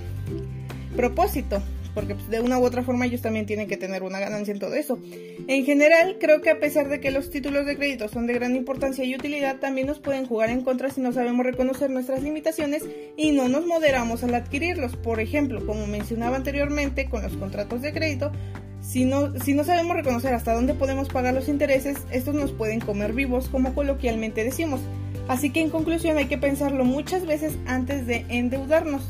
propósito 0.94 1.60
porque 1.98 2.14
pues, 2.14 2.30
de 2.30 2.38
una 2.38 2.60
u 2.60 2.64
otra 2.64 2.84
forma 2.84 3.06
ellos 3.06 3.22
también 3.22 3.44
tienen 3.44 3.66
que 3.66 3.76
tener 3.76 4.04
una 4.04 4.20
ganancia 4.20 4.52
en 4.52 4.60
todo 4.60 4.74
eso. 4.74 5.00
En 5.48 5.64
general, 5.64 6.18
creo 6.20 6.40
que 6.40 6.50
a 6.50 6.60
pesar 6.60 6.88
de 6.88 7.00
que 7.00 7.10
los 7.10 7.28
títulos 7.28 7.66
de 7.66 7.76
crédito 7.76 8.06
son 8.06 8.28
de 8.28 8.34
gran 8.34 8.54
importancia 8.54 9.04
y 9.04 9.16
utilidad, 9.16 9.56
también 9.56 9.88
nos 9.88 9.98
pueden 9.98 10.24
jugar 10.24 10.50
en 10.50 10.60
contra 10.60 10.90
si 10.90 11.00
no 11.00 11.12
sabemos 11.12 11.44
reconocer 11.44 11.90
nuestras 11.90 12.22
limitaciones 12.22 12.84
y 13.16 13.32
no 13.32 13.48
nos 13.48 13.66
moderamos 13.66 14.22
al 14.22 14.36
adquirirlos. 14.36 14.94
Por 14.94 15.18
ejemplo, 15.18 15.66
como 15.66 15.88
mencionaba 15.88 16.36
anteriormente 16.36 17.08
con 17.08 17.20
los 17.20 17.36
contratos 17.36 17.82
de 17.82 17.92
crédito, 17.92 18.30
si 18.80 19.04
no, 19.04 19.36
si 19.40 19.54
no 19.54 19.64
sabemos 19.64 19.96
reconocer 19.96 20.34
hasta 20.34 20.54
dónde 20.54 20.74
podemos 20.74 21.08
pagar 21.08 21.34
los 21.34 21.48
intereses, 21.48 21.96
estos 22.12 22.36
nos 22.36 22.52
pueden 22.52 22.78
comer 22.78 23.12
vivos, 23.12 23.48
como 23.48 23.74
coloquialmente 23.74 24.44
decimos. 24.44 24.80
Así 25.26 25.50
que 25.50 25.62
en 25.62 25.70
conclusión 25.70 26.16
hay 26.16 26.26
que 26.26 26.38
pensarlo 26.38 26.84
muchas 26.84 27.26
veces 27.26 27.54
antes 27.66 28.06
de 28.06 28.24
endeudarnos. 28.28 29.02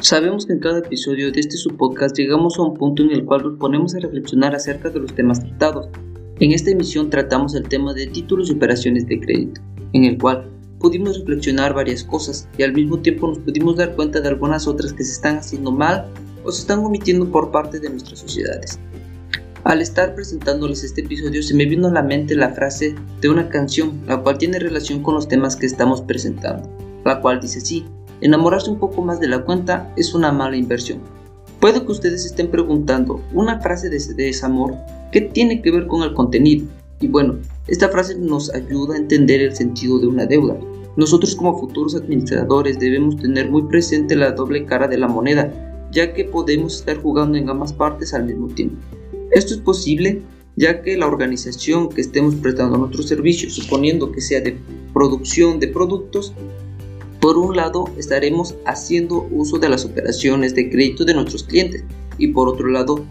Sabemos 0.00 0.46
que 0.46 0.52
en 0.52 0.60
cada 0.60 0.78
episodio 0.78 1.32
de 1.32 1.40
este 1.40 1.56
subpodcast 1.56 2.16
llegamos 2.16 2.56
a 2.56 2.62
un 2.62 2.74
punto 2.74 3.02
en 3.02 3.10
el 3.10 3.24
cual 3.24 3.42
nos 3.42 3.58
ponemos 3.58 3.96
a 3.96 3.98
reflexionar 3.98 4.54
acerca 4.54 4.90
de 4.90 5.00
los 5.00 5.12
temas 5.12 5.40
tratados. 5.40 5.88
En 6.38 6.52
esta 6.52 6.70
emisión 6.70 7.10
tratamos 7.10 7.56
el 7.56 7.68
tema 7.68 7.92
de 7.94 8.06
títulos 8.06 8.48
y 8.48 8.52
operaciones 8.52 9.08
de 9.08 9.18
crédito, 9.18 9.60
en 9.92 10.04
el 10.04 10.16
cual 10.16 10.48
pudimos 10.78 11.18
reflexionar 11.18 11.74
varias 11.74 12.04
cosas 12.04 12.48
y 12.56 12.62
al 12.62 12.74
mismo 12.74 13.00
tiempo 13.00 13.26
nos 13.26 13.40
pudimos 13.40 13.76
dar 13.76 13.96
cuenta 13.96 14.20
de 14.20 14.28
algunas 14.28 14.68
otras 14.68 14.92
que 14.92 15.02
se 15.02 15.10
están 15.10 15.38
haciendo 15.38 15.72
mal 15.72 16.06
o 16.44 16.52
se 16.52 16.60
están 16.60 16.78
omitiendo 16.78 17.28
por 17.32 17.50
parte 17.50 17.80
de 17.80 17.90
nuestras 17.90 18.20
sociedades. 18.20 18.78
Al 19.64 19.82
estar 19.82 20.14
presentándoles 20.14 20.84
este 20.84 21.00
episodio 21.00 21.42
se 21.42 21.54
me 21.54 21.66
vino 21.66 21.88
a 21.88 21.92
la 21.92 22.02
mente 22.04 22.36
la 22.36 22.50
frase 22.50 22.94
de 23.20 23.28
una 23.28 23.48
canción, 23.48 24.00
la 24.06 24.22
cual 24.22 24.38
tiene 24.38 24.60
relación 24.60 25.02
con 25.02 25.16
los 25.16 25.26
temas 25.26 25.56
que 25.56 25.66
estamos 25.66 26.02
presentando, 26.02 26.70
la 27.04 27.20
cual 27.20 27.40
dice 27.40 27.58
así, 27.58 27.84
enamorarse 28.20 28.70
un 28.70 28.78
poco 28.78 29.02
más 29.02 29.20
de 29.20 29.28
la 29.28 29.44
cuenta 29.44 29.92
es 29.96 30.14
una 30.14 30.32
mala 30.32 30.56
inversión. 30.56 31.00
Puede 31.60 31.84
que 31.84 31.92
ustedes 31.92 32.24
estén 32.24 32.50
preguntando, 32.50 33.20
una 33.32 33.60
frase 33.60 33.88
de 33.90 33.98
desamor, 34.14 34.76
¿qué 35.10 35.20
tiene 35.20 35.60
que 35.60 35.70
ver 35.70 35.86
con 35.86 36.02
el 36.02 36.14
contenido? 36.14 36.66
Y 37.00 37.08
bueno, 37.08 37.38
esta 37.66 37.88
frase 37.88 38.16
nos 38.16 38.52
ayuda 38.54 38.94
a 38.94 38.98
entender 38.98 39.40
el 39.40 39.54
sentido 39.54 39.98
de 39.98 40.06
una 40.06 40.26
deuda. 40.26 40.56
Nosotros 40.96 41.34
como 41.36 41.58
futuros 41.58 41.94
administradores 41.94 42.78
debemos 42.78 43.16
tener 43.16 43.50
muy 43.50 43.62
presente 43.62 44.16
la 44.16 44.32
doble 44.32 44.64
cara 44.66 44.88
de 44.88 44.98
la 44.98 45.08
moneda, 45.08 45.52
ya 45.92 46.12
que 46.12 46.24
podemos 46.24 46.76
estar 46.76 46.96
jugando 47.00 47.38
en 47.38 47.48
ambas 47.48 47.72
partes 47.72 48.14
al 48.14 48.24
mismo 48.24 48.48
tiempo. 48.48 48.76
Esto 49.30 49.54
es 49.54 49.60
posible 49.60 50.22
ya 50.58 50.82
que 50.82 50.96
la 50.96 51.06
organización 51.06 51.88
que 51.88 52.00
estemos 52.00 52.34
prestando 52.34 52.78
nuestros 52.78 53.06
servicios, 53.06 53.54
suponiendo 53.54 54.10
que 54.10 54.20
sea 54.20 54.40
de 54.40 54.58
producción 54.92 55.60
de 55.60 55.68
productos, 55.68 56.34
por 57.28 57.36
un 57.36 57.54
lado, 57.54 57.84
estaremos 57.98 58.54
haciendo 58.64 59.28
uso 59.30 59.58
de 59.58 59.68
las 59.68 59.84
operaciones 59.84 60.54
de 60.54 60.70
crédito 60.70 61.04
de 61.04 61.12
nuestros 61.12 61.44
clientes 61.44 61.84
y 62.16 62.28
por 62.28 62.48
otro 62.48 62.68
lado, 62.68 63.04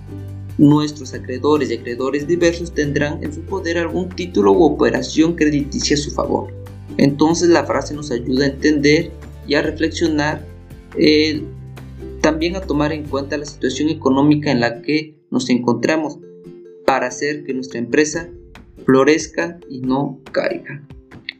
nuestros 0.57 1.13
acreedores 1.13 1.70
y 1.70 1.76
acreedores 1.76 2.28
diversos 2.28 2.74
tendrán 2.74 3.24
en 3.24 3.32
su 3.32 3.41
poder 3.41 3.78
algún 3.78 4.09
título 4.09 4.53
u 4.53 4.63
operación 4.63 5.36
crediticia 5.36 5.95
a 5.95 5.99
su 5.99 6.09
favor. 6.09 6.51
Entonces 6.97 7.49
la 7.49 7.63
frase 7.68 7.93
nos 7.93 8.09
ayuda 8.09 8.45
a 8.45 8.47
entender 8.47 9.11
y 9.47 9.53
a 9.53 9.61
reflexionar, 9.61 10.43
eh, 10.97 11.43
también 12.20 12.55
a 12.55 12.61
tomar 12.61 12.93
en 12.93 13.03
cuenta 13.03 13.38
la 13.38 13.45
situación 13.45 13.89
económica 13.89 14.49
en 14.49 14.61
la 14.61 14.82
que 14.82 15.13
nos 15.30 15.47
encontramos 15.51 16.18
para 16.88 17.05
hacer 17.05 17.43
que 17.43 17.53
nuestra 17.53 17.78
empresa 17.78 18.32
florezca 18.84 19.59
y 19.70 19.82
no 19.82 20.20
caiga. 20.32 20.82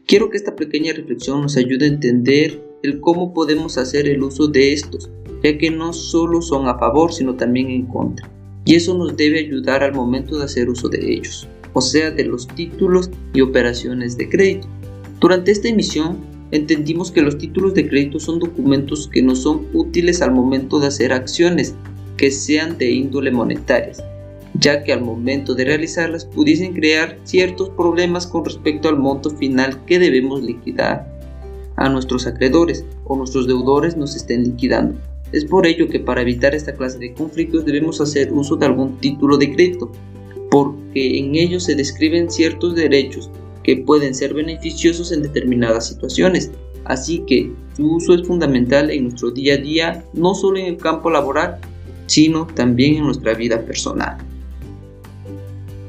Quiero 0.06 0.30
que 0.30 0.36
esta 0.36 0.54
pequeña 0.54 0.92
reflexión 0.92 1.42
nos 1.42 1.56
ayude 1.56 1.86
a 1.86 1.88
entender 1.88 2.67
el 2.82 3.00
cómo 3.00 3.34
podemos 3.34 3.76
hacer 3.76 4.08
el 4.08 4.22
uso 4.22 4.46
de 4.46 4.72
estos, 4.72 5.10
ya 5.42 5.58
que 5.58 5.70
no 5.70 5.92
solo 5.92 6.40
son 6.40 6.68
a 6.68 6.78
favor, 6.78 7.12
sino 7.12 7.34
también 7.34 7.70
en 7.70 7.86
contra. 7.86 8.28
Y 8.64 8.74
eso 8.74 8.96
nos 8.96 9.16
debe 9.16 9.40
ayudar 9.40 9.82
al 9.82 9.94
momento 9.94 10.38
de 10.38 10.44
hacer 10.44 10.68
uso 10.68 10.88
de 10.88 11.14
ellos, 11.14 11.48
o 11.72 11.80
sea, 11.80 12.10
de 12.10 12.24
los 12.24 12.46
títulos 12.46 13.10
y 13.32 13.40
operaciones 13.40 14.16
de 14.16 14.28
crédito. 14.28 14.68
Durante 15.20 15.50
esta 15.50 15.68
emisión, 15.68 16.18
entendimos 16.50 17.10
que 17.10 17.22
los 17.22 17.38
títulos 17.38 17.74
de 17.74 17.88
crédito 17.88 18.20
son 18.20 18.38
documentos 18.38 19.08
que 19.12 19.22
nos 19.22 19.42
son 19.42 19.66
útiles 19.72 20.22
al 20.22 20.32
momento 20.32 20.78
de 20.78 20.86
hacer 20.86 21.12
acciones 21.12 21.74
que 22.16 22.30
sean 22.30 22.78
de 22.78 22.90
índole 22.90 23.30
monetarias, 23.30 24.02
ya 24.54 24.84
que 24.84 24.92
al 24.92 25.02
momento 25.02 25.54
de 25.54 25.64
realizarlas 25.64 26.24
pudiesen 26.24 26.74
crear 26.74 27.18
ciertos 27.24 27.70
problemas 27.70 28.26
con 28.26 28.44
respecto 28.44 28.88
al 28.88 28.98
monto 28.98 29.30
final 29.30 29.84
que 29.84 29.98
debemos 29.98 30.42
liquidar 30.42 31.17
a 31.78 31.88
nuestros 31.88 32.26
acreedores 32.26 32.84
o 33.04 33.16
nuestros 33.16 33.46
deudores 33.46 33.96
nos 33.96 34.16
estén 34.16 34.44
liquidando. 34.44 34.98
Es 35.32 35.44
por 35.44 35.66
ello 35.66 35.88
que 35.88 36.00
para 36.00 36.22
evitar 36.22 36.54
esta 36.54 36.74
clase 36.74 36.98
de 36.98 37.14
conflictos 37.14 37.64
debemos 37.64 38.00
hacer 38.00 38.32
uso 38.32 38.56
de 38.56 38.66
algún 38.66 38.98
título 38.98 39.36
de 39.36 39.54
crédito, 39.54 39.92
porque 40.50 41.18
en 41.18 41.34
ellos 41.34 41.64
se 41.64 41.74
describen 41.74 42.30
ciertos 42.30 42.74
derechos 42.74 43.30
que 43.62 43.76
pueden 43.76 44.14
ser 44.14 44.32
beneficiosos 44.34 45.12
en 45.12 45.22
determinadas 45.22 45.86
situaciones. 45.88 46.50
Así 46.84 47.24
que 47.26 47.52
su 47.76 47.96
uso 47.96 48.14
es 48.14 48.26
fundamental 48.26 48.90
en 48.90 49.04
nuestro 49.04 49.30
día 49.30 49.54
a 49.54 49.58
día, 49.58 50.04
no 50.14 50.34
solo 50.34 50.58
en 50.58 50.66
el 50.66 50.76
campo 50.78 51.10
laboral, 51.10 51.58
sino 52.06 52.46
también 52.46 52.96
en 52.96 53.04
nuestra 53.04 53.34
vida 53.34 53.60
personal. 53.60 54.16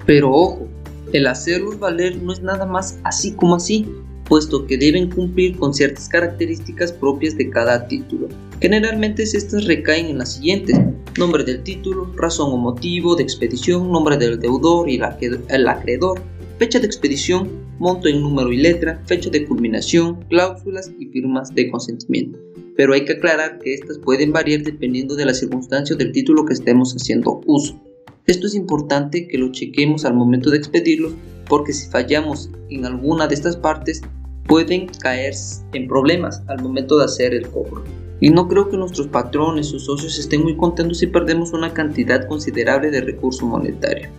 Pero 0.05 0.31
ojo, 0.31 0.67
el 1.13 1.25
hacerlos 1.27 1.79
valer 1.79 2.21
no 2.21 2.33
es 2.33 2.41
nada 2.41 2.65
más 2.65 2.99
así 3.03 3.31
como 3.31 3.55
así, 3.55 3.87
puesto 4.29 4.65
que 4.67 4.77
deben 4.77 5.09
cumplir 5.09 5.57
con 5.57 5.73
ciertas 5.73 6.07
características 6.07 6.93
propias 6.93 7.35
de 7.35 7.49
cada 7.49 7.87
título. 7.87 8.29
Generalmente 8.61 9.23
estas 9.23 9.65
recaen 9.65 10.05
en 10.05 10.19
las 10.19 10.35
siguientes, 10.35 10.79
nombre 11.17 11.43
del 11.43 11.63
título, 11.63 12.13
razón 12.15 12.53
o 12.53 12.57
motivo 12.57 13.15
de 13.15 13.23
expedición, 13.23 13.91
nombre 13.91 14.15
del 14.17 14.39
deudor 14.39 14.87
y 14.89 15.01
el 15.49 15.67
acreedor, 15.67 16.21
fecha 16.59 16.79
de 16.79 16.85
expedición, 16.85 17.49
monto 17.79 18.07
en 18.07 18.21
número 18.21 18.51
y 18.51 18.57
letra, 18.57 19.01
fecha 19.05 19.29
de 19.29 19.45
culminación, 19.45 20.23
cláusulas 20.29 20.91
y 20.99 21.07
firmas 21.07 21.53
de 21.55 21.71
consentimiento. 21.71 22.37
pero 22.79 22.93
hay 22.93 23.03
que 23.03 23.11
aclarar 23.11 23.59
que 23.59 23.73
estas 23.73 23.97
pueden 23.97 24.31
variar 24.31 24.61
dependiendo 24.63 25.15
de 25.17 25.25
las 25.25 25.39
circunstancias 25.39 25.97
del 25.97 26.13
título 26.13 26.45
que 26.45 26.53
estemos 26.53 26.93
haciendo 26.93 27.41
uso. 27.45 27.77
Esto 28.25 28.47
es 28.47 28.55
importante 28.55 29.27
que 29.27 29.37
lo 29.37 29.51
chequemos 29.51 30.05
al 30.05 30.13
momento 30.13 30.49
de 30.49 30.59
expedirlo 30.59 31.11
porque 31.49 31.73
si 31.73 31.89
fallamos 31.89 32.49
en 32.69 32.85
alguna 32.85 33.27
de 33.27 33.35
estas 33.35 33.57
partes 33.57 34.01
pueden 34.47 34.87
caer 34.87 35.33
en 35.73 35.87
problemas 35.87 36.41
al 36.47 36.61
momento 36.61 36.97
de 36.97 37.05
hacer 37.05 37.33
el 37.33 37.49
cobro. 37.49 37.83
Y 38.21 38.29
no 38.29 38.47
creo 38.47 38.69
que 38.69 38.77
nuestros 38.77 39.07
patrones 39.07 39.73
o 39.73 39.79
socios 39.79 40.17
estén 40.17 40.43
muy 40.43 40.55
contentos 40.55 40.99
si 40.99 41.07
perdemos 41.07 41.53
una 41.53 41.73
cantidad 41.73 42.27
considerable 42.27 42.91
de 42.91 43.01
recurso 43.01 43.45
monetario. 43.45 44.09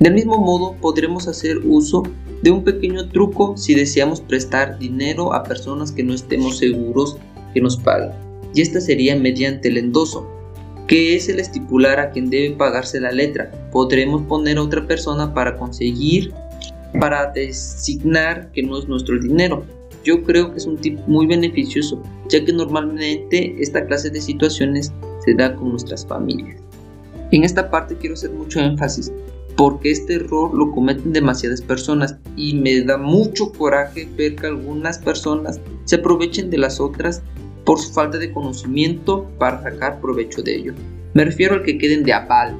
Del 0.00 0.14
mismo 0.14 0.38
modo, 0.38 0.74
podremos 0.80 1.28
hacer 1.28 1.58
uso 1.64 2.02
de 2.42 2.50
un 2.50 2.64
pequeño 2.64 3.08
truco 3.08 3.56
si 3.56 3.74
deseamos 3.74 4.20
prestar 4.20 4.78
dinero 4.78 5.32
a 5.32 5.42
personas 5.42 5.92
que 5.92 6.02
no 6.02 6.14
estemos 6.14 6.58
seguros 6.58 7.16
que 7.52 7.60
nos 7.60 7.76
paguen. 7.76 8.10
Y 8.54 8.60
esta 8.60 8.80
sería 8.80 9.16
mediante 9.16 9.68
el 9.68 9.78
endoso, 9.78 10.28
que 10.86 11.16
es 11.16 11.28
el 11.28 11.40
estipular 11.40 11.98
a 12.00 12.10
quien 12.10 12.30
debe 12.30 12.54
pagarse 12.54 13.00
la 13.00 13.12
letra. 13.12 13.50
Podremos 13.72 14.22
poner 14.22 14.58
a 14.58 14.62
otra 14.62 14.86
persona 14.86 15.32
para 15.32 15.56
conseguir, 15.56 16.32
para 17.00 17.30
designar 17.32 18.50
que 18.52 18.62
no 18.62 18.78
es 18.78 18.88
nuestro 18.88 19.18
dinero. 19.18 19.64
Yo 20.04 20.22
creo 20.22 20.50
que 20.50 20.58
es 20.58 20.66
un 20.66 20.76
tip 20.76 20.98
muy 21.06 21.26
beneficioso, 21.26 22.02
ya 22.28 22.44
que 22.44 22.52
normalmente 22.52 23.56
esta 23.58 23.86
clase 23.86 24.10
de 24.10 24.20
situaciones 24.20 24.92
se 25.24 25.34
da 25.34 25.54
con 25.54 25.70
nuestras 25.70 26.06
familias. 26.06 26.60
En 27.30 27.42
esta 27.42 27.70
parte 27.70 27.96
quiero 27.96 28.14
hacer 28.14 28.30
mucho 28.30 28.60
énfasis, 28.60 29.12
porque 29.56 29.90
este 29.90 30.14
error 30.14 30.52
lo 30.54 30.70
cometen 30.72 31.12
demasiadas 31.12 31.62
personas 31.62 32.16
y 32.36 32.54
me 32.54 32.82
da 32.82 32.98
mucho 32.98 33.52
coraje 33.52 34.08
ver 34.16 34.36
que 34.36 34.48
algunas 34.48 34.98
personas 34.98 35.60
se 35.84 35.96
aprovechen 35.96 36.50
de 36.50 36.58
las 36.58 36.80
otras 36.80 37.22
por 37.64 37.78
su 37.78 37.92
falta 37.92 38.18
de 38.18 38.32
conocimiento 38.32 39.26
para 39.38 39.62
sacar 39.62 40.00
provecho 40.00 40.42
de 40.42 40.56
ello. 40.56 40.74
Me 41.14 41.24
refiero 41.24 41.54
al 41.54 41.62
que 41.62 41.78
queden 41.78 42.04
de 42.04 42.12
aval. 42.12 42.58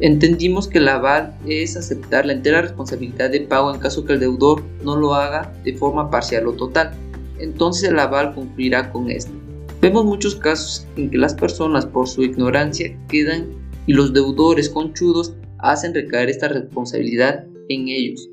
Entendimos 0.00 0.68
que 0.68 0.78
el 0.78 0.88
aval 0.88 1.36
es 1.46 1.76
aceptar 1.76 2.26
la 2.26 2.32
entera 2.32 2.62
responsabilidad 2.62 3.30
de 3.30 3.42
pago 3.42 3.72
en 3.72 3.80
caso 3.80 4.04
que 4.04 4.14
el 4.14 4.20
deudor 4.20 4.62
no 4.84 4.96
lo 4.96 5.14
haga 5.14 5.52
de 5.64 5.76
forma 5.76 6.10
parcial 6.10 6.46
o 6.48 6.52
total. 6.52 6.92
Entonces 7.38 7.88
el 7.88 7.98
aval 7.98 8.34
cumplirá 8.34 8.90
con 8.90 9.10
esto. 9.10 9.32
Vemos 9.80 10.04
muchos 10.04 10.36
casos 10.36 10.86
en 10.96 11.10
que 11.10 11.18
las 11.18 11.34
personas 11.34 11.86
por 11.86 12.08
su 12.08 12.22
ignorancia 12.22 12.96
quedan 13.08 13.48
y 13.86 13.92
los 13.92 14.12
deudores 14.12 14.68
conchudos 14.68 15.34
hacen 15.58 15.94
recaer 15.94 16.30
esta 16.30 16.48
responsabilidad 16.48 17.46
en 17.68 17.88
ellos. 17.88 18.28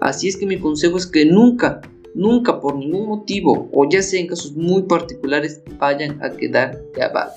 Así 0.00 0.28
es 0.28 0.36
que 0.36 0.46
mi 0.46 0.58
consejo 0.58 0.96
es 0.96 1.06
que 1.06 1.24
nunca, 1.24 1.80
nunca 2.14 2.60
por 2.60 2.76
ningún 2.76 3.06
motivo, 3.06 3.70
o 3.72 3.88
ya 3.88 4.02
sea 4.02 4.20
en 4.20 4.26
casos 4.26 4.52
muy 4.52 4.82
particulares, 4.82 5.62
vayan 5.78 6.22
a 6.22 6.30
quedar 6.30 6.82
de 6.94 7.02
aval. 7.02 7.30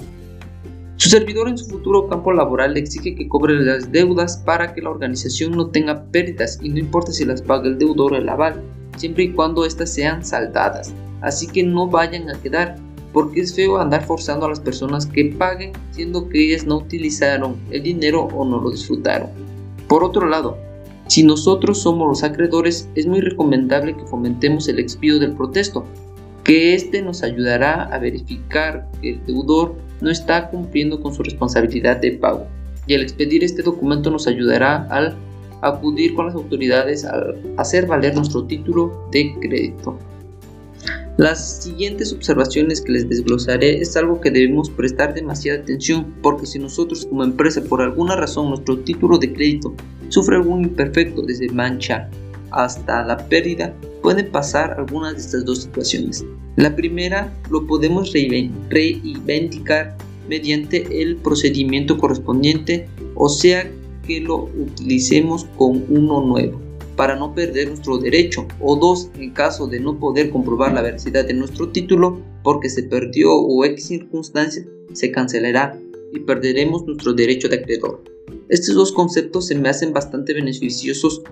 Su 0.98 1.10
servidor 1.10 1.50
en 1.50 1.58
su 1.58 1.66
futuro 1.66 2.08
campo 2.08 2.32
laboral 2.32 2.74
le 2.74 2.80
exige 2.80 3.16
que 3.16 3.28
cobre 3.28 3.56
las 3.56 3.92
deudas 3.92 4.38
para 4.38 4.74
que 4.74 4.82
la 4.82 4.90
organización 4.90 5.52
no 5.52 5.68
tenga 5.68 6.06
pérdidas 6.06 6.58
y 6.62 6.70
no 6.70 6.80
importa 6.80 7.12
si 7.12 7.26
las 7.26 7.42
paga 7.42 7.68
el 7.68 7.78
deudor 7.78 8.14
o 8.14 8.16
el 8.16 8.30
aval, 8.30 8.64
siempre 8.96 9.26
y 9.26 9.34
cuando 9.34 9.66
éstas 9.66 9.94
sean 9.94 10.24
saldadas. 10.24 10.94
Así 11.22 11.48
que 11.48 11.64
no 11.64 11.88
vayan 11.88 12.30
a 12.30 12.40
quedar, 12.42 12.78
porque 13.12 13.42
es 13.42 13.54
feo 13.54 13.78
andar 13.78 14.06
forzando 14.06 14.46
a 14.46 14.50
las 14.50 14.62
personas 14.62 15.06
que 15.06 15.26
paguen 15.38 15.74
siendo 15.92 16.30
que 16.30 16.46
ellas 16.46 16.66
no 16.66 16.78
utilizaron 16.78 17.58
el 17.72 17.84
dinero 17.84 18.24
o 18.34 18.46
no 18.46 18.62
lo 18.62 18.72
disfrutaron. 18.72 19.30
Por 19.90 20.04
otro 20.04 20.28
lado, 20.28 20.58
si 21.08 21.24
nosotros 21.24 21.82
somos 21.82 22.08
los 22.08 22.24
acreedores, 22.24 22.90
es 22.96 23.06
muy 23.06 23.20
recomendable 23.20 23.96
que 23.96 24.06
fomentemos 24.06 24.68
el 24.70 24.80
expío 24.80 25.20
del 25.20 25.34
protesto, 25.34 25.86
que 26.44 26.74
éste 26.74 27.02
nos 27.02 27.22
ayudará 27.22 27.84
a 27.84 28.00
verificar 28.00 28.90
que 29.02 29.12
el 29.12 29.26
deudor 29.26 29.76
no 30.02 30.12
está 30.12 30.50
cumpliendo 30.50 31.02
con 31.02 31.14
su 31.14 31.24
responsabilidad 31.24 31.98
de 31.98 32.12
pago. 32.12 32.48
Y 32.88 32.96
al 32.96 33.02
expedir 33.02 33.44
este 33.44 33.64
documento 33.64 34.12
nos 34.12 34.28
ayudará 34.28 34.88
al 34.90 35.18
acudir 35.62 36.14
con 36.14 36.28
las 36.28 36.36
autoridades 36.36 37.06
a 37.06 37.34
hacer 37.58 37.88
valer 37.88 38.16
nuestro 38.16 38.46
título 38.46 39.08
de 39.12 39.34
crédito. 39.40 39.98
Las 41.18 41.64
siguientes 41.64 42.12
observaciones 42.12 42.82
que 42.82 42.92
les 42.92 43.08
desglosaré 43.08 43.80
es 43.80 43.96
algo 43.96 44.20
que 44.20 44.32
debemos 44.32 44.70
prestar 44.70 45.14
demasiada 45.14 45.62
atención 45.62 46.14
porque 46.22 46.46
si 46.46 46.60
nosotros 46.60 47.06
como 47.06 47.24
empresa 47.24 47.64
por 47.64 47.82
alguna 47.82 48.18
razón 48.18 48.50
nuestro 48.50 48.80
título 48.80 49.18
de 49.18 49.32
crédito 49.32 49.74
sufre 50.10 50.36
algún 50.36 50.64
imperfecto 50.64 51.22
desde 51.22 51.48
mancha 51.48 52.10
hasta 52.52 53.06
la 53.06 53.18
pérdida, 53.18 53.74
pueden 54.06 54.30
pasar 54.30 54.76
algunas 54.78 55.14
de 55.14 55.20
estas 55.20 55.46
dos 55.46 55.64
situaciones. 55.64 56.24
La 56.58 56.76
primera 56.76 57.36
lo 57.50 57.66
podemos 57.66 58.14
reivindicar 58.14 59.98
mediante 60.30 61.02
el 61.02 61.16
procedimiento 61.16 61.98
correspondiente, 61.98 62.88
o 63.16 63.30
sea 63.30 63.68
que 64.06 64.22
lo 64.22 64.44
utilicemos 64.44 65.48
con 65.58 65.86
uno 65.90 66.22
nuevo 66.22 66.62
para 66.96 67.16
no 67.16 67.34
perder 67.34 67.70
nuestro 67.70 67.98
derecho 67.98 68.48
o 68.60 68.76
dos 68.76 69.10
en 69.18 69.32
caso 69.32 69.66
de 69.66 69.80
no 69.80 69.98
poder 69.98 70.30
comprobar 70.30 70.72
la 70.72 70.84
veracidad 70.84 71.26
de 71.26 71.34
nuestro 71.34 71.70
título 71.70 72.20
porque 72.44 72.70
se 72.70 72.84
perdió 72.84 73.34
o 73.34 73.66
X 73.66 73.88
circunstancia 73.88 74.68
se 74.94 75.10
cancelará 75.10 75.80
y 76.14 76.20
perderemos 76.20 76.86
nuestro 76.86 77.14
derecho 77.14 77.50
de 77.50 77.56
acreedor. 77.56 78.04
Estos 78.50 78.76
dos 78.76 78.92
conceptos 78.92 79.48
se 79.48 79.56
me 79.56 79.68
hacen 79.68 79.94
bastante 79.94 80.36
beneficiosos 80.36 81.24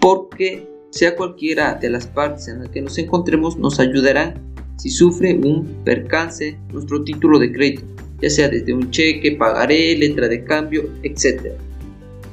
porque 0.00 0.74
sea 0.90 1.16
cualquiera 1.16 1.74
de 1.74 1.90
las 1.90 2.06
partes 2.06 2.48
en 2.48 2.60
las 2.60 2.68
que 2.70 2.82
nos 2.82 2.96
encontremos 2.98 3.56
nos 3.56 3.80
ayudarán 3.80 4.40
si 4.76 4.90
sufre 4.90 5.34
un 5.34 5.64
percance 5.84 6.58
nuestro 6.72 7.02
título 7.02 7.38
de 7.38 7.52
crédito, 7.52 7.82
ya 8.20 8.30
sea 8.30 8.48
desde 8.48 8.72
un 8.74 8.90
cheque, 8.90 9.32
pagaré, 9.32 9.96
letra 9.96 10.28
de 10.28 10.44
cambio, 10.44 10.90
etc. 11.02 11.52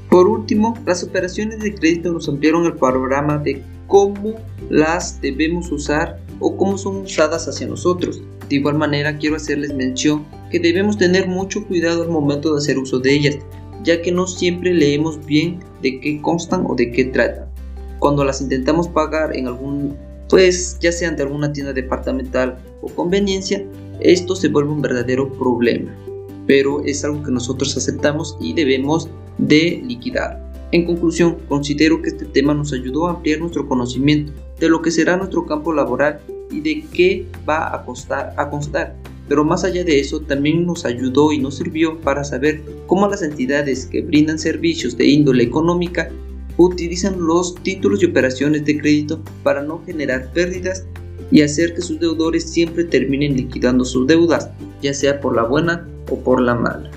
Por 0.10 0.28
último, 0.28 0.78
las 0.86 1.04
operaciones 1.04 1.60
de 1.60 1.74
crédito 1.74 2.12
nos 2.12 2.28
ampliaron 2.30 2.66
el 2.66 2.74
panorama 2.74 3.38
de 3.38 3.64
cómo 3.88 4.36
las 4.70 5.22
debemos 5.22 5.72
usar 5.72 6.20
o 6.40 6.56
cómo 6.58 6.78
son 6.78 6.98
usadas 6.98 7.48
hacia 7.48 7.68
nosotros. 7.68 8.22
De 8.50 8.58
igual 8.58 8.76
manera, 8.76 9.18
quiero 9.18 9.38
hacerles 9.38 9.74
mención 9.74 10.26
que 10.52 10.60
debemos 10.60 10.98
tener 10.98 11.28
mucho 11.28 11.66
cuidado 11.66 12.04
al 12.04 12.10
momento 12.10 12.54
de 12.54 12.60
hacer 12.60 12.78
uso 12.78 13.00
de 13.00 13.14
ellas, 13.14 13.38
ya 13.84 14.02
que 14.02 14.12
no 14.12 14.28
siempre 14.28 14.74
leemos 14.74 15.26
bien 15.26 15.60
de 15.82 16.00
qué 16.00 16.22
constan 16.22 16.66
o 16.68 16.76
de 16.76 16.92
qué 16.92 17.06
tratan. 17.06 17.53
Cuando 18.00 18.24
las 18.24 18.42
intentamos 18.42 18.88
pagar 18.88 19.36
en 19.36 19.48
algún, 19.48 19.96
pues 20.30 20.78
ya 20.80 20.92
sea 20.92 21.10
ante 21.10 21.24
alguna 21.24 21.54
tienda 21.54 21.74
departamental 21.74 22.58
o 22.82 22.88
conveniencia, 22.90 23.66
esto 24.00 24.36
se 24.36 24.50
vuelve 24.50 24.72
un 24.72 24.82
verdadero 24.82 25.32
problema. 25.34 25.92
Pero 26.46 26.84
es 26.84 27.04
algo 27.06 27.24
que 27.24 27.32
nosotros 27.32 27.78
aceptamos 27.78 28.38
y 28.42 28.54
debemos 28.54 29.10
de 29.38 29.82
liquidar. 29.86 30.44
En 30.72 30.86
conclusión, 30.86 31.38
considero 31.48 32.02
que 32.02 32.10
este 32.10 32.26
tema 32.26 32.54
nos 32.54 32.74
ayudó 32.74 33.08
a 33.08 33.12
ampliar 33.12 33.40
nuestro 33.40 33.68
conocimiento 33.68 34.34
de 34.60 34.70
lo 34.70 34.82
que 34.82 34.92
será 34.92 35.16
nuestro 35.16 35.46
campo 35.46 35.72
laboral 35.72 36.20
y 36.50 36.62
de 36.62 36.84
qué 36.92 37.28
va 37.48 37.76
a, 37.76 37.86
costar, 37.86 38.34
a 38.38 38.50
constar. 38.50 38.96
Pero 39.30 39.46
más 39.46 39.64
allá 39.64 39.84
de 39.84 40.00
eso, 40.00 40.22
también 40.22 40.66
nos 40.66 40.86
ayudó 40.86 41.32
y 41.32 41.38
nos 41.38 41.58
sirvió 41.58 42.00
para 42.02 42.24
saber 42.24 42.62
cómo 42.88 43.08
las 43.08 43.22
entidades 43.22 43.86
que 43.86 44.02
brindan 44.02 44.40
servicios 44.40 44.98
de 44.98 45.08
índole 45.08 45.44
económica 45.44 46.10
utilizan 46.58 47.20
los 47.20 47.56
títulos 47.56 48.02
y 48.02 48.06
operaciones 48.06 48.66
de 48.66 48.80
crédito 48.80 49.22
para 49.44 49.64
no 49.64 49.84
generar 49.86 50.32
pérdidas 50.34 50.86
y 51.32 51.42
hacer 51.42 51.74
que 51.74 51.82
sus 51.82 52.00
deudores 52.00 52.52
siempre 52.52 52.84
terminen 52.84 53.36
liquidando 53.36 53.86
sus 53.86 54.06
deudas, 54.08 54.50
ya 54.82 54.94
sea 54.94 55.20
por 55.20 55.36
la 55.36 55.44
buena 55.44 55.88
o 56.10 56.20
por 56.20 56.42
la 56.42 56.54
mala. 56.54 56.92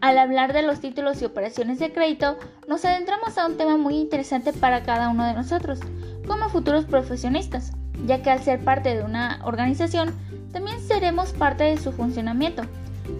Al 0.00 0.16
hablar 0.16 0.54
de 0.54 0.62
los 0.62 0.80
títulos 0.80 1.20
y 1.20 1.26
operaciones 1.26 1.78
de 1.78 1.92
crédito, 1.92 2.38
nos 2.66 2.84
adentramos 2.84 3.36
a 3.36 3.46
un 3.46 3.58
tema 3.58 3.76
muy 3.76 3.96
interesante 3.96 4.54
para 4.54 4.82
cada 4.82 5.10
uno 5.10 5.26
de 5.26 5.34
nosotros, 5.34 5.80
como 6.26 6.48
futuros 6.48 6.86
profesionistas, 6.86 7.72
ya 8.06 8.22
que 8.22 8.30
al 8.30 8.42
ser 8.42 8.60
parte 8.60 8.94
de 8.94 9.02
una 9.02 9.40
organización, 9.44 10.14
también 10.52 10.80
seremos 10.80 11.32
parte 11.32 11.64
de 11.64 11.78
su 11.78 11.92
funcionamiento. 11.92 12.62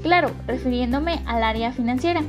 Claro, 0.02 0.30
refiriéndome 0.46 1.22
al 1.26 1.42
área 1.42 1.72
financiera, 1.72 2.22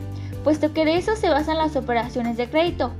puesto 0.43 0.73
que 0.73 0.85
de 0.85 0.97
eso 0.97 1.15
se 1.15 1.29
basan 1.29 1.57
las 1.57 1.75
operaciones 1.75 2.37
de 2.37 2.49
crédito. 2.49 2.91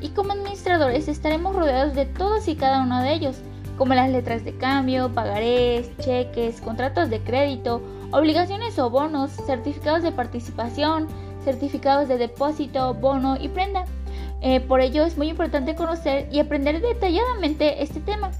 Y 0.00 0.10
como 0.10 0.32
administradores 0.32 1.08
estaremos 1.08 1.54
rodeados 1.54 1.94
de 1.94 2.06
todos 2.06 2.48
y 2.48 2.56
cada 2.56 2.82
uno 2.82 3.02
de 3.02 3.12
ellos, 3.12 3.36
como 3.76 3.94
las 3.94 4.10
letras 4.10 4.44
de 4.44 4.54
cambio, 4.56 5.12
pagarés, 5.14 5.96
cheques, 5.98 6.60
contratos 6.60 7.08
de 7.10 7.20
crédito, 7.20 7.82
obligaciones 8.12 8.78
o 8.78 8.90
bonos, 8.90 9.30
certificados 9.46 10.02
de 10.02 10.12
participación, 10.12 11.08
certificados 11.44 12.08
de 12.08 12.18
depósito, 12.18 12.94
bono 12.94 13.36
y 13.40 13.48
prenda. 13.48 13.84
Eh, 14.42 14.60
por 14.60 14.80
ello 14.80 15.04
es 15.04 15.16
muy 15.16 15.28
importante 15.28 15.74
conocer 15.74 16.28
y 16.32 16.40
aprender 16.40 16.80
detalladamente 16.80 17.82
este 17.82 18.00
tema, 18.00 18.30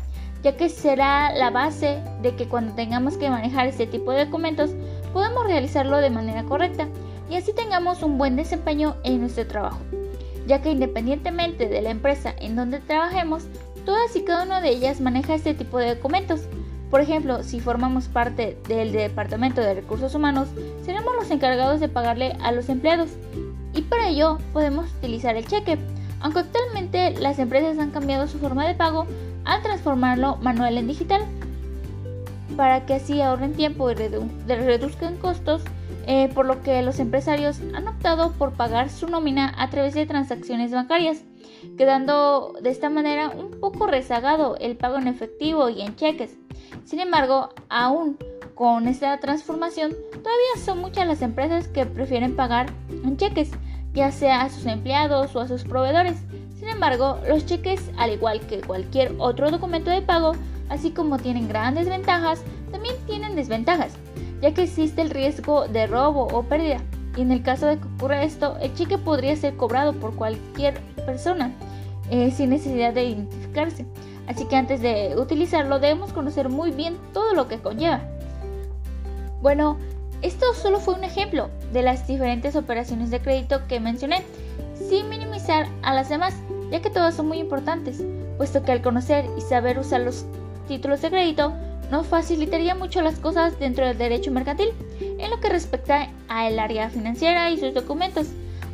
ya 0.43 0.57
que 0.57 0.69
será 0.69 1.33
la 1.35 1.51
base 1.51 2.03
de 2.23 2.35
que 2.35 2.49
cuando 2.49 2.75
tengamos 2.75 3.17
que 3.17 3.31
manejar 3.31 3.67
este 3.67 3.87
tipo 3.87 4.13
de 4.13 4.25
documentos 4.25 4.71
podamos 5.13 5.45
realizarlo 5.47 5.99
de 5.99 6.11
manera 6.11 6.45
correcta 6.45 6.89
y 7.29 7.37
así 7.37 7.53
tengamos 7.53 8.03
un 8.03 8.19
buen 8.19 8.37
desempeño 8.37 8.97
en 9.05 9.21
nuestro 9.21 9.47
trabajo, 9.47 9.79
ya 10.47 10.63
que 10.63 10.73
independientemente 10.73 11.69
de 11.69 11.83
la 11.83 11.91
empresa 11.91 12.35
en 12.41 12.57
donde 12.57 12.81
trabajemos, 12.81 13.45
todas 13.85 14.15
y 14.17 14.23
cada 14.23 14.45
una 14.45 14.61
de 14.61 14.71
ellas 14.71 15.01
maneja 15.01 15.35
este 15.35 15.55
tipo 15.55 15.79
de 15.79 15.95
documentos. 15.95 16.43
Por 16.91 17.01
ejemplo, 17.01 17.45
si 17.45 17.61
formamos 17.61 18.09
parte 18.09 18.59
del 18.67 18.91
Departamento 18.91 19.61
de 19.61 19.75
Recursos 19.75 20.15
Humanos, 20.15 20.49
seremos 20.85 21.15
los 21.15 21.31
encargados 21.31 21.79
de 21.79 21.89
pagarle 21.89 22.37
a 22.43 22.51
los 22.51 22.69
empleados 22.69 23.11
y 23.75 23.83
para 23.83 24.09
ello 24.09 24.39
podemos 24.53 24.91
utilizar 24.99 25.37
el 25.37 25.47
cheque, 25.47 25.79
aunque 26.21 26.41
actualmente 26.41 27.13
las 27.21 27.39
empresas 27.39 27.79
han 27.79 27.93
cambiado 27.93 28.27
su 28.27 28.39
forma 28.39 28.67
de 28.67 28.75
pago 28.75 29.07
al 29.51 29.63
transformarlo 29.63 30.37
manual 30.37 30.79
en 30.79 30.87
digital, 30.87 31.23
para 32.57 32.87
que 32.87 32.95
así 32.95 33.21
ahorren 33.21 33.55
tiempo 33.55 33.91
y 33.91 33.95
reduzcan 33.95 35.17
costos, 35.17 35.63
eh, 36.07 36.29
por 36.35 36.47
lo 36.47 36.63
que 36.63 36.83
los 36.83 36.99
empresarios 36.99 37.61
han 37.75 37.89
optado 37.89 38.33
por 38.33 38.53
pagar 38.53 38.91
su 38.91 39.09
nómina 39.09 39.53
a 39.59 39.69
través 39.69 39.95
de 39.95 40.07
transacciones 40.07 40.71
bancarias, 40.71 41.23
quedando 41.77 42.55
de 42.63 42.71
esta 42.71 42.91
manera 42.91 43.31
un 43.31 43.61
poco 43.61 43.87
rezagado 43.87 44.57
el 44.57 44.77
pago 44.77 44.99
en 44.99 45.09
efectivo 45.09 45.69
y 45.69 45.83
en 45.83 45.97
cheques. 45.97 46.37
Sin 46.85 47.01
embargo, 47.01 47.51
aún 47.69 48.17
con 48.55 48.89
esta 48.89 49.19
transformación, 49.19 49.93
todavía 50.11 50.65
son 50.65 50.79
muchas 50.79 51.07
las 51.07 51.23
empresas 51.23 51.67
que 51.69 51.87
prefieren 51.87 52.37
pagar 52.37 52.67
en 52.91 53.17
cheques, 53.17 53.51
ya 53.95 54.13
sea 54.13 54.43
a 54.43 54.51
sus 54.51 54.67
empleados 54.67 55.35
o 55.35 55.41
a 55.41 55.49
sus 55.49 55.65
proveedores. 55.65 56.19
Sin 56.61 56.69
embargo, 56.69 57.19
los 57.27 57.47
cheques, 57.47 57.91
al 57.97 58.13
igual 58.13 58.41
que 58.43 58.61
cualquier 58.61 59.15
otro 59.19 59.51
documento 59.51 59.91
de 59.91 60.03
pago, 60.03 60.33
así 60.69 60.91
como 60.91 61.19
tienen 61.19 61.49
grandes 61.49 61.89
ventajas, 61.89 62.43
también 62.71 62.95
tienen 63.07 63.35
desventajas, 63.35 63.95
ya 64.43 64.53
que 64.53 64.65
existe 64.65 65.01
el 65.01 65.09
riesgo 65.09 65.69
de 65.69 65.87
robo 65.87 66.27
o 66.27 66.43
pérdida. 66.43 66.77
Y 67.17 67.23
en 67.23 67.33
el 67.33 67.43
caso 67.43 67.67
de 67.67 67.79
que 67.79 67.89
ocurra 67.97 68.25
esto, 68.25 68.59
el 68.61 68.75
cheque 68.75 68.99
podría 68.99 69.35
ser 69.37 69.57
cobrado 69.57 69.95
por 69.95 70.15
cualquier 70.15 70.79
persona 71.07 71.51
eh, 72.11 72.31
sin 72.31 72.51
necesidad 72.51 72.93
de 72.93 73.05
identificarse. 73.05 73.87
Así 74.27 74.45
que 74.45 74.57
antes 74.57 74.83
de 74.83 75.15
utilizarlo 75.17 75.79
debemos 75.79 76.13
conocer 76.13 76.51
muy 76.51 76.73
bien 76.73 76.99
todo 77.15 77.33
lo 77.33 77.49
que 77.49 77.59
conlleva. 77.59 78.03
Bueno, 79.41 79.79
esto 80.21 80.53
solo 80.53 80.79
fue 80.79 80.93
un 80.93 81.05
ejemplo 81.05 81.49
de 81.73 81.81
las 81.81 82.07
diferentes 82.07 82.55
operaciones 82.55 83.11
de 83.11 83.21
crédito 83.21 83.67
que 83.67 83.81
mencioné, 83.81 84.23
sin 84.79 85.09
minimizar 85.09 85.67
a 85.83 85.95
las 85.95 86.11
demás, 86.11 86.35
ya 86.71 86.81
que 86.81 86.91
todas 86.91 87.15
son 87.15 87.29
muy 87.29 87.39
importantes, 87.39 88.03
puesto 88.37 88.63
que 88.63 88.73
al 88.73 88.83
conocer 88.83 89.27
y 89.37 89.41
saber 89.41 89.79
usar 89.79 90.03
los 90.03 90.25
títulos 90.69 91.03
de 91.03 91.11
crédito 91.11 91.53
nos 91.91 92.07
facilitaría 92.07 92.75
mucho 92.75 93.03
las 93.03 93.19
cosas 93.19 93.59
dentro 93.59 93.85
del 93.85 93.99
derecho 93.99 94.31
mercantil, 94.31 94.69
en 95.01 95.31
lo 95.31 95.41
que 95.41 95.49
respecta 95.49 96.09
al 96.29 96.59
área 96.59 96.89
financiera 96.89 97.51
y 97.51 97.59
sus 97.59 97.75
documentos. 97.75 98.29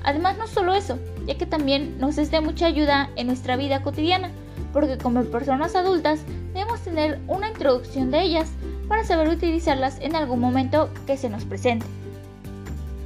Además, 0.05 0.37
no 0.39 0.47
solo 0.47 0.75
eso, 0.75 0.99
ya 1.27 1.37
que 1.37 1.47
también 1.47 1.99
nos 1.99 2.19
es 2.19 2.31
de 2.31 2.41
mucha 2.41 2.67
ayuda 2.67 3.11
en 3.17 3.27
nuestra 3.27 3.57
vida 3.57 3.83
cotidiana, 3.83 4.31
porque 4.73 4.99
como 4.99 5.25
personas 5.25 5.75
adultas 5.75 6.21
debemos 6.53 6.81
tener 6.81 7.19
una 7.27 7.49
introducción 7.49 8.11
de 8.11 8.21
ellas 8.21 8.51
para 8.89 9.05
saber 9.05 9.29
utilizarlas 9.29 9.99
en 10.01 10.15
algún 10.15 10.39
momento 10.39 10.91
que 11.07 11.17
se 11.17 11.31
nos 11.31 11.45
presente. 11.45 11.87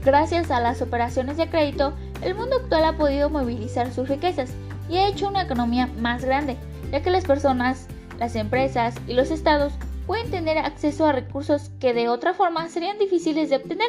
Gracias 0.04 0.50
a 0.50 0.60
las 0.60 0.82
operaciones 0.82 1.36
de 1.36 1.48
crédito, 1.48 1.92
el 2.22 2.34
mundo 2.34 2.56
actual 2.56 2.84
ha 2.84 2.96
podido 2.96 3.30
movilizar 3.30 3.92
sus 3.92 4.08
riquezas 4.08 4.50
y 4.90 4.96
ha 4.96 5.08
hecho 5.08 5.28
una 5.28 5.42
economía 5.42 5.88
más 5.98 6.24
grande, 6.24 6.56
ya 6.90 7.02
que 7.02 7.10
las 7.10 7.24
personas, 7.24 7.86
las 8.18 8.34
empresas 8.34 8.94
y 9.06 9.14
los 9.14 9.30
estados 9.30 9.72
pueden 10.06 10.30
tener 10.30 10.58
acceso 10.58 11.06
a 11.06 11.12
recursos 11.12 11.70
que 11.78 11.94
de 11.94 12.08
otra 12.08 12.34
forma 12.34 12.68
serían 12.68 12.98
difíciles 12.98 13.48
de 13.48 13.56
obtener. 13.56 13.88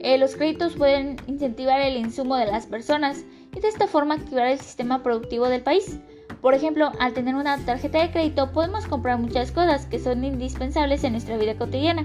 Eh, 0.00 0.18
los 0.18 0.34
créditos 0.34 0.74
pueden 0.74 1.16
incentivar 1.26 1.80
el 1.80 1.96
insumo 1.96 2.36
de 2.36 2.46
las 2.46 2.66
personas 2.66 3.24
y 3.56 3.60
de 3.60 3.68
esta 3.68 3.86
forma 3.86 4.16
activar 4.16 4.48
el 4.48 4.58
sistema 4.58 5.02
productivo 5.02 5.48
del 5.48 5.62
país. 5.62 5.98
Por 6.40 6.54
ejemplo, 6.54 6.90
al 6.98 7.14
tener 7.14 7.36
una 7.36 7.56
tarjeta 7.64 8.00
de 8.02 8.10
crédito 8.10 8.52
podemos 8.52 8.86
comprar 8.86 9.18
muchas 9.18 9.52
cosas 9.52 9.86
que 9.86 9.98
son 9.98 10.24
indispensables 10.24 11.04
en 11.04 11.12
nuestra 11.12 11.38
vida 11.38 11.54
cotidiana. 11.56 12.04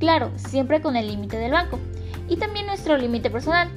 Claro, 0.00 0.32
siempre 0.36 0.80
con 0.80 0.96
el 0.96 1.08
límite 1.08 1.36
del 1.36 1.52
banco. 1.52 1.78
Y 2.28 2.36
también 2.36 2.66
nuestro 2.66 2.96
límite 2.96 3.30
personal, 3.30 3.68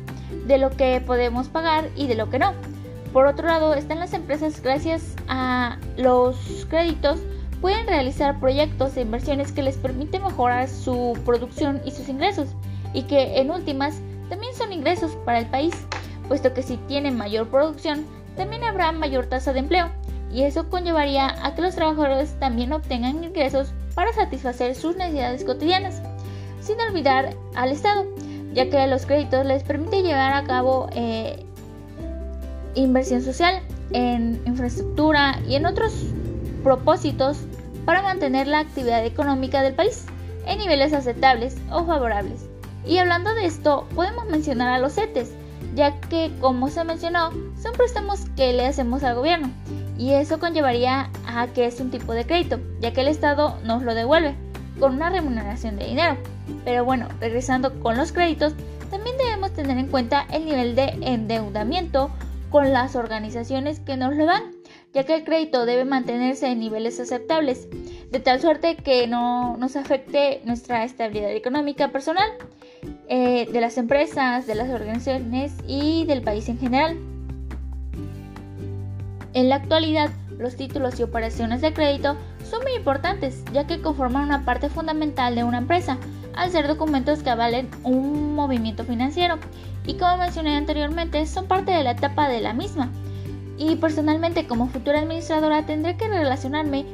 de 0.47 0.57
lo 0.57 0.69
que 0.71 1.01
podemos 1.05 1.49
pagar 1.49 1.89
y 1.95 2.07
de 2.07 2.15
lo 2.15 2.29
que 2.29 2.39
no. 2.39 2.53
Por 3.13 3.25
otro 3.25 3.47
lado, 3.47 3.73
están 3.73 3.99
las 3.99 4.13
empresas 4.13 4.61
gracias 4.61 5.15
a 5.27 5.77
los 5.97 6.65
créditos 6.69 7.19
pueden 7.61 7.85
realizar 7.85 8.39
proyectos 8.39 8.97
e 8.97 9.01
inversiones 9.01 9.51
que 9.51 9.61
les 9.61 9.77
permiten 9.77 10.23
mejorar 10.23 10.67
su 10.67 11.17
producción 11.25 11.79
y 11.85 11.91
sus 11.91 12.09
ingresos 12.09 12.49
y 12.93 13.03
que 13.03 13.39
en 13.39 13.51
últimas 13.51 14.01
también 14.29 14.53
son 14.55 14.73
ingresos 14.73 15.11
para 15.25 15.39
el 15.39 15.45
país, 15.45 15.73
puesto 16.27 16.53
que 16.53 16.63
si 16.63 16.77
tienen 16.77 17.17
mayor 17.17 17.47
producción 17.49 18.05
también 18.35 18.63
habrá 18.63 18.91
mayor 18.91 19.27
tasa 19.27 19.53
de 19.53 19.59
empleo 19.59 19.89
y 20.31 20.43
eso 20.43 20.69
conllevaría 20.69 21.35
a 21.45 21.53
que 21.53 21.61
los 21.61 21.75
trabajadores 21.75 22.39
también 22.39 22.73
obtengan 22.73 23.23
ingresos 23.23 23.73
para 23.93 24.13
satisfacer 24.13 24.73
sus 24.73 24.95
necesidades 24.95 25.43
cotidianas, 25.43 26.01
sin 26.61 26.79
olvidar 26.79 27.35
al 27.55 27.71
Estado, 27.71 28.05
ya 28.53 28.69
que 28.69 28.87
los 28.87 29.05
créditos 29.05 29.45
les 29.45 29.63
permite 29.63 30.01
llevar 30.01 30.33
a 30.33 30.43
cabo 30.45 30.89
eh, 30.95 31.45
inversión 32.75 33.21
social 33.21 33.61
en 33.91 34.41
infraestructura 34.45 35.39
y 35.47 35.55
en 35.55 35.65
otros 35.65 35.93
propósitos 36.63 37.37
para 37.85 38.01
mantener 38.01 38.47
la 38.47 38.59
actividad 38.59 39.05
económica 39.05 39.61
del 39.61 39.73
país 39.73 40.05
en 40.45 40.59
niveles 40.59 40.93
aceptables 40.93 41.57
o 41.71 41.83
favorables. 41.85 42.45
Y 42.85 42.97
hablando 42.97 43.33
de 43.33 43.45
esto, 43.45 43.87
podemos 43.95 44.25
mencionar 44.25 44.69
a 44.69 44.79
los 44.79 44.93
CETES, 44.93 45.31
ya 45.75 45.99
que, 46.01 46.31
como 46.39 46.69
se 46.69 46.83
mencionó, 46.83 47.31
son 47.61 47.73
préstamos 47.73 48.21
que 48.35 48.53
le 48.53 48.65
hacemos 48.65 49.03
al 49.03 49.15
gobierno, 49.15 49.51
y 49.97 50.11
eso 50.13 50.39
conllevaría 50.39 51.09
a 51.27 51.47
que 51.47 51.65
es 51.65 51.79
un 51.79 51.91
tipo 51.91 52.13
de 52.13 52.25
crédito, 52.25 52.59
ya 52.79 52.91
que 52.91 53.01
el 53.01 53.07
Estado 53.07 53.55
nos 53.63 53.83
lo 53.83 53.93
devuelve 53.93 54.35
con 54.79 54.95
una 54.95 55.09
remuneración 55.09 55.77
de 55.77 55.85
dinero. 55.85 56.17
Pero 56.65 56.83
bueno, 56.83 57.07
regresando 57.19 57.79
con 57.79 57.97
los 57.97 58.11
créditos, 58.11 58.53
también 58.89 59.15
debemos 59.17 59.51
tener 59.51 59.77
en 59.77 59.87
cuenta 59.87 60.25
el 60.31 60.45
nivel 60.45 60.75
de 60.75 60.97
endeudamiento 61.01 62.09
con 62.51 62.73
las 62.73 62.95
organizaciones 62.95 63.79
que 63.79 63.97
nos 63.97 64.15
lo 64.15 64.25
dan, 64.25 64.43
ya 64.93 65.05
que 65.05 65.15
el 65.15 65.23
crédito 65.23 65.65
debe 65.65 65.85
mantenerse 65.85 66.47
en 66.47 66.59
niveles 66.59 66.99
aceptables, 66.99 67.67
de 68.11 68.19
tal 68.19 68.41
suerte 68.41 68.75
que 68.75 69.07
no 69.07 69.55
nos 69.57 69.77
afecte 69.77 70.41
nuestra 70.43 70.83
estabilidad 70.83 71.31
económica 71.31 71.91
personal, 71.91 72.29
eh, 73.07 73.47
de 73.51 73.61
las 73.61 73.77
empresas, 73.77 74.47
de 74.47 74.55
las 74.55 74.69
organizaciones 74.69 75.53
y 75.65 76.05
del 76.05 76.21
país 76.21 76.49
en 76.49 76.59
general. 76.59 76.97
En 79.33 79.47
la 79.47 79.55
actualidad, 79.55 80.09
los 80.37 80.57
títulos 80.57 80.99
y 80.99 81.03
operaciones 81.03 81.61
de 81.61 81.73
crédito 81.73 82.17
son 82.43 82.63
muy 82.63 82.73
importantes, 82.73 83.45
ya 83.53 83.65
que 83.65 83.81
conforman 83.81 84.25
una 84.25 84.43
parte 84.43 84.67
fundamental 84.67 85.35
de 85.35 85.45
una 85.45 85.59
empresa, 85.59 85.97
al 86.35 86.51
ser 86.51 86.67
documentos 86.67 87.23
que 87.23 87.29
avalen 87.29 87.69
un 87.83 88.35
movimiento 88.35 88.83
financiero, 88.83 89.37
y 89.85 89.95
como 89.95 90.17
mencioné 90.17 90.55
anteriormente, 90.55 91.25
son 91.25 91.47
parte 91.47 91.71
de 91.71 91.83
la 91.83 91.91
etapa 91.91 92.29
de 92.29 92.41
la 92.41 92.53
misma. 92.53 92.89
Y 93.57 93.75
personalmente 93.75 94.47
como 94.47 94.67
futura 94.67 94.99
administradora 94.99 95.65
tendré 95.65 95.97
que 95.97 96.07
relacionarme 96.07 96.85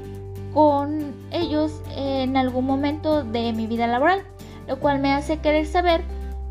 con 0.53 1.13
ellos 1.31 1.81
en 1.95 2.35
algún 2.35 2.65
momento 2.65 3.23
de 3.23 3.53
mi 3.53 3.67
vida 3.67 3.87
laboral, 3.87 4.21
lo 4.67 4.79
cual 4.79 4.99
me 4.99 5.13
hace 5.13 5.39
querer 5.39 5.65
saber 5.65 6.01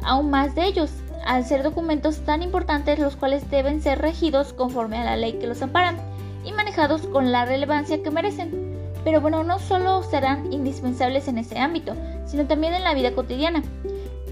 aún 0.03 0.31
más 0.31 0.55
de 0.55 0.65
ellos, 0.65 0.91
al 1.27 1.45
ser 1.45 1.63
documentos 1.63 2.21
tan 2.25 2.43
importantes 2.43 2.99
los 2.99 3.17
cuales 3.17 3.51
deben 3.51 3.83
ser 3.83 4.01
regidos 4.01 4.53
conforme 4.53 4.99
a 4.99 5.05
la 5.05 5.17
ley 5.17 5.35
que 5.35 5.47
los 5.47 5.61
amparan 5.61 5.97
y 6.45 6.53
manejados 6.53 7.03
con 7.09 7.33
la 7.33 7.45
relevancia 7.45 8.03
que 8.03 8.11
merecen. 8.11 8.79
Pero 9.03 9.21
bueno, 9.21 9.43
no 9.43 9.59
solo 9.59 10.03
serán 10.03 10.53
indispensables 10.53 11.29
en 11.29 11.39
ese 11.39 11.59
ámbito, 11.59 11.95
sino 12.27 12.47
también 12.47 12.75
en 12.75 12.85
la 12.85 12.95
vida 12.95 13.13
cotidiana 13.13 13.63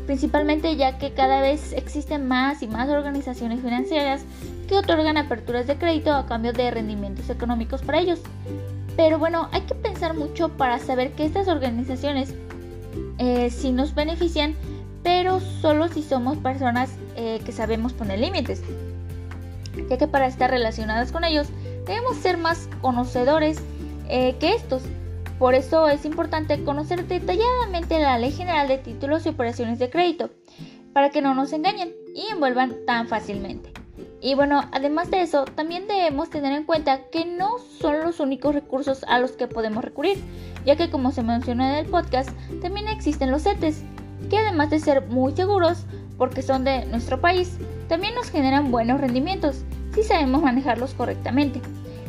principalmente 0.07 0.77
ya 0.77 0.99
que 0.99 1.13
cada 1.13 1.41
vez 1.41 1.73
existen 1.73 2.27
más 2.29 2.63
y 2.63 2.69
más 2.69 2.89
organizaciones 2.89 3.61
financieras 3.61 4.25
que 4.69 4.77
otorgan 4.77 5.17
aperturas 5.17 5.67
de 5.67 5.77
crédito 5.77 6.13
a 6.13 6.27
cambio 6.27 6.53
de 6.53 6.71
rendimientos 6.71 7.29
económicos 7.31 7.83
para 7.83 8.01
ellos. 8.01 8.21
Pero 8.97 9.19
bueno, 9.19 9.49
hay 9.53 9.63
que 9.63 9.75
pensar 9.75 10.15
mucho 10.15 10.51
para 10.51 10.79
saber 10.79 11.13
que 11.13 11.25
estas 11.25 11.49
organizaciones 11.49 12.35
eh, 13.19 13.51
sí 13.51 13.73
nos 13.73 13.95
benefician, 13.95 14.55
pero 15.03 15.41
solo 15.41 15.89
si 15.89 16.03
somos 16.03 16.39
personas 16.39 16.91
eh, 17.17 17.41
que 17.45 17.53
sabemos 17.53 17.93
poner 17.93 18.21
límites. 18.21 18.63
Ya 19.91 19.99
que 19.99 20.07
para 20.07 20.27
estar 20.27 20.51
relacionadas 20.51 21.11
con 21.11 21.25
ellos 21.25 21.49
debemos 21.87 22.17
ser 22.19 22.39
más 22.39 22.69
conocedores 22.81 23.59
eh, 24.09 24.37
que 24.39 24.55
estos. 24.55 24.83
Por 25.39 25.55
eso 25.55 25.89
es 25.89 26.05
importante 26.05 26.63
conocer 26.63 27.07
detalladamente 27.07 27.99
la 27.99 28.19
Ley 28.19 28.31
General 28.31 28.69
de 28.69 28.79
Títulos 28.79 29.27
y 29.27 29.31
Operaciones 29.31 29.79
de 29.79 29.91
Crédito, 29.91 30.31
para 30.93 31.11
que 31.11 31.23
no 31.23 31.35
nos 31.35 31.53
engañen 31.53 31.93
y 32.15 32.27
envuelvan 32.31 32.77
tan 32.87 33.09
fácilmente. 33.09 33.73
Y 34.21 34.35
bueno, 34.37 34.63
además 34.73 35.11
de 35.11 35.23
eso, 35.23 35.45
también 35.45 35.87
debemos 35.87 36.31
tener 36.31 36.53
en 36.53 36.65
cuenta 36.65 37.11
que 37.11 37.27
no 37.27 37.59
son 37.59 38.01
los 38.01 38.21
únicos 38.21 38.55
recursos 38.55 39.05
a 39.09 39.19
los 39.19 39.33
que 39.33 39.49
podemos 39.49 39.85
recurrir, 39.85 40.19
ya 40.65 40.77
que 40.77 40.89
como 40.89 41.11
se 41.11 41.23
mencionó 41.23 41.65
en 41.67 41.75
el 41.75 41.87
podcast, 41.87 42.31
también 42.63 42.89
existen 42.89 43.31
los 43.31 43.43
CETES, 43.43 43.83
que 44.31 44.39
además 44.39 44.71
de 44.71 44.79
ser 44.79 45.07
muy 45.09 45.35
seguros, 45.35 45.85
porque 46.17 46.43
son 46.43 46.65
de 46.65 46.87
nuestro 46.87 47.21
país, 47.21 47.59
también 47.89 48.15
nos 48.15 48.31
generan 48.31 48.71
buenos 48.71 49.01
rendimientos, 49.01 49.65
si 49.95 50.03
sabemos 50.03 50.43
manejarlos 50.43 50.95
correctamente. 50.95 51.61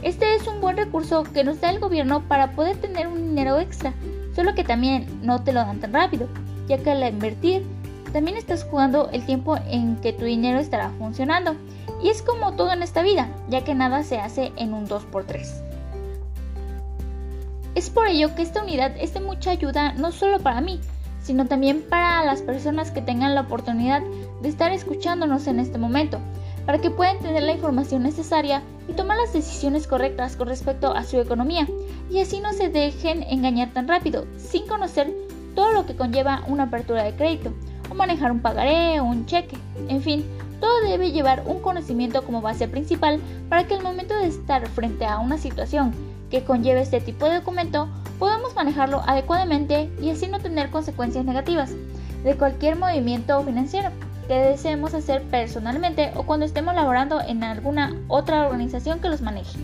Este 0.01 0.35
es 0.35 0.47
un 0.47 0.61
buen 0.61 0.77
recurso 0.77 1.23
que 1.23 1.43
nos 1.43 1.61
da 1.61 1.69
el 1.69 1.79
gobierno 1.79 2.27
para 2.27 2.51
poder 2.51 2.77
tener 2.77 3.07
un 3.07 3.29
dinero 3.29 3.59
extra, 3.59 3.93
solo 4.35 4.53
que 4.53 4.63
también 4.63 5.07
no 5.23 5.43
te 5.43 5.53
lo 5.53 5.61
dan 5.61 5.79
tan 5.79 5.93
rápido, 5.93 6.27
ya 6.67 6.77
que 6.77 6.91
al 6.91 7.07
invertir 7.07 7.65
también 8.11 8.37
estás 8.37 8.63
jugando 8.63 9.09
el 9.11 9.25
tiempo 9.25 9.57
en 9.69 9.97
que 9.97 10.13
tu 10.13 10.25
dinero 10.25 10.59
estará 10.59 10.89
funcionando. 10.97 11.55
Y 12.01 12.09
es 12.09 12.21
como 12.21 12.53
todo 12.53 12.71
en 12.71 12.83
esta 12.83 13.01
vida, 13.01 13.29
ya 13.49 13.63
que 13.63 13.75
nada 13.75 14.03
se 14.03 14.19
hace 14.19 14.51
en 14.55 14.73
un 14.73 14.87
2x3. 14.87 15.65
Es 17.73 17.89
por 17.89 18.07
ello 18.07 18.33
que 18.35 18.41
esta 18.41 18.63
unidad 18.63 18.93
es 18.97 19.13
de 19.13 19.19
mucha 19.19 19.51
ayuda 19.51 19.93
no 19.93 20.11
solo 20.11 20.39
para 20.39 20.61
mí, 20.61 20.79
sino 21.21 21.45
también 21.45 21.83
para 21.89 22.23
las 22.23 22.41
personas 22.41 22.91
que 22.91 23.01
tengan 23.01 23.35
la 23.35 23.41
oportunidad 23.41 24.01
de 24.41 24.47
estar 24.47 24.71
escuchándonos 24.71 25.47
en 25.47 25.59
este 25.59 25.77
momento, 25.77 26.19
para 26.65 26.77
que 26.77 26.91
puedan 26.91 27.19
tener 27.19 27.43
la 27.43 27.51
información 27.51 28.03
necesaria 28.03 28.61
y 28.88 28.93
tomar 28.93 29.17
las 29.17 29.33
decisiones 29.33 29.88
correctas 29.88 30.36
con 30.36 30.47
respecto 30.47 30.93
a 30.95 31.03
su 31.03 31.19
economía, 31.19 31.67
y 32.09 32.19
así 32.19 32.39
no 32.39 32.53
se 32.53 32.69
dejen 32.69 33.23
engañar 33.23 33.71
tan 33.73 33.88
rápido, 33.88 34.25
sin 34.38 34.67
conocer 34.67 35.11
todo 35.55 35.71
lo 35.71 35.86
que 35.86 35.95
conlleva 35.95 36.43
una 36.47 36.63
apertura 36.63 37.03
de 37.03 37.15
crédito, 37.15 37.53
o 37.89 37.95
manejar 37.95 38.31
un 38.31 38.41
pagaré 38.41 38.99
o 38.99 39.05
un 39.05 39.25
cheque, 39.25 39.57
en 39.88 40.01
fin, 40.01 40.25
todo 40.59 40.81
debe 40.81 41.11
llevar 41.11 41.43
un 41.45 41.59
conocimiento 41.59 42.23
como 42.23 42.41
base 42.41 42.67
principal 42.67 43.19
para 43.49 43.65
que 43.65 43.75
al 43.75 43.83
momento 43.83 44.15
de 44.15 44.27
estar 44.27 44.67
frente 44.69 45.05
a 45.05 45.19
una 45.19 45.38
situación 45.38 45.93
que 46.29 46.43
conlleve 46.43 46.81
este 46.81 47.01
tipo 47.01 47.25
de 47.25 47.36
documento 47.36 47.88
podamos 48.19 48.55
manejarlo 48.55 49.01
adecuadamente 49.05 49.89
y 50.01 50.09
así 50.09 50.27
no 50.27 50.39
tener 50.39 50.69
consecuencias 50.69 51.25
negativas 51.25 51.71
de 52.23 52.36
cualquier 52.36 52.77
movimiento 52.77 53.43
financiero 53.43 53.89
que 54.28 54.34
deseemos 54.34 54.93
hacer 54.93 55.23
personalmente 55.23 56.11
o 56.15 56.23
cuando 56.23 56.45
estemos 56.45 56.76
laborando 56.76 57.21
en 57.21 57.43
alguna 57.43 57.95
otra 58.07 58.45
organización 58.45 58.99
que 58.99 59.09
los 59.09 59.21
maneje. 59.21 59.57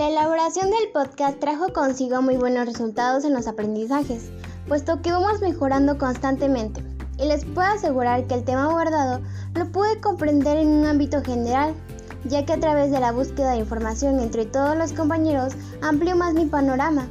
La 0.00 0.08
elaboración 0.08 0.70
del 0.70 0.90
podcast 0.94 1.38
trajo 1.40 1.72
consigo 1.74 2.22
muy 2.22 2.36
buenos 2.36 2.64
resultados 2.64 3.24
en 3.24 3.34
los 3.34 3.46
aprendizajes, 3.46 4.30
puesto 4.66 5.02
que 5.02 5.12
vamos 5.12 5.42
mejorando 5.42 5.98
constantemente. 5.98 6.82
Y 7.18 7.26
les 7.26 7.44
puedo 7.44 7.68
asegurar 7.68 8.26
que 8.26 8.34
el 8.34 8.44
tema 8.44 8.64
abordado 8.64 9.20
lo 9.54 9.70
pude 9.70 10.00
comprender 10.00 10.56
en 10.56 10.68
un 10.68 10.86
ámbito 10.86 11.22
general, 11.22 11.74
ya 12.24 12.44
que 12.44 12.52
a 12.52 12.60
través 12.60 12.90
de 12.90 13.00
la 13.00 13.12
búsqueda 13.12 13.52
de 13.52 13.58
información 13.58 14.20
entre 14.20 14.46
todos 14.46 14.76
los 14.76 14.92
compañeros 14.92 15.54
amplió 15.82 16.16
más 16.16 16.34
mi 16.34 16.46
panorama. 16.46 17.08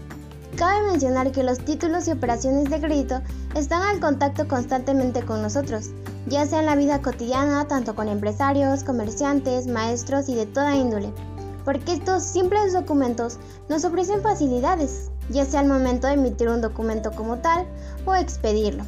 Cabe 0.55 0.91
mencionar 0.91 1.31
que 1.31 1.43
los 1.43 1.59
títulos 1.59 2.07
y 2.07 2.11
operaciones 2.11 2.69
de 2.69 2.81
crédito 2.81 3.21
están 3.55 3.81
al 3.81 3.99
contacto 3.99 4.47
constantemente 4.47 5.23
con 5.23 5.41
nosotros, 5.41 5.91
ya 6.27 6.45
sea 6.45 6.59
en 6.59 6.65
la 6.65 6.75
vida 6.75 7.01
cotidiana, 7.01 7.67
tanto 7.67 7.95
con 7.95 8.07
empresarios, 8.07 8.83
comerciantes, 8.83 9.67
maestros 9.67 10.27
y 10.29 10.35
de 10.35 10.45
toda 10.45 10.75
índole 10.75 11.13
porque 11.69 11.93
estos 11.93 12.23
simples 12.23 12.73
documentos 12.73 13.37
nos 13.69 13.85
ofrecen 13.85 14.23
facilidades, 14.23 15.11
ya 15.29 15.45
sea 15.45 15.59
al 15.59 15.67
momento 15.67 16.07
de 16.07 16.13
emitir 16.13 16.49
un 16.49 16.61
documento 16.61 17.11
como 17.11 17.37
tal 17.37 17.63
o 18.05 18.15
expedirlo, 18.15 18.83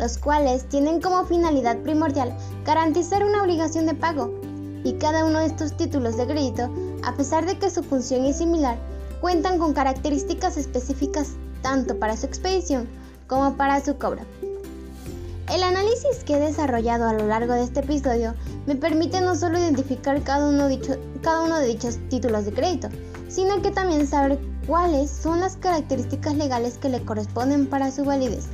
los 0.00 0.18
cuales 0.18 0.68
tienen 0.68 1.00
como 1.00 1.24
finalidad 1.26 1.78
primordial 1.78 2.36
garantizar 2.64 3.24
una 3.24 3.44
obligación 3.44 3.86
de 3.86 3.94
pago. 3.94 4.32
Y 4.84 4.94
cada 4.94 5.24
uno 5.24 5.40
de 5.40 5.46
estos 5.46 5.76
títulos 5.76 6.16
de 6.16 6.26
crédito, 6.26 6.70
a 7.04 7.14
pesar 7.14 7.46
de 7.46 7.58
que 7.58 7.70
su 7.70 7.82
función 7.82 8.24
es 8.24 8.38
similar, 8.38 8.78
cuentan 9.20 9.58
con 9.58 9.72
características 9.72 10.56
específicas 10.56 11.32
tanto 11.62 11.98
para 11.98 12.16
su 12.16 12.26
expedición 12.26 12.88
como 13.26 13.56
para 13.56 13.84
su 13.84 13.96
cobro. 13.98 14.22
El 15.52 15.62
análisis 15.62 16.24
que 16.26 16.34
he 16.34 16.40
desarrollado 16.40 17.08
a 17.08 17.14
lo 17.14 17.26
largo 17.26 17.54
de 17.54 17.62
este 17.62 17.80
episodio 17.80 18.34
me 18.66 18.76
permite 18.76 19.22
no 19.22 19.34
solo 19.34 19.58
identificar 19.58 20.22
cada 20.22 20.46
uno, 20.46 20.68
cada 21.22 21.42
uno 21.42 21.58
de 21.58 21.68
dichos 21.68 21.96
títulos 22.10 22.44
de 22.44 22.52
crédito, 22.52 22.88
sino 23.28 23.62
que 23.62 23.70
también 23.70 24.06
saber 24.06 24.38
cuáles 24.66 25.10
son 25.10 25.40
las 25.40 25.56
características 25.56 26.34
legales 26.34 26.76
que 26.76 26.90
le 26.90 27.02
corresponden 27.02 27.66
para 27.66 27.90
su 27.90 28.04
validez, 28.04 28.44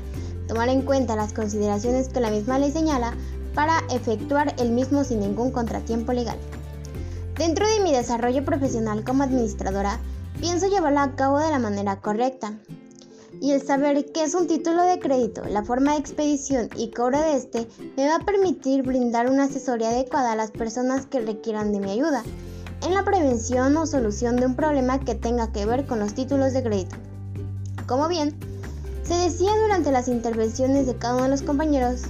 tomar 0.47 0.69
en 0.69 0.83
cuenta 0.83 1.17
las 1.17 1.33
consideraciones 1.33 2.09
que 2.09 2.21
la 2.21 2.31
misma 2.31 2.61
ley 2.61 2.71
señala 2.71 3.15
para 3.55 3.83
efectuar 3.91 4.55
el 4.59 4.71
mismo 4.71 5.05
sin 5.05 5.21
ningún 5.21 5.51
contratiempo 5.51 6.13
legal. 6.13 6.39
Dentro 7.37 7.67
de 7.67 7.81
mi 7.81 7.93
desarrollo 7.93 8.45
profesional 8.45 9.05
como 9.05 9.23
administradora, 9.23 9.99
pienso 10.41 10.69
llevarlo 10.69 11.01
a 11.01 11.17
cabo 11.17 11.39
de 11.39 11.51
la 11.51 11.59
manera 11.59 12.01
correcta, 12.01 12.59
y 13.41 13.53
el 13.53 13.63
saber 13.63 14.13
qué 14.13 14.25
es 14.25 14.35
un 14.35 14.47
título 14.47 14.83
de 14.85 14.99
crédito, 14.99 15.43
la 15.45 15.65
forma 15.65 15.93
de 15.93 15.99
expedición 15.99 16.69
y 16.77 16.91
cobro 16.91 17.21
de 17.21 17.37
este 17.37 17.69
me 17.97 18.07
va 18.07 18.17
a 18.17 18.25
permitir 18.25 18.83
brindar 18.83 19.29
una 19.29 19.45
asesoría 19.45 19.91
adecuada 19.91 20.33
a 20.33 20.37
las 20.37 20.51
personas 20.51 21.07
que 21.07 21.21
requieran 21.21 21.73
de 21.73 21.81
mi 21.81 21.91
ayuda 21.91 22.23
en 22.87 22.95
la 22.95 23.05
prevención 23.05 23.77
o 23.77 23.87
solución 23.87 24.37
de 24.37 24.47
un 24.47 24.55
problema 24.55 25.01
que 25.01 25.15
tenga 25.15 25.53
que 25.53 25.67
ver 25.67 25.87
con 25.87 25.99
los 25.99 26.15
títulos 26.15 26.53
de 26.53 26.63
crédito. 26.63 26.97
Como 27.87 28.09
bien, 28.09 28.35
se 29.03 29.15
decía 29.15 29.51
durante 29.63 29.93
las 29.93 30.09
intervenciones 30.09 30.87
de 30.87 30.97
cada 30.97 31.15
uno 31.15 31.25
de 31.25 31.31
los 31.31 31.43
compañeros, 31.43 32.03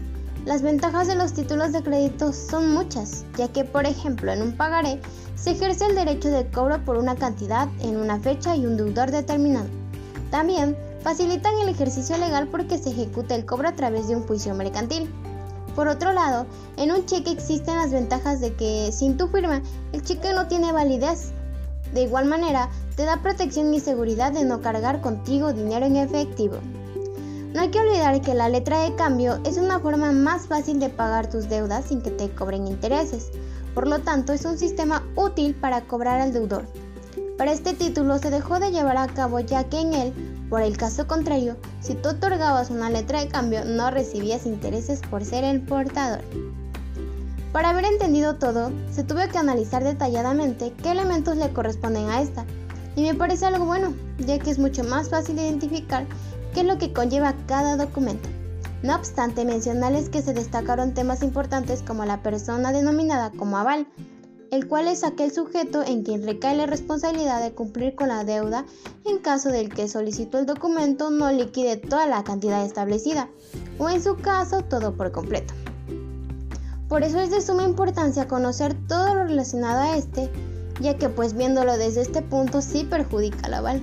las 0.45 0.61
ventajas 0.61 1.09
de 1.09 1.15
los 1.15 1.33
títulos 1.33 1.73
de 1.73 1.83
crédito 1.83 2.33
son 2.33 2.75
muchas, 2.75 3.25
ya 3.39 3.49
que 3.49 3.65
por 3.65 3.87
ejemplo 3.87 4.31
en 4.31 4.43
un 4.43 4.57
pagaré 4.57 5.01
se 5.37 5.53
ejerce 5.53 5.87
el 5.87 5.95
derecho 5.95 6.29
de 6.29 6.47
cobro 6.51 6.85
por 6.85 6.99
una 6.99 7.17
cantidad 7.17 7.69
en 7.81 7.97
una 7.97 8.21
fecha 8.21 8.55
y 8.55 8.67
un 8.67 8.77
deudor 8.77 9.11
determinado. 9.11 9.69
También 10.31 10.77
facilitan 11.03 11.55
el 11.63 11.71
ejercicio 11.71 12.19
legal 12.19 12.49
porque 12.49 12.77
se 12.77 12.91
ejecuta 12.91 13.35
el 13.35 13.47
cobro 13.47 13.69
a 13.69 13.77
través 13.77 14.09
de 14.09 14.17
un 14.17 14.27
juicio 14.27 14.55
mercantil. 14.55 15.11
Por 15.75 15.89
otro 15.89 16.13
lado, 16.13 16.47
en 16.77 16.93
un 16.93 17.07
cheque 17.07 17.31
existen 17.31 17.77
las 17.77 17.91
ventajas 17.91 18.41
de 18.41 18.55
que 18.55 18.91
sin 18.93 19.17
tu 19.17 19.29
firma 19.29 19.63
el 19.93 20.03
cheque 20.03 20.33
no 20.35 20.47
tiene 20.47 20.73
validez. 20.73 21.33
De 21.95 22.03
igual 22.03 22.27
manera, 22.27 22.69
te 22.97 23.05
da 23.05 23.23
protección 23.23 23.73
y 23.73 23.81
seguridad 23.81 24.33
de 24.33 24.45
no 24.45 24.61
cargar 24.61 25.01
contigo 25.01 25.53
dinero 25.53 25.87
en 25.87 25.97
efectivo. 25.97 26.59
No 27.55 27.61
hay 27.61 27.71
que 27.71 27.79
olvidar 27.79 28.21
que 28.21 28.35
la 28.35 28.49
letra 28.49 28.81
de 28.81 28.95
cambio 28.97 29.39
es 29.45 29.57
una 29.57 29.79
forma 29.79 30.13
más 30.13 30.49
fácil 30.49 30.81
de 30.81 30.91
pagar 30.91 31.31
tus 31.31 31.49
deudas 31.49 31.87
sin 31.87 32.03
que 32.03 32.11
te 32.11 32.29
cobren 32.29 32.67
intereses. 32.67 33.31
Por 33.75 33.87
lo 33.87 34.01
tanto, 34.01 34.33
es 34.33 34.45
un 34.45 34.59
sistema 34.59 35.03
útil 35.17 35.55
para 35.55 35.83
cobrar 35.83 36.21
al 36.21 36.33
deudor. 36.33 36.67
Para 37.39 37.53
este 37.53 37.73
título 37.73 38.19
se 38.19 38.31
dejó 38.31 38.59
de 38.59 38.73
llevar 38.73 38.97
a 38.97 39.07
cabo 39.07 39.41
ya 39.41 39.65
que 39.65 39.81
en 39.81 39.95
él 39.95 40.13
por 40.51 40.63
el 40.63 40.77
caso 40.77 41.07
contrario, 41.07 41.57
si 41.81 41.95
tú 41.95 42.11
otorgabas 42.11 42.71
una 42.71 42.91
letra 42.91 43.21
de 43.21 43.29
cambio, 43.29 43.65
no 43.65 43.91
recibías 43.91 44.47
intereses 44.47 45.01
por 45.01 45.25
ser 45.25 45.43
el 45.43 45.63
portador. 45.63 46.21
Para 47.53 47.71
haber 47.71 47.87
entendido 47.87 48.37
todo, 48.37 48.71
se 48.93 49.05
tuvo 49.05 49.21
que 49.33 49.39
analizar 49.39 49.83
detalladamente 49.83 50.73
qué 50.83 50.91
elementos 50.91 51.37
le 51.37 51.53
corresponden 51.53 52.09
a 52.09 52.21
esta, 52.21 52.45
y 52.95 53.03
me 53.03 53.15
parece 53.15 53.47
algo 53.47 53.65
bueno, 53.65 53.95
ya 54.19 54.39
que 54.39 54.51
es 54.51 54.59
mucho 54.59 54.85
más 54.85 55.09
fácil 55.09 55.37
identificar 55.37 56.05
qué 56.55 56.61
es 56.61 56.67
lo 56.67 56.79
que 56.79 56.93
conlleva 56.93 57.35
cada 57.47 57.77
documento. 57.77 58.29
No 58.83 58.95
obstante, 58.95 59.45
mencionarles 59.45 60.09
que 60.09 60.23
se 60.23 60.33
destacaron 60.33 60.95
temas 60.95 61.23
importantes 61.23 61.83
como 61.83 62.05
la 62.05 62.23
persona 62.23 62.73
denominada 62.73 63.31
como 63.31 63.59
aval, 63.59 63.87
el 64.51 64.69
cual 64.69 64.87
es 64.89 65.03
aquel 65.03 65.33
sujeto 65.33 65.83
en 65.83 66.05
quien 66.05 66.23
recae 66.23 66.57
la 66.57 66.67
responsabilidad 66.67 67.43
de 67.43 67.53
cumplir 67.53 67.97
con 67.97 68.09
la 68.09 68.25
deuda 68.25 68.67
en 69.05 69.19
caso 69.19 69.49
del 69.49 69.69
que 69.69 69.89
solicitó 69.89 70.39
el 70.39 70.47
documento 70.47 71.11
no 71.11 71.33
liquide 71.33 71.77
toda 71.77 72.07
la 72.07 72.23
cantidad 72.23 72.65
establecida, 72.65 73.29
o 73.79 73.89
en 73.89 74.03
su 74.03 74.17
caso 74.17 74.63
todo 74.63 74.95
por 74.95 75.11
completo. 75.11 75.55
Por 76.89 77.03
eso 77.03 77.19
es 77.19 77.31
de 77.31 77.41
suma 77.41 77.65
importancia 77.65 78.29
conocer 78.29 78.77
todo 78.87 79.15
lo 79.15 79.25
relacionado 79.25 79.81
a 79.81 79.97
este, 79.97 80.31
ya 80.81 80.97
que 80.97 81.09
pues 81.09 81.35
viéndolo 81.35 81.77
desde 81.79 82.03
este 82.03 82.23
punto 82.23 82.61
sí 82.63 82.85
perjudica 82.85 83.47
al 83.47 83.55
aval. 83.55 83.83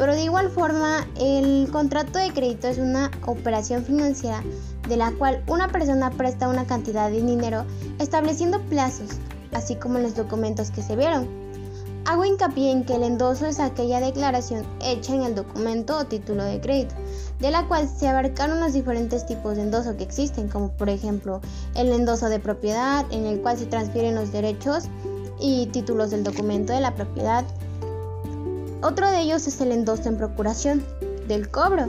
Pero 0.00 0.14
de 0.14 0.24
igual 0.24 0.48
forma, 0.48 1.06
el 1.20 1.68
contrato 1.70 2.18
de 2.18 2.32
crédito 2.32 2.68
es 2.68 2.78
una 2.78 3.10
operación 3.26 3.84
financiera 3.84 4.42
de 4.88 4.96
la 4.96 5.12
cual 5.12 5.44
una 5.46 5.68
persona 5.68 6.10
presta 6.10 6.48
una 6.48 6.64
cantidad 6.64 7.10
de 7.10 7.20
dinero 7.20 7.66
estableciendo 7.98 8.62
plazos 8.62 9.10
así 9.52 9.76
como 9.76 9.98
los 9.98 10.16
documentos 10.16 10.70
que 10.70 10.82
se 10.82 10.96
vieron. 10.96 11.28
Hago 12.06 12.24
hincapié 12.24 12.72
en 12.72 12.84
que 12.84 12.94
el 12.94 13.02
endoso 13.02 13.44
es 13.44 13.60
aquella 13.60 14.00
declaración 14.00 14.64
hecha 14.80 15.14
en 15.14 15.20
el 15.20 15.34
documento 15.34 15.98
o 15.98 16.06
título 16.06 16.44
de 16.44 16.62
crédito, 16.62 16.94
de 17.38 17.50
la 17.50 17.68
cual 17.68 17.86
se 17.86 18.08
abarcaron 18.08 18.58
los 18.58 18.72
diferentes 18.72 19.26
tipos 19.26 19.56
de 19.56 19.64
endoso 19.64 19.98
que 19.98 20.04
existen, 20.04 20.48
como 20.48 20.70
por 20.70 20.88
ejemplo 20.88 21.42
el 21.74 21.92
endoso 21.92 22.30
de 22.30 22.38
propiedad, 22.38 23.04
en 23.10 23.26
el 23.26 23.42
cual 23.42 23.58
se 23.58 23.66
transfieren 23.66 24.14
los 24.14 24.32
derechos 24.32 24.84
y 25.38 25.66
títulos 25.66 26.10
del 26.10 26.24
documento 26.24 26.72
de 26.72 26.80
la 26.80 26.94
propiedad. 26.94 27.44
Otro 28.82 29.10
de 29.10 29.20
ellos 29.20 29.46
es 29.46 29.60
el 29.60 29.72
endoso 29.72 30.08
en 30.08 30.16
procuración 30.16 30.82
del 31.28 31.50
cobro. 31.50 31.88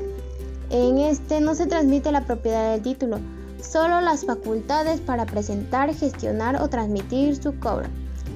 En 0.69 0.97
este 0.97 1.39
no 1.39 1.55
se 1.55 1.65
transmite 1.65 2.11
la 2.11 2.25
propiedad 2.25 2.71
del 2.71 2.81
título, 2.81 3.19
solo 3.61 4.01
las 4.01 4.25
facultades 4.25 4.99
para 4.99 5.25
presentar, 5.25 5.93
gestionar 5.93 6.61
o 6.61 6.67
transmitir 6.67 7.35
su 7.41 7.57
cobro. 7.59 7.87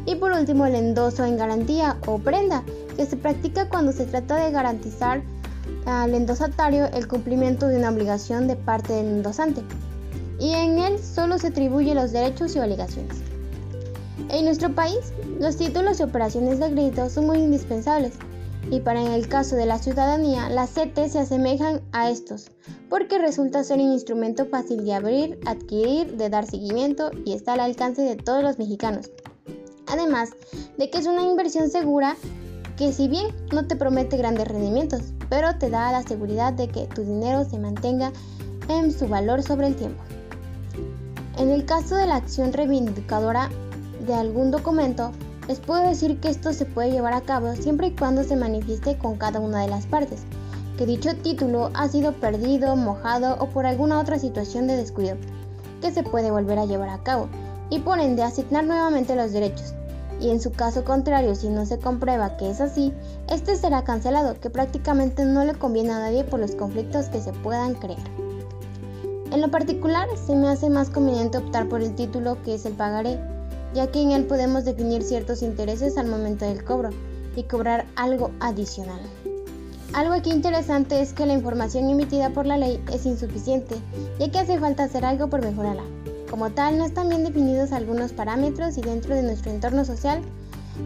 Y 0.05 0.15
por 0.15 0.31
último, 0.31 0.65
el 0.65 0.75
endoso 0.75 1.25
en 1.25 1.37
garantía 1.37 1.97
o 2.05 2.17
prenda, 2.17 2.63
que 2.95 3.05
se 3.05 3.17
practica 3.17 3.67
cuando 3.67 3.91
se 3.91 4.05
trata 4.05 4.35
de 4.37 4.51
garantizar 4.51 5.21
al 5.85 6.13
endosatario 6.13 6.85
el 6.93 7.07
cumplimiento 7.07 7.67
de 7.67 7.77
una 7.77 7.89
obligación 7.89 8.47
de 8.47 8.55
parte 8.55 8.93
del 8.93 9.07
endosante 9.07 9.61
y 10.39 10.51
en 10.51 10.79
él 10.79 10.99
solo 10.99 11.37
se 11.37 11.47
atribuye 11.47 11.95
los 11.95 12.11
derechos 12.11 12.55
y 12.55 12.59
obligaciones. 12.59 13.17
En 14.29 14.45
nuestro 14.45 14.73
país, 14.73 15.13
los 15.39 15.57
títulos 15.57 15.99
y 15.99 16.03
operaciones 16.03 16.59
de 16.59 16.71
crédito 16.71 17.09
son 17.09 17.27
muy 17.27 17.39
indispensables 17.39 18.13
y 18.71 18.79
para 18.79 19.01
en 19.01 19.11
el 19.11 19.27
caso 19.27 19.55
de 19.55 19.65
la 19.65 19.79
ciudadanía, 19.79 20.49
las 20.49 20.71
CT 20.71 21.07
se 21.07 21.19
asemejan 21.19 21.81
a 21.91 22.09
estos, 22.09 22.51
porque 22.89 23.19
resulta 23.19 23.63
ser 23.63 23.79
un 23.79 23.91
instrumento 23.91 24.45
fácil 24.45 24.83
de 24.83 24.93
abrir, 24.93 25.39
adquirir, 25.45 26.17
de 26.17 26.29
dar 26.29 26.45
seguimiento 26.45 27.11
y 27.25 27.33
está 27.33 27.53
al 27.53 27.59
alcance 27.59 28.01
de 28.01 28.15
todos 28.15 28.43
los 28.43 28.57
mexicanos. 28.57 29.11
Además 29.87 30.31
de 30.77 30.89
que 30.89 30.97
es 30.97 31.05
una 31.05 31.21
inversión 31.21 31.69
segura 31.69 32.15
que 32.77 32.91
si 32.91 33.07
bien 33.07 33.27
no 33.53 33.67
te 33.67 33.75
promete 33.75 34.17
grandes 34.17 34.47
rendimientos, 34.47 35.01
pero 35.29 35.57
te 35.57 35.69
da 35.69 35.91
la 35.91 36.03
seguridad 36.03 36.53
de 36.53 36.67
que 36.67 36.87
tu 36.87 37.03
dinero 37.03 37.45
se 37.45 37.59
mantenga 37.59 38.11
en 38.67 38.91
su 38.91 39.07
valor 39.07 39.43
sobre 39.43 39.67
el 39.67 39.75
tiempo. 39.75 40.03
En 41.37 41.49
el 41.49 41.65
caso 41.65 41.95
de 41.95 42.07
la 42.07 42.15
acción 42.15 42.51
reivindicadora 42.51 43.49
de 44.05 44.13
algún 44.13 44.51
documento, 44.51 45.11
les 45.47 45.59
puedo 45.59 45.87
decir 45.87 46.19
que 46.19 46.29
esto 46.29 46.53
se 46.53 46.65
puede 46.65 46.91
llevar 46.91 47.13
a 47.13 47.21
cabo 47.21 47.53
siempre 47.53 47.87
y 47.87 47.91
cuando 47.91 48.23
se 48.23 48.35
manifieste 48.35 48.97
con 48.97 49.15
cada 49.15 49.39
una 49.39 49.61
de 49.61 49.67
las 49.67 49.85
partes, 49.85 50.21
que 50.77 50.85
dicho 50.85 51.15
título 51.15 51.69
ha 51.73 51.87
sido 51.87 52.13
perdido, 52.13 52.75
mojado 52.75 53.37
o 53.39 53.47
por 53.47 53.65
alguna 53.65 53.99
otra 53.99 54.17
situación 54.17 54.67
de 54.67 54.75
descuido, 54.75 55.17
que 55.81 55.91
se 55.91 56.03
puede 56.03 56.31
volver 56.31 56.57
a 56.57 56.65
llevar 56.65 56.89
a 56.89 57.03
cabo, 57.03 57.29
y 57.69 57.79
por 57.79 57.99
ende 57.99 58.23
asignar 58.23 58.65
nuevamente 58.65 59.15
los 59.15 59.31
derechos. 59.31 59.73
Y 60.19 60.29
en 60.29 60.39
su 60.41 60.51
caso 60.51 60.83
contrario, 60.83 61.35
si 61.35 61.49
no 61.49 61.65
se 61.65 61.77
comprueba 61.77 62.37
que 62.37 62.49
es 62.49 62.61
así, 62.61 62.93
este 63.29 63.55
será 63.55 63.83
cancelado, 63.83 64.39
que 64.39 64.49
prácticamente 64.49 65.25
no 65.25 65.43
le 65.43 65.53
conviene 65.53 65.91
a 65.91 65.99
nadie 65.99 66.23
por 66.23 66.39
los 66.39 66.55
conflictos 66.55 67.07
que 67.07 67.21
se 67.21 67.33
puedan 67.33 67.75
crear. 67.75 67.99
En 69.31 69.41
lo 69.41 69.51
particular, 69.51 70.07
se 70.25 70.35
me 70.35 70.47
hace 70.47 70.69
más 70.69 70.89
conveniente 70.89 71.37
optar 71.37 71.67
por 71.67 71.81
el 71.81 71.93
título 71.95 72.41
que 72.43 72.55
es 72.55 72.65
el 72.65 72.73
pagaré, 72.73 73.19
ya 73.75 73.91
que 73.91 74.01
en 74.01 74.11
él 74.11 74.23
podemos 74.25 74.63
definir 74.63 75.03
ciertos 75.03 75.41
intereses 75.41 75.97
al 75.97 76.07
momento 76.07 76.45
del 76.45 76.63
cobro 76.63 76.89
y 77.35 77.43
cobrar 77.43 77.85
algo 77.95 78.31
adicional. 78.39 79.01
Algo 79.93 80.13
aquí 80.13 80.31
interesante 80.31 81.01
es 81.01 81.13
que 81.13 81.25
la 81.25 81.33
información 81.33 81.89
emitida 81.89 82.29
por 82.31 82.45
la 82.45 82.57
ley 82.57 82.81
es 82.91 83.05
insuficiente, 83.05 83.75
ya 84.17 84.31
que 84.31 84.39
hace 84.39 84.59
falta 84.59 84.85
hacer 84.85 85.05
algo 85.05 85.29
por 85.29 85.41
mejorarla. 85.41 85.83
Como 86.29 86.49
tal, 86.51 86.77
no 86.77 86.85
están 86.85 87.09
bien 87.09 87.23
definidos 87.23 87.71
algunos 87.71 88.13
parámetros 88.13 88.77
y 88.77 88.81
dentro 88.81 89.13
de 89.13 89.23
nuestro 89.23 89.51
entorno 89.51 89.85
social, 89.85 90.21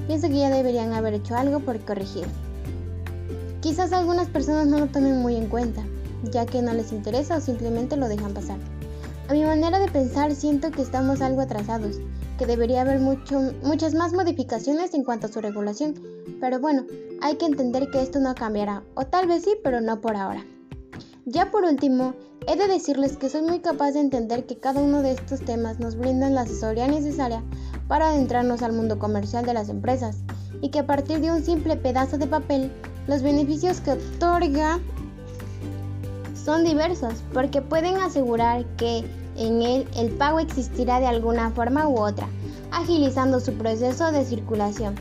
pienso 0.07 0.27
que 0.27 0.39
ya 0.39 0.49
deberían 0.49 0.93
haber 0.93 1.13
hecho 1.13 1.35
algo 1.35 1.59
por 1.59 1.79
corregir. 1.85 2.25
Quizás 3.61 3.93
algunas 3.93 4.27
personas 4.27 4.67
no 4.67 4.79
lo 4.79 4.87
tomen 4.87 5.21
muy 5.21 5.35
en 5.35 5.47
cuenta, 5.47 5.83
ya 6.31 6.45
que 6.45 6.61
no 6.61 6.73
les 6.73 6.91
interesa 6.91 7.37
o 7.37 7.41
simplemente 7.41 7.97
lo 7.97 8.07
dejan 8.07 8.33
pasar. 8.33 8.57
A 9.27 9.33
mi 9.33 9.43
manera 9.43 9.79
de 9.79 9.91
pensar 9.91 10.33
siento 10.33 10.71
que 10.71 10.81
estamos 10.81 11.21
algo 11.21 11.41
atrasados, 11.41 11.99
que 12.39 12.45
debería 12.45 12.81
haber 12.81 12.99
mucho, 12.99 13.53
muchas 13.63 13.93
más 13.93 14.13
modificaciones 14.13 14.93
en 14.93 15.03
cuanto 15.03 15.27
a 15.27 15.29
su 15.29 15.41
regulación, 15.41 15.93
pero 16.39 16.59
bueno, 16.59 16.85
hay 17.21 17.35
que 17.35 17.45
entender 17.45 17.91
que 17.91 18.01
esto 18.01 18.21
no 18.21 18.33
cambiará, 18.33 18.81
o 18.95 19.05
tal 19.05 19.27
vez 19.27 19.43
sí, 19.43 19.55
pero 19.61 19.81
no 19.81 19.99
por 19.99 20.15
ahora. 20.15 20.45
Ya 21.25 21.51
por 21.51 21.65
último, 21.65 22.13
he 22.47 22.55
de 22.55 22.69
decirles 22.69 23.17
que 23.17 23.27
soy 23.29 23.41
muy 23.41 23.59
capaz 23.59 23.91
de 23.91 23.99
entender 23.99 24.45
que 24.45 24.57
cada 24.57 24.81
uno 24.81 25.01
de 25.01 25.11
estos 25.11 25.41
temas 25.41 25.79
nos 25.79 25.97
brindan 25.97 26.33
la 26.33 26.41
asesoría 26.41 26.87
necesaria 26.87 27.43
para 27.89 28.09
adentrarnos 28.09 28.61
al 28.61 28.71
mundo 28.71 28.99
comercial 28.99 29.45
de 29.45 29.53
las 29.53 29.67
empresas 29.67 30.19
y 30.61 30.69
que 30.69 30.79
a 30.79 30.87
partir 30.87 31.19
de 31.19 31.31
un 31.31 31.43
simple 31.43 31.75
pedazo 31.75 32.17
de 32.17 32.27
papel, 32.27 32.71
los 33.07 33.21
beneficios 33.21 33.81
que 33.81 33.91
otorga 33.91 34.79
son 36.33 36.63
diversos 36.63 37.15
porque 37.33 37.61
pueden 37.61 37.97
asegurar 37.97 38.65
que 38.77 39.03
en 39.39 39.61
él 39.61 39.87
el 39.95 40.11
pago 40.11 40.39
existirá 40.39 40.99
de 40.99 41.07
alguna 41.07 41.49
forma 41.51 41.87
u 41.87 41.97
otra, 41.99 42.27
agilizando 42.71 43.39
su 43.39 43.53
proceso 43.53 44.11
de 44.11 44.25
circulación 44.25 44.95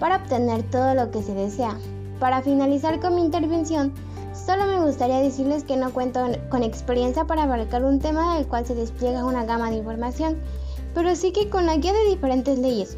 para 0.00 0.16
obtener 0.16 0.62
todo 0.70 0.94
lo 0.94 1.10
que 1.10 1.22
se 1.22 1.34
desea. 1.34 1.76
Para 2.18 2.42
finalizar 2.42 2.98
con 3.00 3.14
mi 3.14 3.24
intervención, 3.24 3.92
solo 4.34 4.66
me 4.66 4.84
gustaría 4.84 5.20
decirles 5.20 5.64
que 5.64 5.76
no 5.76 5.92
cuento 5.92 6.20
con 6.48 6.62
experiencia 6.62 7.24
para 7.24 7.44
abarcar 7.44 7.84
un 7.84 8.00
tema 8.00 8.36
del 8.36 8.46
cual 8.46 8.66
se 8.66 8.74
despliega 8.74 9.24
una 9.24 9.44
gama 9.44 9.70
de 9.70 9.76
información, 9.76 10.36
pero 10.94 11.14
sí 11.14 11.32
que 11.32 11.48
con 11.48 11.66
la 11.66 11.76
guía 11.76 11.92
de 11.92 12.10
diferentes 12.10 12.58
leyes, 12.58 12.96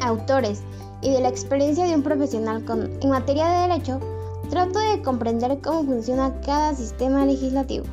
autores 0.00 0.62
y 1.02 1.10
de 1.10 1.20
la 1.20 1.28
experiencia 1.28 1.84
de 1.84 1.94
un 1.94 2.02
profesional 2.02 2.64
en 3.00 3.10
materia 3.10 3.46
de 3.46 3.68
derecho, 3.68 4.00
trato 4.48 4.78
de 4.78 5.02
comprender 5.02 5.58
cómo 5.62 5.84
funciona 5.84 6.32
cada 6.44 6.74
sistema 6.74 7.26
legislativo. 7.26 7.84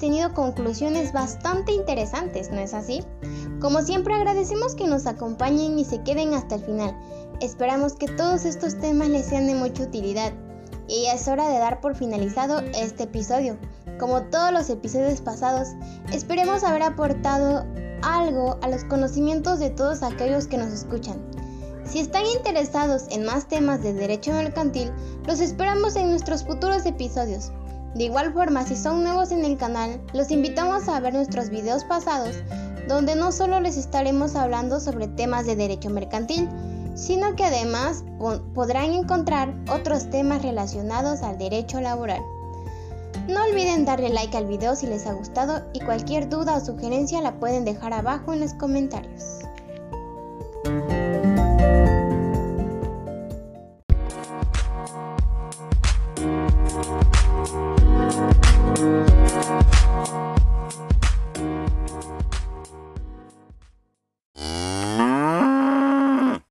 Tenido 0.00 0.32
conclusiones 0.32 1.12
bastante 1.12 1.72
interesantes, 1.72 2.50
¿no 2.50 2.58
es 2.58 2.74
así? 2.74 3.04
Como 3.60 3.82
siempre 3.82 4.14
agradecemos 4.14 4.74
que 4.74 4.86
nos 4.86 5.06
acompañen 5.06 5.78
y 5.78 5.84
se 5.84 6.02
queden 6.02 6.34
hasta 6.34 6.56
el 6.56 6.64
final. 6.64 6.98
Esperamos 7.40 7.94
que 7.94 8.08
todos 8.08 8.44
estos 8.44 8.78
temas 8.78 9.08
les 9.08 9.26
sean 9.26 9.46
de 9.46 9.54
mucha 9.54 9.84
utilidad. 9.84 10.32
Y 10.88 11.06
es 11.06 11.28
hora 11.28 11.48
de 11.48 11.58
dar 11.58 11.80
por 11.80 11.94
finalizado 11.94 12.60
este 12.74 13.04
episodio. 13.04 13.58
Como 14.00 14.22
todos 14.22 14.52
los 14.52 14.70
episodios 14.70 15.20
pasados, 15.20 15.68
esperemos 16.12 16.64
haber 16.64 16.82
aportado 16.82 17.64
algo 18.02 18.58
a 18.62 18.68
los 18.68 18.84
conocimientos 18.84 19.60
de 19.60 19.70
todos 19.70 20.02
aquellos 20.02 20.46
que 20.46 20.56
nos 20.56 20.72
escuchan. 20.72 21.18
Si 21.84 22.00
están 22.00 22.24
interesados 22.24 23.04
en 23.10 23.24
más 23.24 23.48
temas 23.48 23.82
de 23.82 23.92
derecho 23.92 24.32
mercantil, 24.32 24.90
los 25.26 25.40
esperamos 25.40 25.96
en 25.96 26.08
nuestros 26.10 26.44
futuros 26.44 26.86
episodios. 26.86 27.52
De 27.94 28.04
igual 28.04 28.32
forma, 28.32 28.64
si 28.64 28.76
son 28.76 29.02
nuevos 29.02 29.32
en 29.32 29.44
el 29.44 29.56
canal, 29.56 30.00
los 30.12 30.30
invitamos 30.30 30.88
a 30.88 31.00
ver 31.00 31.12
nuestros 31.12 31.50
videos 31.50 31.84
pasados, 31.84 32.36
donde 32.88 33.16
no 33.16 33.32
solo 33.32 33.60
les 33.60 33.76
estaremos 33.76 34.36
hablando 34.36 34.80
sobre 34.80 35.08
temas 35.08 35.46
de 35.46 35.56
derecho 35.56 35.90
mercantil, 35.90 36.48
sino 36.94 37.34
que 37.34 37.44
además 37.44 38.04
podrán 38.54 38.92
encontrar 38.92 39.54
otros 39.68 40.10
temas 40.10 40.42
relacionados 40.42 41.22
al 41.22 41.38
derecho 41.38 41.80
laboral. 41.80 42.20
No 43.28 43.44
olviden 43.44 43.84
darle 43.84 44.08
like 44.08 44.36
al 44.36 44.46
video 44.46 44.74
si 44.76 44.86
les 44.86 45.06
ha 45.06 45.12
gustado 45.12 45.62
y 45.72 45.80
cualquier 45.80 46.28
duda 46.28 46.56
o 46.56 46.64
sugerencia 46.64 47.20
la 47.20 47.38
pueden 47.38 47.64
dejar 47.64 47.92
abajo 47.92 48.32
en 48.32 48.40
los 48.40 48.54
comentarios. 48.54 49.40